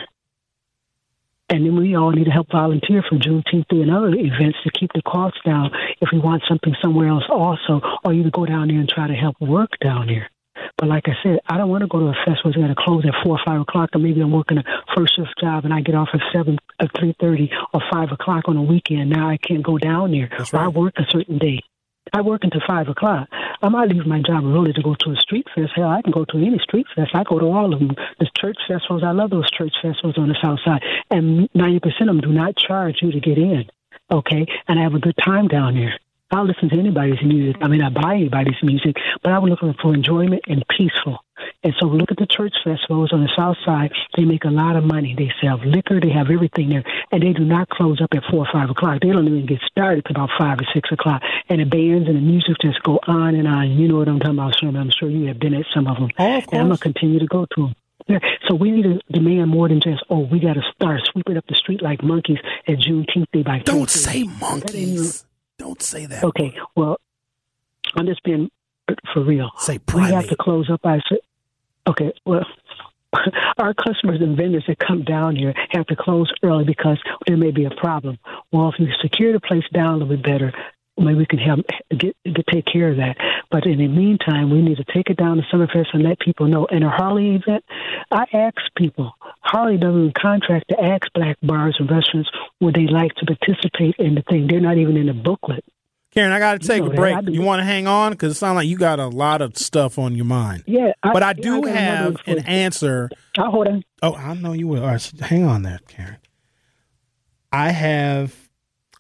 And 1.50 1.66
then 1.66 1.78
we 1.78 1.96
all 1.96 2.12
need 2.12 2.26
to 2.26 2.32
help 2.32 2.52
volunteer 2.52 3.04
for 3.08 3.16
Juneteenth 3.18 3.72
and 3.72 3.92
other 3.92 4.10
events 4.10 4.58
to 4.64 4.72
keep 4.78 4.92
the 4.94 5.02
costs 5.02 5.40
down 5.46 5.72
if 6.02 6.10
we 6.12 6.20
want 6.20 6.44
something 6.48 6.76
somewhere 6.82 7.08
else 7.08 7.24
also, 7.30 7.82
or 8.04 8.14
you 8.14 8.30
go 8.32 8.46
down 8.46 8.68
there 8.68 8.80
and 8.80 8.90
try 8.90 9.08
to 9.08 9.14
help 9.14 9.40
work 9.40 9.72
down 9.82 10.08
there. 10.08 10.30
But 10.78 10.90
like 10.90 11.06
I 11.08 11.14
said, 11.24 11.40
I 11.48 11.58
don't 11.58 11.70
want 11.70 11.82
to 11.84 11.88
go 11.88 12.00
to 12.00 12.08
a 12.08 12.14
festival 12.26 12.52
that's 12.52 12.58
going 12.58 12.68
to 12.68 12.76
close 12.76 13.06
at 13.06 13.14
four 13.24 13.38
or 13.38 13.40
five 13.46 13.62
o'clock, 13.62 13.92
or 13.94 14.00
maybe 14.00 14.22
I'm 14.22 14.32
working 14.32 14.58
a 14.58 14.64
first 14.96 15.16
shift 15.16 15.34
job 15.40 15.66
and 15.66 15.74
I 15.74 15.82
get 15.82 15.96
off 15.96 16.10
at 16.14 16.20
seven, 16.34 16.58
at 16.80 16.90
three 17.00 17.16
thirty, 17.20 17.50
or 17.74 17.82
five 17.92 18.12
o'clock 18.12 18.44
on 18.48 18.58
a 18.58 18.62
weekend. 18.62 19.10
Now 19.10 19.30
I 19.30 19.38
can't 19.38 19.64
go 19.64 19.78
down 19.78 20.12
there. 20.12 20.30
Right. 20.38 20.54
I 20.54 20.68
work 20.68 20.96
a 20.98 21.04
certain 21.10 21.38
day. 21.38 21.62
I 22.14 22.22
work 22.22 22.44
until 22.44 22.62
five 22.66 22.88
o'clock. 22.88 23.28
I 23.62 23.70
might 23.70 23.90
leave 23.90 24.06
my 24.06 24.22
job 24.22 24.44
early 24.46 24.74
to 24.74 24.82
go 24.82 24.96
to 24.96 25.12
a 25.12 25.16
street 25.16 25.48
fest. 25.54 25.72
Hell, 25.76 25.90
I 25.90 26.02
can 26.02 26.12
go 26.12 26.26
to 26.26 26.38
any 26.38 26.60
street 26.60 26.88
fest. 26.96 27.12
I 27.14 27.24
go 27.24 27.40
to 27.40 27.46
all 27.46 27.74
of 27.74 27.80
them. 27.80 27.96
The 28.20 28.30
church 28.38 28.58
festivals, 28.68 29.04
I 29.04 29.12
love 29.12 29.30
those 29.30 29.50
church 29.52 29.74
festivals 29.82 30.18
on 30.18 30.30
the 30.30 30.38
south 30.42 30.60
side. 30.64 30.82
And 31.10 31.50
90% 31.52 31.86
of 32.02 32.08
them 32.08 32.22
do 32.22 32.32
not 32.32 32.56
charge 32.56 32.98
you 33.02 33.12
to 33.12 33.20
get 33.20 33.38
in. 33.38 33.66
Okay? 34.12 34.46
And 34.68 34.80
I 34.80 34.84
have 34.84 34.94
a 34.94 35.00
good 35.00 35.18
time 35.24 35.48
down 35.48 35.76
there. 35.76 36.00
I'll 36.30 36.46
listen 36.46 36.70
to 36.70 36.78
anybody's 36.78 37.22
music. 37.24 37.62
I 37.62 37.68
mean, 37.68 37.82
I 37.82 37.90
buy 37.90 38.16
anybody's 38.16 38.62
music, 38.62 38.98
but 39.24 39.32
I 39.32 39.40
was 39.40 39.50
looking 39.50 39.74
for 39.82 39.94
enjoyment 39.94 40.44
and 40.48 40.64
peaceful. 40.68 41.24
And 41.64 41.74
so 41.80 41.86
look 41.86 42.12
at 42.12 42.18
the 42.18 42.28
church 42.28 42.54
festivals 42.64 43.14
on 43.14 43.22
the 43.22 43.30
south 43.36 43.58
side. 43.64 43.92
They 44.16 44.26
make 44.26 44.44
a 44.44 44.50
lot 44.50 44.76
of 44.76 44.84
money. 44.84 45.16
They 45.18 45.32
sell 45.42 45.58
liquor. 45.64 46.00
They 46.02 46.10
have 46.10 46.30
everything 46.30 46.70
there. 46.70 46.84
And 47.12 47.24
they 47.24 47.32
do 47.32 47.46
not 47.46 47.70
close 47.70 48.02
up 48.02 48.10
at 48.14 48.24
4 48.30 48.40
or 48.40 48.48
5 48.52 48.70
o'clock. 48.72 49.00
They 49.02 49.10
don't 49.10 49.28
even 49.28 49.46
get 49.46 49.60
started 49.70 50.04
till 50.06 50.16
about 50.16 50.32
5 50.38 50.60
or 50.60 50.66
6 50.74 50.92
o'clock. 50.92 51.22
And 51.48 51.62
the 51.62 51.66
bands 51.66 52.08
and 52.08 52.18
the 52.18 52.22
music 52.22 52.58
just 52.62 52.82
go 52.84 53.00
on 53.08 53.36
and 53.36 53.48
on. 53.48 53.72
You 53.72 53.88
know 53.88 53.98
what 53.98 54.10
I'm 54.10 54.20
talking 54.20 54.36
about, 54.38 54.60
Sherman. 54.60 54.82
I'm 54.82 54.92
sure 54.92 55.10
you 55.10 55.28
have 55.28 55.40
been 55.40 55.54
at 55.54 55.66
some 55.74 55.88
of 55.88 55.98
them. 55.98 56.10
Oh, 56.18 56.38
of 56.38 56.44
and 56.52 56.62
I'm 56.62 56.68
going 56.68 56.78
to 56.78 56.84
continue 56.84 57.20
to 57.20 57.28
go 57.28 57.46
to 57.56 57.62
them. 57.62 57.76
Yeah. 58.08 58.20
So 58.48 58.56
we 58.56 58.72
need 58.72 58.84
to 58.84 59.00
demand 59.12 59.50
more 59.50 59.68
than 59.68 59.82
just, 59.82 60.04
oh, 60.10 60.20
we 60.20 60.40
got 60.40 60.54
to 60.54 60.64
start 60.76 61.02
sweeping 61.12 61.38
up 61.38 61.46
the 61.48 61.56
street 61.56 61.82
like 61.82 62.04
monkeys 62.04 62.40
at 62.68 62.78
Juneteenth 62.78 63.32
Day 63.32 63.44
by 63.44 63.60
Don't 63.60 63.88
2:30. 63.88 63.90
say 63.90 64.24
monkeys. 64.24 65.26
Don't 65.58 65.82
say 65.82 66.06
that. 66.06 66.24
Okay, 66.24 66.56
well, 66.76 67.00
I'm 67.96 68.06
just 68.06 68.24
being 68.24 68.50
uh, 68.88 68.94
for 69.14 69.24
real. 69.24 69.50
Say 69.60 69.80
We 69.94 70.02
have 70.04 70.28
to 70.30 70.36
close 70.36 70.70
up 70.70 70.82
cer- 70.84 71.18
Okay, 71.88 72.14
well, 72.26 72.46
our 73.58 73.74
customers 73.74 74.22
and 74.22 74.38
vendors 74.38 74.66
that 74.68 74.78
come 74.80 75.04
down 75.04 75.36
here 75.36 75.54
have 75.72 75.88
to 75.88 75.96
close 75.96 76.32
early 76.44 76.66
because 76.66 77.00
there 77.26 77.38
may 77.38 77.52
be 77.52 77.66
a 77.66 77.72
problem. 77.72 78.18
Well, 78.52 78.70
if 78.70 78.80
you 78.80 78.88
secure 79.02 79.34
the 79.34 79.40
place 79.40 79.64
down 79.74 79.96
a 79.96 79.98
little 79.98 80.16
bit 80.16 80.24
better, 80.24 80.54
maybe 80.98 81.20
we 81.20 81.26
can 81.26 81.40
help 81.40 81.66
get, 81.90 82.16
get 82.24 82.46
take 82.52 82.66
care 82.66 82.90
of 82.90 82.98
that. 82.98 83.18
But 83.52 83.66
in 83.66 83.78
the 83.78 83.88
meantime, 83.88 84.50
we 84.50 84.62
need 84.62 84.78
to 84.78 84.84
take 84.94 85.10
it 85.10 85.18
down 85.18 85.38
to 85.38 85.44
Summerfest 85.44 85.88
and 85.94 86.04
let 86.04 86.20
people 86.20 86.48
know. 86.48 86.68
And 86.70 86.84
a 86.84 86.90
Harley 86.90 87.36
event, 87.36 87.64
I 88.12 88.26
ask 88.34 88.56
people. 88.76 89.14
Harley 89.42 89.78
doesn't 89.78 90.00
even 90.00 90.14
contract 90.14 90.70
to 90.70 90.82
ask 90.82 91.12
black 91.14 91.38
bars 91.42 91.76
and 91.80 91.90
restaurants 91.90 92.30
would 92.60 92.76
they 92.76 92.88
like 92.88 93.14
to 93.16 93.26
participate 93.26 93.96
in 94.00 94.16
the 94.16 94.24
thing. 94.24 94.48
They're 94.48 94.60
not 94.60 94.78
even 94.78 94.98
in 94.98 95.08
the 95.08 95.14
booklet. 95.14 95.64
Karen, 96.12 96.32
I 96.32 96.40
got 96.40 96.60
to 96.60 96.68
take 96.68 96.82
know 96.82 96.90
a 96.90 96.96
break. 96.96 97.16
You 97.28 97.42
want 97.42 97.60
to 97.60 97.66
hang 97.66 97.86
on? 97.86 98.12
Because 98.12 98.32
it 98.32 98.40
sounds 98.40 98.56
like 98.56 98.68
you 98.68 98.78
got 98.78 99.00
a 99.00 99.08
lot 99.08 99.42
of 99.42 99.58
stuff 99.58 100.00
on 100.00 100.16
your 100.16 100.26
mind. 100.26 100.64
Yeah, 100.66 100.94
But 101.04 101.22
I 101.22 101.34
do 101.34 101.58
another 101.58 101.74
have 101.74 102.16
an 102.26 102.40
answer. 102.46 103.10
I'll 103.38 103.52
hold 103.52 103.68
on. 103.68 103.84
Oh, 104.02 104.16
I 104.16 104.34
know 104.34 104.54
you 104.54 104.68
will. 104.68 104.82
All 104.82 104.88
right, 104.90 105.02
so 105.02 105.16
hang 105.24 105.44
on 105.44 105.62
there, 105.62 105.80
Karen. 105.88 106.18
I 107.52 107.70
have 107.72 108.50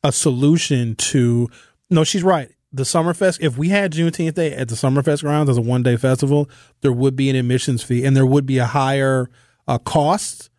a 0.03 0.11
solution 0.11 0.95
to. 0.95 1.49
No, 1.89 2.03
she's 2.03 2.23
right. 2.23 2.49
The 2.71 2.83
Summerfest. 2.83 3.39
If 3.41 3.57
we 3.57 3.69
had 3.69 3.93
Juneteenth 3.93 4.33
Day 4.33 4.53
at 4.53 4.67
the 4.67 4.75
Summerfest 4.75 5.21
grounds 5.21 5.49
as 5.49 5.57
a 5.57 5.61
one 5.61 5.83
day 5.83 5.95
festival, 5.97 6.49
there 6.81 6.91
would 6.91 7.15
be 7.15 7.29
an 7.29 7.35
admissions 7.35 7.83
fee, 7.83 8.03
and 8.03 8.15
there 8.15 8.25
would 8.25 8.45
be 8.45 8.57
a 8.57 8.65
higher 8.65 9.29
uh, 9.67 9.77
cost. 9.77 10.49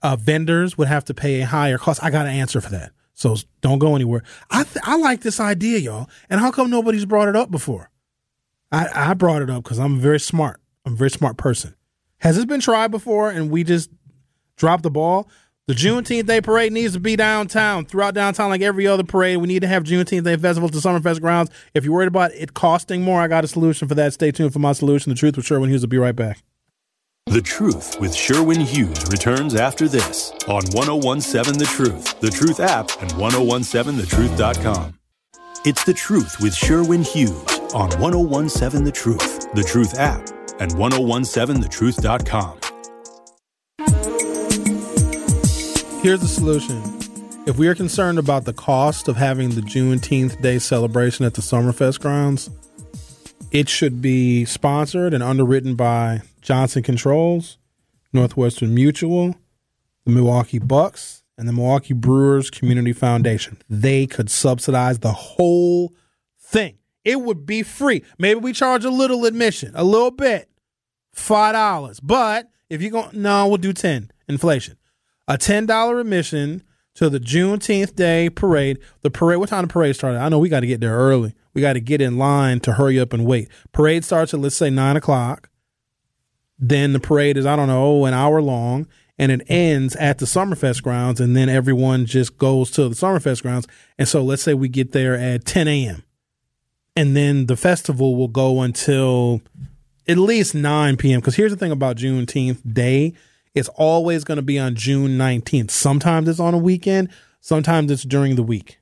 Uh, 0.00 0.16
vendors 0.16 0.78
would 0.78 0.88
have 0.88 1.04
to 1.04 1.14
pay 1.14 1.40
a 1.42 1.46
higher 1.46 1.76
cost. 1.76 2.02
I 2.02 2.10
got 2.10 2.26
an 2.26 2.32
answer 2.32 2.60
for 2.60 2.70
that. 2.70 2.92
So 3.14 3.36
don't 3.60 3.80
go 3.80 3.96
anywhere. 3.96 4.22
I 4.50 4.62
th- 4.62 4.84
I 4.84 4.96
like 4.96 5.22
this 5.22 5.40
idea, 5.40 5.78
y'all. 5.78 6.08
And 6.30 6.40
how 6.40 6.52
come 6.52 6.70
nobody's 6.70 7.04
brought 7.04 7.28
it 7.28 7.34
up 7.34 7.50
before? 7.50 7.90
I, 8.70 8.88
I 8.94 9.14
brought 9.14 9.42
it 9.42 9.50
up 9.50 9.64
because 9.64 9.78
I'm 9.78 9.98
very 9.98 10.20
smart. 10.20 10.60
I'm 10.86 10.92
a 10.92 10.96
very 10.96 11.10
smart 11.10 11.36
person. 11.36 11.74
Has 12.18 12.36
this 12.36 12.44
been 12.44 12.60
tried 12.60 12.90
before 12.92 13.30
and 13.30 13.50
we 13.50 13.64
just 13.64 13.90
dropped 14.56 14.84
the 14.84 14.90
ball? 14.90 15.28
The 15.68 15.74
Juneteenth 15.74 16.24
Day 16.24 16.40
parade 16.40 16.72
needs 16.72 16.94
to 16.94 16.98
be 16.98 17.14
downtown, 17.14 17.84
throughout 17.84 18.14
downtown, 18.14 18.48
like 18.48 18.62
every 18.62 18.86
other 18.86 19.04
parade. 19.04 19.36
We 19.36 19.48
need 19.48 19.60
to 19.60 19.68
have 19.68 19.82
Juneteenth 19.84 20.24
Day 20.24 20.38
festival 20.38 20.70
to 20.70 20.78
Summerfest 20.78 21.20
grounds. 21.20 21.50
If 21.74 21.84
you're 21.84 21.92
worried 21.92 22.08
about 22.08 22.32
it 22.32 22.54
costing 22.54 23.02
more, 23.02 23.20
I 23.20 23.28
got 23.28 23.44
a 23.44 23.48
solution 23.48 23.86
for 23.86 23.94
that. 23.94 24.14
Stay 24.14 24.30
tuned 24.30 24.54
for 24.54 24.60
my 24.60 24.72
solution. 24.72 25.10
The 25.10 25.16
truth 25.16 25.36
with 25.36 25.44
Sherwin 25.44 25.68
Hughes 25.68 25.82
will 25.82 25.90
be 25.90 25.98
right 25.98 26.16
back. 26.16 26.42
The 27.26 27.42
Truth 27.42 28.00
with 28.00 28.14
Sherwin 28.14 28.62
Hughes 28.62 29.10
returns 29.10 29.54
after 29.54 29.86
this 29.86 30.32
on 30.48 30.64
1017 30.72 31.58
The 31.58 31.66
Truth, 31.66 32.18
The 32.20 32.30
Truth 32.30 32.60
app, 32.60 32.90
and 33.02 33.10
1017thetruth.com. 33.10 34.98
It's 35.66 35.84
The 35.84 35.92
Truth 35.92 36.40
with 36.40 36.54
Sherwin 36.54 37.02
Hughes 37.02 37.44
on 37.74 37.90
1017 38.00 38.84
The 38.84 38.92
Truth, 38.92 39.52
The 39.52 39.62
Truth 39.62 39.98
app, 39.98 40.26
and 40.60 40.72
1017thetruth.com. 40.72 42.67
Here's 46.00 46.20
the 46.20 46.28
solution. 46.28 46.80
If 47.46 47.58
we 47.58 47.66
are 47.66 47.74
concerned 47.74 48.20
about 48.20 48.44
the 48.44 48.52
cost 48.52 49.08
of 49.08 49.16
having 49.16 49.50
the 49.50 49.60
Juneteenth 49.60 50.40
Day 50.40 50.60
celebration 50.60 51.24
at 51.24 51.34
the 51.34 51.42
Summerfest 51.42 51.98
grounds, 51.98 52.50
it 53.50 53.68
should 53.68 54.00
be 54.00 54.44
sponsored 54.44 55.12
and 55.12 55.24
underwritten 55.24 55.74
by 55.74 56.22
Johnson 56.40 56.84
Controls, 56.84 57.58
Northwestern 58.12 58.74
Mutual, 58.74 59.34
the 60.04 60.12
Milwaukee 60.12 60.60
Bucks, 60.60 61.24
and 61.36 61.48
the 61.48 61.52
Milwaukee 61.52 61.94
Brewers 61.94 62.48
Community 62.48 62.92
Foundation. 62.92 63.58
They 63.68 64.06
could 64.06 64.30
subsidize 64.30 65.00
the 65.00 65.12
whole 65.12 65.94
thing. 66.40 66.78
It 67.04 67.22
would 67.22 67.44
be 67.44 67.64
free. 67.64 68.04
Maybe 68.18 68.38
we 68.38 68.52
charge 68.52 68.84
a 68.84 68.90
little 68.90 69.24
admission, 69.24 69.72
a 69.74 69.82
little 69.82 70.12
bit, 70.12 70.48
five 71.12 71.54
dollars. 71.54 71.98
But 71.98 72.48
if 72.70 72.82
you're 72.82 72.92
going, 72.92 73.20
no, 73.20 73.48
we'll 73.48 73.56
do 73.56 73.72
ten. 73.72 74.12
Inflation, 74.28 74.76
a 75.28 75.38
ten 75.38 75.66
dollar 75.66 76.00
admission 76.00 76.64
to 76.94 77.08
the 77.08 77.20
Juneteenth 77.20 77.94
Day 77.94 78.28
parade. 78.28 78.78
The 79.02 79.10
parade. 79.10 79.38
What 79.38 79.50
time 79.50 79.62
the 79.62 79.72
parade 79.72 79.94
started? 79.94 80.18
I 80.18 80.28
know 80.28 80.40
we 80.40 80.48
got 80.48 80.60
to 80.60 80.66
get 80.66 80.80
there 80.80 80.96
early. 80.96 81.34
We 81.54 81.60
got 81.60 81.74
to 81.74 81.80
get 81.80 82.00
in 82.00 82.18
line 82.18 82.58
to 82.60 82.72
hurry 82.72 82.98
up 82.98 83.12
and 83.12 83.24
wait. 83.24 83.48
Parade 83.70 84.04
starts 84.04 84.34
at 84.34 84.40
let's 84.40 84.56
say 84.56 84.70
nine 84.70 84.96
o'clock. 84.96 85.50
Then 86.58 86.92
the 86.92 86.98
parade 86.98 87.36
is 87.36 87.46
I 87.46 87.54
don't 87.54 87.68
know 87.68 88.04
an 88.04 88.14
hour 88.14 88.42
long, 88.42 88.88
and 89.16 89.30
it 89.30 89.42
ends 89.48 89.94
at 89.96 90.18
the 90.18 90.26
Summerfest 90.26 90.82
grounds, 90.82 91.20
and 91.20 91.36
then 91.36 91.48
everyone 91.48 92.06
just 92.06 92.36
goes 92.38 92.72
to 92.72 92.88
the 92.88 92.96
Summerfest 92.96 93.42
grounds. 93.42 93.68
And 93.96 94.08
so 94.08 94.24
let's 94.24 94.42
say 94.42 94.54
we 94.54 94.68
get 94.68 94.90
there 94.90 95.14
at 95.14 95.44
ten 95.44 95.68
a.m. 95.68 96.02
and 96.96 97.16
then 97.16 97.46
the 97.46 97.56
festival 97.56 98.16
will 98.16 98.28
go 98.28 98.62
until 98.62 99.40
at 100.08 100.16
least 100.16 100.54
9 100.54 100.96
p.m. 100.96 101.20
Because 101.20 101.36
here's 101.36 101.52
the 101.52 101.58
thing 101.58 101.70
about 101.70 101.96
Juneteenth 101.96 102.74
Day 102.74 103.14
It's 103.58 103.68
always 103.70 104.22
going 104.22 104.36
to 104.36 104.42
be 104.42 104.56
on 104.56 104.76
June 104.76 105.18
19th. 105.18 105.72
Sometimes 105.72 106.28
it's 106.28 106.38
on 106.38 106.54
a 106.54 106.58
weekend, 106.58 107.08
sometimes 107.40 107.90
it's 107.90 108.04
during 108.04 108.36
the 108.36 108.42
week. 108.44 108.78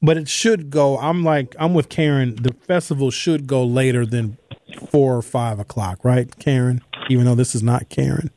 But 0.00 0.16
it 0.16 0.28
should 0.28 0.70
go. 0.70 0.98
I'm 0.98 1.24
like, 1.24 1.56
I'm 1.58 1.74
with 1.74 1.88
Karen. 1.88 2.36
The 2.36 2.54
festival 2.54 3.10
should 3.10 3.48
go 3.48 3.64
later 3.64 4.06
than 4.06 4.38
four 4.88 5.16
or 5.16 5.22
five 5.22 5.58
o'clock, 5.58 6.04
right, 6.04 6.38
Karen? 6.38 6.82
Even 7.08 7.24
though 7.24 7.34
this 7.34 7.56
is 7.56 7.62
not 7.62 7.88
Karen. 7.88 8.30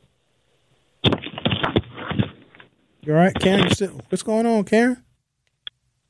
You 3.02 3.12
all 3.12 3.12
right, 3.12 3.34
Karen? 3.34 3.68
What's 4.08 4.22
going 4.24 4.46
on, 4.46 4.64
Karen? 4.64 5.02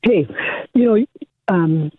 Hey, 0.01 0.27
you 0.73 0.85
know, 0.85 1.05
um, 1.47 1.91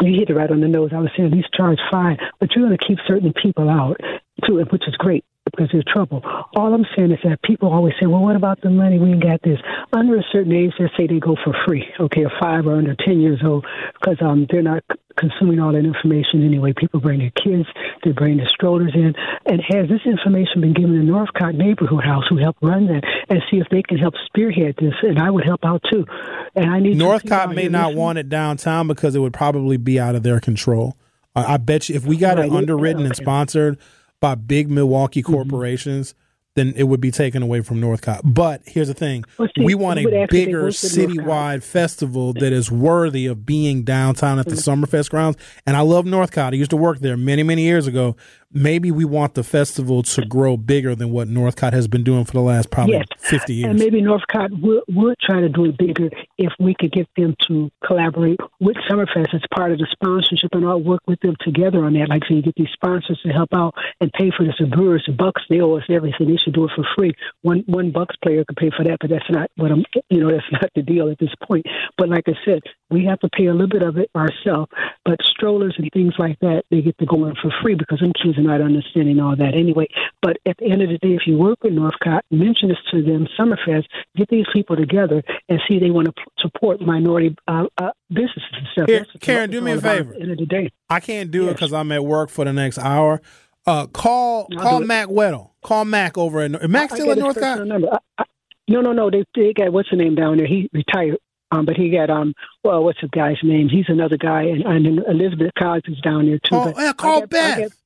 you 0.00 0.18
hit 0.18 0.30
it 0.30 0.34
right 0.34 0.50
on 0.50 0.60
the 0.60 0.68
nose. 0.68 0.90
I 0.92 0.98
was 0.98 1.10
saying 1.16 1.30
these 1.30 1.44
charge 1.54 1.78
fine, 1.88 2.18
but 2.40 2.50
you're 2.56 2.66
going 2.66 2.76
to 2.76 2.84
keep 2.84 2.98
certain 3.06 3.32
people 3.40 3.68
out 3.68 4.00
too, 4.44 4.64
which 4.70 4.88
is 4.88 4.96
great 4.96 5.24
because 5.50 5.68
there's 5.72 5.84
trouble. 5.84 6.22
All 6.54 6.74
I'm 6.74 6.86
saying 6.96 7.12
is 7.12 7.18
that 7.24 7.42
people 7.42 7.72
always 7.72 7.94
say, 8.00 8.06
well, 8.06 8.22
what 8.22 8.36
about 8.36 8.60
the 8.60 8.70
money? 8.70 8.98
We 8.98 9.10
ain't 9.12 9.22
got 9.22 9.42
this. 9.42 9.58
Under 9.92 10.18
a 10.18 10.24
certain 10.32 10.52
age, 10.52 10.72
they 10.78 10.86
say 10.96 11.06
they 11.06 11.20
go 11.20 11.36
for 11.44 11.54
free, 11.66 11.86
okay, 11.98 12.24
or 12.24 12.32
five 12.40 12.66
or 12.66 12.76
under 12.76 12.94
10 12.94 13.20
years 13.20 13.40
old, 13.44 13.66
because 14.00 14.16
um, 14.20 14.46
they're 14.50 14.62
not 14.62 14.82
consuming 15.16 15.60
all 15.60 15.72
that 15.72 15.84
information 15.84 16.44
anyway. 16.44 16.72
People 16.76 17.00
bring 17.00 17.18
their 17.18 17.30
kids, 17.30 17.68
they 18.04 18.12
bring 18.12 18.38
their 18.38 18.48
strollers 18.48 18.92
in. 18.94 19.14
And 19.46 19.60
has 19.68 19.88
this 19.88 20.00
information 20.06 20.60
been 20.60 20.72
given 20.72 20.92
to 20.92 21.02
Northcott 21.02 21.54
Neighborhood 21.54 22.04
House, 22.04 22.24
who 22.28 22.38
helped 22.38 22.62
run 22.62 22.86
that, 22.86 23.02
and 23.28 23.42
see 23.50 23.58
if 23.58 23.68
they 23.70 23.82
can 23.82 23.98
help 23.98 24.14
spearhead 24.26 24.76
this? 24.78 24.94
And 25.02 25.18
I 25.18 25.30
would 25.30 25.44
help 25.44 25.64
out 25.64 25.82
too. 25.90 26.06
And 26.54 26.70
I 26.70 26.80
need 26.80 26.96
Northcott 26.96 27.54
may 27.54 27.68
not 27.68 27.94
want 27.94 28.18
it 28.18 28.28
downtown 28.28 28.86
because 28.86 29.14
it 29.14 29.20
would 29.20 29.34
probably 29.34 29.76
be 29.76 30.00
out 30.00 30.14
of 30.14 30.22
their 30.22 30.40
control. 30.40 30.96
I 31.34 31.58
bet 31.58 31.88
you 31.88 31.94
if 31.94 32.04
we 32.04 32.16
got 32.16 32.36
Right, 32.36 32.46
it 32.46 32.52
yeah, 32.52 32.58
underwritten 32.58 33.06
and 33.06 33.14
sponsored 33.14 33.78
by 34.20 34.34
big 34.34 34.70
Milwaukee 34.70 35.22
Mm-hmm. 35.22 35.32
corporations, 35.32 36.14
then 36.56 36.72
it 36.76 36.84
would 36.84 37.00
be 37.00 37.10
taken 37.12 37.42
away 37.42 37.60
from 37.62 37.80
Northcott. 37.80 38.20
But 38.24 38.62
here's 38.66 38.88
the 38.88 38.94
thing: 38.94 39.24
Well, 39.38 39.48
see, 39.56 39.64
we 39.64 39.74
want 39.74 40.00
a 40.00 40.26
bigger 40.28 40.64
citywide 40.68 41.62
festival 41.62 42.32
that 42.34 42.52
is 42.52 42.70
worthy 42.70 43.26
of 43.26 43.46
being 43.46 43.82
downtown 43.84 44.38
at 44.38 44.46
the 44.46 44.52
Mm-hmm. 44.56 44.84
Summerfest 44.84 45.10
grounds. 45.10 45.36
And 45.66 45.76
I 45.76 45.80
love 45.80 46.06
Northcott. 46.06 46.52
I 46.52 46.56
used 46.56 46.70
to 46.70 46.76
work 46.76 46.98
there 46.98 47.16
many, 47.16 47.42
many 47.42 47.62
years 47.62 47.86
ago. 47.86 48.16
Maybe 48.52 48.90
we 48.90 49.04
want 49.04 49.34
the 49.34 49.44
festival 49.44 50.02
to 50.02 50.24
grow 50.26 50.56
bigger 50.56 50.96
than 50.96 51.10
what 51.12 51.28
Northcott 51.28 51.72
has 51.72 51.86
been 51.86 52.02
doing 52.02 52.24
for 52.24 52.32
the 52.32 52.40
last 52.40 52.70
probably 52.70 52.94
Yes. 52.94 53.06
50 53.18 53.54
years. 53.54 53.70
And 53.70 53.78
maybe 53.78 54.00
Northcott 54.02 54.50
would, 54.50 54.82
would 54.88 55.16
try 55.20 55.40
to 55.40 55.48
do 55.48 55.66
it 55.66 55.78
bigger 55.78 56.10
if 56.36 56.52
we 56.58 56.74
could 56.74 56.90
get 56.90 57.06
them 57.16 57.36
to 57.46 57.70
collaborate 57.86 58.40
with 58.58 58.76
Summerfest 58.90 59.32
as 59.34 59.42
part 59.54 59.70
of 59.70 59.78
the 59.78 59.86
sponsorship 59.92 60.50
and 60.52 60.64
all 60.64 60.80
work 60.82 61.02
with 61.06 61.20
them 61.20 61.36
together 61.40 61.84
on 61.84 61.92
that. 61.92 62.08
Like, 62.08 62.24
so 62.26 62.34
you 62.34 62.42
get 62.42 62.54
these 62.56 62.70
sponsors 62.72 63.20
to 63.22 63.28
help 63.28 63.50
out 63.54 63.74
and 64.00 64.12
pay 64.12 64.30
for 64.36 64.44
this. 64.44 64.56
The 64.58 64.66
Brewers, 64.66 65.04
the 65.06 65.12
Bucks, 65.12 65.42
they 65.48 65.60
owe 65.60 65.76
us 65.76 65.84
everything. 65.88 66.28
They 66.28 66.36
should 66.36 66.54
do 66.54 66.64
it 66.64 66.72
for 66.74 66.84
free. 66.96 67.12
One 67.42 67.62
one 67.66 67.92
Bucks 67.92 68.16
player 68.16 68.44
could 68.44 68.56
pay 68.56 68.70
for 68.76 68.82
that, 68.84 68.98
but 69.00 69.10
that's 69.10 69.30
not 69.30 69.48
what 69.56 69.70
I'm. 69.70 69.84
You 70.08 70.20
know, 70.20 70.30
that's 70.32 70.50
not 70.50 70.70
the 70.74 70.82
deal 70.82 71.08
at 71.08 71.18
this 71.18 71.34
point. 71.46 71.66
But 71.96 72.08
like 72.08 72.24
I 72.26 72.34
said, 72.44 72.62
we 72.90 73.04
have 73.06 73.20
to 73.20 73.28
pay 73.28 73.46
a 73.46 73.52
little 73.52 73.68
bit 73.68 73.82
of 73.82 73.96
it 73.96 74.10
ourselves. 74.14 74.70
But 75.04 75.18
strollers 75.22 75.74
and 75.78 75.88
things 75.92 76.14
like 76.18 76.38
that, 76.40 76.64
they 76.70 76.82
get 76.82 76.98
to 76.98 77.06
go 77.06 77.26
in 77.26 77.34
for 77.36 77.52
free 77.62 77.74
because 77.74 78.00
them 78.00 78.12
kids 78.12 78.38
are 78.38 78.42
not 78.42 78.60
understanding 78.60 79.20
all 79.20 79.36
that 79.36 79.54
anyway. 79.54 79.88
But 80.22 80.38
at 80.46 80.56
the 80.58 80.70
end 80.70 80.82
of 80.82 80.88
the 80.88 80.98
day, 80.98 81.14
if 81.14 81.22
you 81.26 81.36
work 81.36 81.62
with 81.62 81.72
Northcott, 81.72 82.24
mention 82.30 82.68
this 82.68 82.78
to 82.90 83.02
them, 83.02 83.26
Summerfest, 83.38 83.86
get 84.16 84.28
these 84.28 84.46
people 84.52 84.76
together 84.76 85.22
and 85.48 85.60
see 85.68 85.78
they 85.78 85.90
want 85.90 86.06
to 86.06 86.12
p- 86.12 86.22
support 86.38 86.80
minority 86.80 87.34
uh, 87.48 87.66
uh, 87.78 87.90
businesses 88.08 88.42
and 88.52 88.66
stuff. 88.72 88.88
Here, 88.88 89.06
Karen, 89.20 89.50
do 89.50 89.60
me 89.60 89.72
a 89.72 89.80
favor. 89.80 90.12
At 90.12 90.16
the 90.16 90.22
end 90.22 90.32
of 90.32 90.38
the 90.38 90.46
day. 90.46 90.70
I 90.88 91.00
can't 91.00 91.30
do 91.30 91.48
it 91.48 91.54
because 91.54 91.72
I'm 91.72 91.92
at 91.92 92.04
work 92.04 92.30
for 92.30 92.44
the 92.44 92.52
next 92.52 92.78
hour. 92.78 93.20
Uh, 93.66 93.86
call 93.86 94.48
I'll 94.56 94.62
call 94.62 94.82
it. 94.82 94.86
Mac 94.86 95.08
Weddle. 95.08 95.50
Call 95.62 95.84
Mac 95.84 96.16
over 96.16 96.40
at. 96.40 96.68
Mac 96.68 96.90
still 96.90 97.10
at 97.10 97.18
Northcott? 97.18 97.58
personal 97.58 97.66
number. 97.66 97.88
I, 97.92 97.98
I, 98.18 98.24
no, 98.68 98.80
no, 98.80 98.92
no. 98.92 99.10
They, 99.10 99.24
they 99.34 99.52
got 99.52 99.72
what's 99.72 99.90
the 99.90 99.96
name 99.96 100.14
down 100.14 100.38
there? 100.38 100.46
He 100.46 100.70
retired. 100.72 101.18
Um, 101.52 101.64
but 101.66 101.76
he 101.76 101.90
got 101.90 102.10
um. 102.10 102.34
Well, 102.62 102.84
what's 102.84 103.00
the 103.00 103.08
guy's 103.08 103.38
name? 103.42 103.68
He's 103.68 103.86
another 103.88 104.16
guy, 104.16 104.42
and, 104.42 104.62
and 104.62 105.00
Elizabeth 105.08 105.50
is 105.86 106.00
down 106.00 106.26
there 106.26 106.38
too. 106.38 106.54
Oh, 106.54 106.72
yeah, 106.78 106.90
I 106.90 106.92
call 106.92 107.20
got- 107.20 107.22
I 107.24 107.56
Beth. 107.60 107.76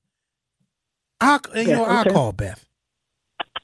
I'll, 1.21 1.41
you 1.55 1.67
know, 1.73 2.01
okay. 2.01 2.11
call 2.11 2.33
Beth. 2.33 2.65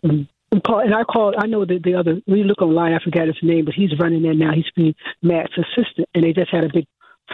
And 0.02 0.26
call 0.64 0.80
and 0.80 0.94
I 0.94 1.04
called. 1.04 1.34
I 1.38 1.46
know 1.46 1.64
that 1.66 1.82
the 1.82 1.94
other. 1.94 2.20
We 2.26 2.44
look 2.44 2.62
online. 2.62 2.94
I 2.94 2.98
forgot 3.04 3.26
his 3.26 3.36
name, 3.42 3.66
but 3.66 3.74
he's 3.74 3.90
running 3.98 4.22
that 4.22 4.34
now. 4.34 4.52
He's 4.54 4.70
been 4.74 4.94
Matt's 5.22 5.52
assistant, 5.58 6.08
and 6.14 6.24
they 6.24 6.32
just 6.32 6.50
had 6.50 6.64
a 6.64 6.70
big 6.72 6.86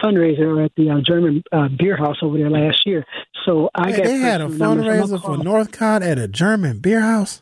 fundraiser 0.03 0.63
at 0.63 0.71
the 0.75 0.89
uh, 0.89 0.99
German 1.01 1.43
uh, 1.51 1.69
beer 1.69 1.95
house 1.97 2.17
over 2.21 2.37
there 2.37 2.49
last 2.49 2.85
year. 2.85 3.05
So 3.45 3.69
I 3.73 3.91
Hey, 3.91 3.97
got 3.97 4.05
they 4.05 4.17
had 4.17 4.41
a 4.41 4.47
personal 4.47 4.75
numbers. 4.75 4.87
I'm 4.87 5.01
fundraiser 5.17 5.21
for 5.21 5.27
call. 5.35 5.37
Northcott 5.37 6.03
at 6.03 6.19
a 6.19 6.27
German 6.27 6.79
beer 6.79 7.01
house. 7.01 7.41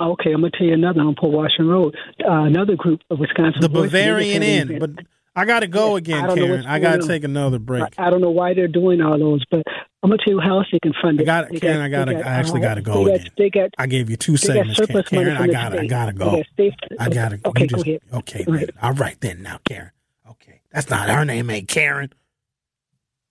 Okay, 0.00 0.32
I'm 0.32 0.40
gonna 0.40 0.50
tell 0.52 0.66
you 0.66 0.74
another 0.74 1.00
on 1.00 1.14
Port 1.16 1.32
Washington 1.32 1.68
Road. 1.68 1.96
Uh, 2.24 2.42
another 2.44 2.76
group 2.76 3.00
of 3.10 3.18
Wisconsin. 3.18 3.60
The 3.60 3.68
Voices, 3.68 3.92
they 3.92 3.98
just 3.98 4.08
Bavarian 4.08 4.42
Inn. 4.42 4.70
event. 4.70 4.96
But 4.96 5.04
I 5.34 5.44
got 5.44 5.60
to 5.60 5.66
go 5.68 5.96
Yes, 5.96 5.98
again, 5.98 6.24
I 6.30 6.34
Karen. 6.34 6.66
I 6.66 6.78
got 6.78 6.96
to 6.96 7.02
on. 7.02 7.08
take 7.08 7.24
another 7.24 7.58
break. 7.58 7.82
I, 7.98 8.06
I 8.06 8.10
don't 8.10 8.20
know 8.20 8.30
why 8.30 8.54
they're 8.54 8.68
doing 8.68 9.00
all 9.00 9.18
those, 9.18 9.44
but 9.50 9.62
I'm 10.02 10.10
gonna 10.10 10.18
tell 10.24 10.34
you 10.34 10.40
how 10.40 10.58
else 10.58 10.68
they 10.70 10.78
can 10.78 10.92
fund 11.02 11.18
I 11.18 11.22
it. 11.22 11.26
got 11.26 11.50
They 11.50 11.58
Karen. 11.60 11.80
I 11.80 11.88
got. 11.88 12.06
they 12.06 12.14
to 12.14 12.20
I 12.20 12.32
actually 12.32 12.60
uh, 12.60 12.68
got 12.68 12.74
to 12.74 12.82
go 12.82 13.04
they 13.06 13.14
again. 13.14 13.24
got, 13.26 13.36
they 13.36 13.50
got 13.50 13.70
I 13.78 13.86
gave 13.88 14.08
you 14.10 14.16
two 14.16 14.36
they 14.36 14.54
got 14.54 14.76
segments, 14.76 14.78
Karen. 14.78 14.92
money 14.94 15.24
Karen 15.24 15.36
from 15.36 15.42
I 15.50 15.52
got. 15.52 15.68
to 15.70 15.80
I 15.80 15.86
got 15.86 16.06
to 16.06 16.12
go. 16.12 16.30
got 16.36 16.46
state- 16.52 16.74
I 17.00 17.08
got 17.08 17.28
to. 17.30 17.40
Okay, 17.46 17.66
go 17.66 17.80
ahead. 17.80 18.00
Okay, 18.12 18.44
Go 18.44 18.52
then. 18.52 18.54
ahead. 18.62 18.70
all 18.80 18.92
right 18.94 19.20
then. 19.20 19.42
Now, 19.42 19.58
Karen. 19.64 19.90
Okay, 20.30 20.60
that's 20.72 20.88
not 20.90 21.08
her 21.08 21.24
name. 21.24 21.50
Ain't 21.50 21.66
Karen. 21.68 22.12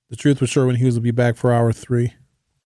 The 0.09 0.15
truth 0.17 0.41
with 0.41 0.49
Sherwin 0.49 0.75
Hughes 0.77 0.95
will 0.95 1.01
be 1.03 1.11
back 1.11 1.35
for 1.37 1.53
hour 1.53 1.71
three. 1.71 2.13